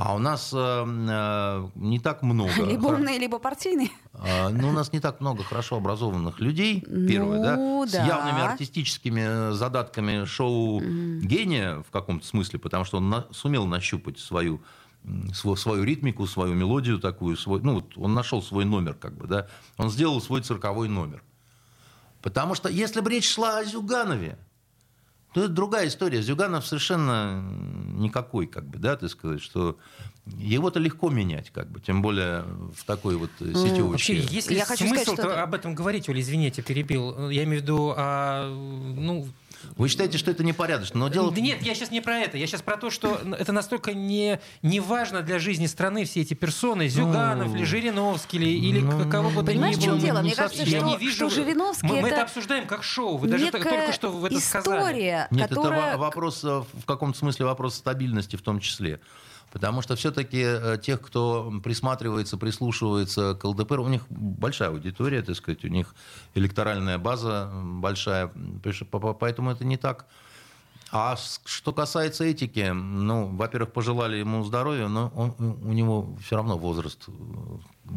А 0.00 0.14
у 0.14 0.18
нас 0.20 0.52
э, 0.54 0.56
э, 0.56 1.68
не 1.74 1.98
так 1.98 2.22
много. 2.22 2.52
Либо 2.64 2.86
умные, 2.86 3.18
либо 3.18 3.40
партийные. 3.40 3.90
Э, 4.14 4.48
ну, 4.48 4.68
у 4.68 4.72
нас 4.72 4.92
не 4.92 5.00
так 5.00 5.20
много 5.20 5.42
хорошо 5.42 5.76
образованных 5.76 6.38
людей, 6.38 6.80
первое, 6.80 7.56
ну, 7.56 7.84
да, 7.84 7.90
да, 7.92 8.04
с 8.04 8.06
явными 8.06 8.40
артистическими 8.42 9.52
задатками 9.54 10.24
шоу 10.24 10.80
mm. 10.80 11.18
гения 11.22 11.82
в 11.82 11.90
каком-то 11.90 12.24
смысле, 12.24 12.60
потому 12.60 12.84
что 12.84 12.98
он 12.98 13.10
на, 13.10 13.26
сумел 13.32 13.66
нащупать 13.66 14.20
свою 14.20 14.62
свою, 15.32 15.56
свою 15.56 15.82
ритмику, 15.82 16.26
свою 16.26 16.54
мелодию 16.54 17.00
такую, 17.00 17.36
свой, 17.36 17.60
ну, 17.60 17.74
вот 17.74 17.96
он 17.96 18.14
нашел 18.14 18.40
свой 18.40 18.64
номер, 18.64 18.94
как 18.94 19.16
бы, 19.16 19.26
да, 19.26 19.48
он 19.78 19.90
сделал 19.90 20.20
свой 20.20 20.42
цирковой 20.42 20.88
номер. 20.88 21.24
Потому 22.22 22.54
что 22.54 22.68
если 22.68 23.00
бы 23.00 23.10
речь 23.10 23.28
шла 23.28 23.58
о 23.58 23.64
Зюганове, 23.64 24.38
то 25.32 25.44
это 25.44 25.52
другая 25.52 25.88
история. 25.88 26.22
Зюганов 26.22 26.66
совершенно 26.66 27.42
никакой, 27.96 28.46
как 28.46 28.66
бы, 28.66 28.78
да, 28.78 28.96
ты 28.96 29.08
сказать, 29.08 29.42
что 29.42 29.76
его-то 30.26 30.78
легко 30.78 31.10
менять, 31.10 31.50
как 31.50 31.70
бы, 31.70 31.80
тем 31.80 32.02
более 32.02 32.44
в 32.74 32.84
такой 32.84 33.16
вот 33.16 33.30
сетевочке. 33.38 33.82
Вообще, 33.82 34.14
есть 34.16 34.50
ли 34.50 34.56
Я 34.56 34.66
смысл 34.66 34.84
хочу 34.84 35.02
сказать, 35.02 35.20
что... 35.20 35.42
об 35.42 35.54
этом 35.54 35.74
говорить, 35.74 36.08
Оля, 36.08 36.20
извините, 36.20 36.62
перебил. 36.62 37.30
Я 37.30 37.44
имею 37.44 37.60
в 37.60 37.62
виду, 37.62 37.94
а, 37.96 38.48
ну, 38.48 39.28
Вы 39.76 39.88
считаете, 39.88 40.18
что 40.18 40.30
это 40.30 40.44
непорядочно, 40.44 40.98
но 40.98 41.08
дело... 41.08 41.30
Нет, 41.32 41.62
я 41.62 41.74
сейчас 41.74 41.90
не 41.90 42.00
про 42.00 42.18
это. 42.18 42.36
Я 42.36 42.46
сейчас 42.46 42.62
про 42.62 42.76
то, 42.76 42.90
что 42.90 43.20
это 43.38 43.52
настолько 43.52 43.94
не, 43.94 44.40
не 44.62 44.80
важно 44.80 45.22
для 45.22 45.38
жизни 45.38 45.66
страны, 45.66 46.04
все 46.04 46.22
эти 46.22 46.34
персоны, 46.34 46.88
Зюганов, 46.88 47.48
ну, 47.48 47.56
или 47.56 47.64
Жириновский, 47.64 48.38
или, 48.38 48.48
или 48.48 48.80
ну, 48.80 49.08
кого 49.10 49.30
бы 49.30 49.36
то 49.36 49.40
ни 49.40 49.44
было. 49.44 49.46
Понимаешь, 49.46 49.76
в 49.76 49.82
чем 49.82 49.98
дело? 49.98 50.20
Мне 50.20 50.34
кажется, 50.34 50.62
я 50.62 50.80
что, 50.80 50.88
не 50.88 50.96
вижу... 50.96 51.28
что 51.28 51.30
Жириновский 51.30 51.86
мы, 51.86 51.96
это... 51.96 52.02
мы 52.02 52.08
это 52.08 52.22
обсуждаем 52.22 52.66
как 52.66 52.82
шоу. 52.82 53.16
Вы 53.16 53.28
даже 53.28 53.50
только 53.50 53.92
что 53.92 54.10
в 54.10 54.24
это 54.24 54.38
история, 54.38 54.62
сказали. 54.62 55.26
Нет, 55.30 55.48
которая... 55.48 55.90
это 55.90 55.98
вопрос, 55.98 56.44
э, 56.44 56.62
в 56.72 56.84
каком-то 56.84 57.18
смысле 57.18 57.46
вопрос 57.46 57.74
стабильности 57.74 58.36
в 58.36 58.42
том 58.42 58.60
числе. 58.60 59.00
Потому 59.50 59.82
что 59.82 59.96
все-таки 59.96 60.42
э, 60.42 60.78
тех, 60.82 61.00
кто 61.00 61.52
присматривается, 61.64 62.36
прислушивается 62.36 63.34
к 63.34 63.44
ЛДПР, 63.44 63.80
у 63.80 63.88
них 63.88 64.02
большая 64.10 64.68
аудитория, 64.70 65.22
так 65.22 65.36
сказать, 65.36 65.64
у 65.64 65.68
них 65.68 65.94
электоральная 66.34 66.98
база 66.98 67.50
большая, 67.52 68.30
поэтому 69.18 69.50
это 69.50 69.64
не 69.64 69.76
так 69.76 70.06
а 70.90 71.16
что 71.16 71.72
касается 71.72 72.24
этики, 72.24 72.70
ну, 72.72 73.26
во-первых, 73.36 73.72
пожелали 73.72 74.16
ему 74.16 74.42
здоровья, 74.42 74.88
но 74.88 75.12
он, 75.14 75.34
у 75.38 75.72
него 75.72 76.16
все 76.24 76.36
равно 76.36 76.56
возраст 76.56 77.04
э, 77.08 77.12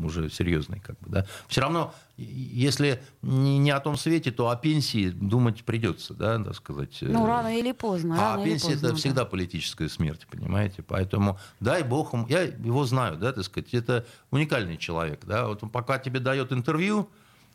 уже 0.04 0.30
серьезный, 0.30 0.82
как 0.82 1.00
бы, 1.00 1.10
да. 1.10 1.26
Все 1.48 1.62
равно, 1.62 1.94
если 2.18 3.02
не, 3.22 3.60
не 3.60 3.72
о 3.72 3.80
том 3.80 3.96
свете, 3.96 4.32
то 4.32 4.50
о 4.50 4.58
пенсии 4.58 5.10
думать 5.10 5.64
придется, 5.64 6.14
да, 6.14 6.38
так 6.44 6.54
сказать. 6.56 6.98
Ну, 7.02 7.26
рано 7.26 7.58
или 7.58 7.72
поздно. 7.72 8.16
А 8.16 8.36
рано 8.36 8.44
пенсия 8.44 8.72
поздно, 8.72 8.86
это 8.86 8.90
да. 8.90 8.96
всегда 8.96 9.26
политическая 9.26 9.88
смерть, 9.88 10.28
понимаете? 10.30 10.84
Поэтому 10.84 11.40
дай 11.62 11.84
бог 11.84 12.12
ему, 12.12 12.28
я 12.28 12.42
его 12.42 12.84
знаю, 12.86 13.16
да, 13.16 13.32
так 13.32 13.46
сказать, 13.46 13.74
это 13.74 14.06
уникальный 14.32 14.78
человек, 14.78 15.22
да. 15.26 15.48
Вот 15.48 15.64
он 15.64 15.70
пока 15.70 15.98
тебе 15.98 16.20
дает 16.20 16.52
интервью, 16.52 17.10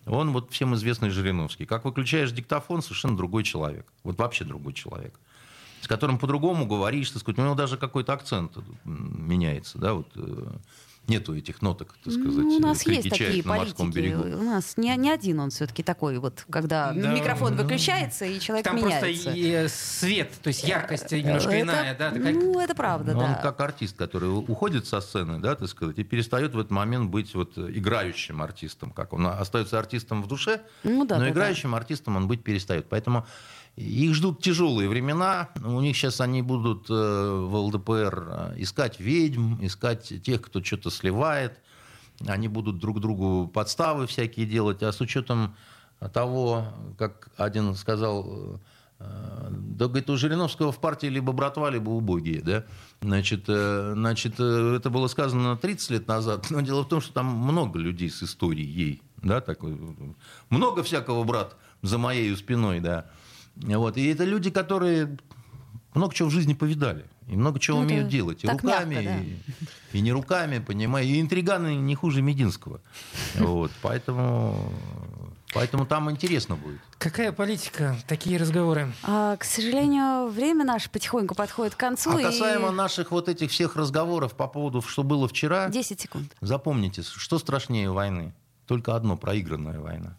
он 0.07 0.33
вот 0.33 0.51
всем 0.51 0.75
известный 0.77 1.11
Жириновский. 1.11 1.67
Как 1.67 1.85
выключаешь 1.85 2.33
диктофон, 2.33 2.81
совершенно 2.81 3.17
другой 3.17 3.43
человек. 3.43 3.87
Вот 4.03 4.17
вообще 4.19 4.45
другой 4.45 4.73
человек 4.73 5.19
с 5.81 5.89
которым 5.89 6.19
по-другому 6.19 6.67
говоришь, 6.67 7.11
так 7.11 7.21
сказать, 7.21 7.39
у 7.39 7.43
него 7.43 7.55
даже 7.55 7.77
какой-то 7.77 8.13
акцент 8.13 8.53
меняется, 8.85 9.79
да, 9.79 9.95
вот 9.95 10.09
э, 10.17 10.57
нету 11.09 11.37
этих 11.37 11.63
ноток, 11.63 11.95
так 12.03 12.13
сказать, 12.13 12.35
ну, 12.35 12.57
у 12.57 12.61
нас 12.61 12.87
есть 12.87 13.09
такие 13.09 13.43
на 13.45 13.57
морском 13.57 13.91
берегу. 13.91 14.25
У 14.25 14.43
нас 14.43 14.77
не, 14.77 14.95
не 14.97 15.11
один 15.11 15.41
он 15.41 15.51
все-таки 15.51 15.83
такой 15.83 16.19
вот, 16.19 16.45
когда 16.51 16.93
да, 16.93 17.13
микрофон 17.13 17.57
да. 17.57 17.63
выключается 17.63 18.25
и 18.25 18.41
человек 18.41 18.65
Там 18.65 18.77
меняется. 18.77 19.01
просто 19.01 19.31
и 19.31 19.69
свет, 19.69 20.33
то 20.43 20.49
есть 20.49 20.65
яркость 20.65 21.11
немножко 21.13 21.51
это, 21.51 21.61
иная, 21.61 21.97
да? 21.97 22.11
Такая... 22.11 22.35
Ну, 22.35 22.61
это 22.61 22.75
правда, 22.75 23.13
Но 23.13 23.21
да. 23.21 23.27
Он 23.27 23.35
как 23.37 23.61
артист, 23.61 23.97
который 23.97 24.27
уходит 24.27 24.87
со 24.87 25.01
сцены, 25.01 25.39
да, 25.39 25.55
так 25.55 25.69
сказать, 25.69 25.99
и 25.99 26.05
перестает 26.05 26.55
в 26.55 26.59
этот 26.59 26.71
момент 26.71 27.11
быть 27.11 27.35
вот 27.35 27.57
играющим 27.57 28.43
артистом, 28.43 28.91
как 28.91 29.13
он 29.13 29.27
остается 29.27 29.79
артистом 29.79 30.23
в 30.23 30.27
душе, 30.27 30.63
ну, 30.83 31.05
да, 31.05 31.19
но 31.19 31.25
да, 31.25 31.31
играющим 31.31 31.71
да. 31.71 31.79
артистом 31.79 32.17
он 32.17 32.27
быть 32.27 32.43
перестает. 32.43 32.89
Поэтому 32.89 33.27
их 33.77 34.15
ждут 34.15 34.43
тяжелые 34.43 34.89
времена. 34.89 35.51
У 35.63 35.81
них 35.81 35.97
сейчас 35.97 36.23
они 36.23 36.41
будут 36.41 36.89
э, 36.89 36.93
в 36.95 37.55
ЛДПР 37.55 38.29
э, 38.29 38.55
искать 38.57 38.99
ведьм, 38.99 39.57
искать 39.65 40.23
тех, 40.23 40.41
кто 40.41 40.65
что-то 40.65 40.91
сливает. 40.91 41.61
Они 42.27 42.49
будут 42.49 42.79
друг 42.79 43.01
другу 43.01 43.49
подставы 43.49 44.07
всякие 44.07 44.47
делать. 44.47 44.83
А 44.83 44.93
с 44.93 45.01
учетом 45.03 45.55
того, 46.15 46.69
как 46.97 47.29
один 47.37 47.75
сказал, 47.75 48.59
э, 48.99 49.49
да, 49.51 49.89
говорит, 49.89 50.09
у 50.09 50.17
Жириновского 50.17 50.73
в 50.73 50.79
партии 50.79 51.09
либо 51.09 51.33
братва, 51.33 51.69
либо 51.69 51.91
убогие. 51.91 52.41
Да? 52.41 52.65
Значит, 53.03 53.45
значит, 53.45 54.41
это 54.41 54.89
было 54.89 55.07
сказано 55.09 55.59
30 55.59 55.91
лет 55.91 56.09
назад. 56.09 56.47
Но 56.49 56.63
дело 56.63 56.83
в 56.85 56.89
том, 56.89 57.03
что 57.03 57.13
там 57.13 57.27
много 57.27 57.79
людей 57.79 58.09
с 58.09 58.23
историей. 58.23 59.03
Да, 59.23 59.43
такой, 59.43 59.79
много 60.49 60.83
всякого, 60.83 61.25
брат, 61.25 61.57
за 61.83 61.99
моей 61.99 62.35
спиной. 62.37 62.81
Да. 62.81 63.05
Вот. 63.57 63.97
И 63.97 64.07
это 64.07 64.25
люди, 64.25 64.51
которые 64.51 65.17
много 65.95 66.15
чего 66.15 66.29
в 66.29 66.33
жизни 66.33 66.55
повидали. 66.55 67.07
И 67.27 67.35
много 67.35 67.59
чего 67.59 67.79
ну, 67.79 67.87
умеют 67.87 68.09
делать. 68.09 68.45
И 68.45 68.47
руками, 68.49 68.95
мягко, 68.95 69.11
да. 69.11 69.19
и, 69.19 69.99
и 69.99 70.01
не 70.01 70.13
руками, 70.13 70.59
понимаешь. 70.61 71.09
И 71.09 71.21
интриганы 71.21 71.75
не 71.75 71.95
хуже 71.95 72.23
Мединского. 72.23 72.81
Вот. 73.39 73.73
Поэтому, 73.83 74.73
поэтому 75.53 75.87
там 75.87 76.11
интересно 76.11 76.55
будет. 76.55 76.81
Какая 76.99 77.33
политика? 77.33 77.97
Такие 78.07 78.39
разговоры. 78.39 78.93
А, 79.03 79.37
к 79.37 79.45
сожалению, 79.45 80.29
время 80.29 80.65
наше 80.65 80.89
потихоньку 80.89 81.35
подходит 81.35 81.75
к 81.75 81.79
концу. 81.79 82.11
А 82.17 82.23
касаемо 82.23 82.69
и... 82.69 82.73
наших 82.73 83.11
вот 83.11 83.29
этих 83.29 83.51
всех 83.51 83.75
разговоров 83.75 84.35
по 84.35 84.47
поводу, 84.47 84.81
что 84.83 85.03
было 85.03 85.27
вчера... 85.27 85.69
10 85.69 86.01
секунд. 86.01 86.37
Запомните, 86.41 87.03
что 87.03 87.39
страшнее 87.39 87.91
войны? 87.91 88.33
Только 88.67 88.95
одно, 88.95 89.17
проигранная 89.17 89.81
война. 89.81 90.17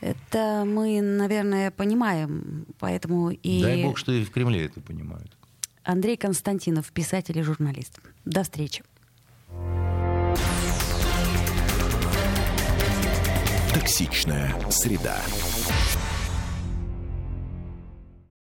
Это 0.00 0.64
мы, 0.66 1.00
наверное, 1.00 1.70
понимаем, 1.70 2.66
поэтому 2.78 3.30
и... 3.30 3.62
Дай 3.62 3.82
бог, 3.82 3.96
что 3.98 4.12
и 4.12 4.24
в 4.24 4.30
Кремле 4.30 4.66
это 4.66 4.80
понимают. 4.80 5.36
Андрей 5.82 6.16
Константинов, 6.16 6.92
писатель 6.92 7.38
и 7.38 7.42
журналист. 7.42 8.00
До 8.24 8.42
встречи. 8.42 8.82
Токсичная 13.72 14.54
среда. 14.70 15.20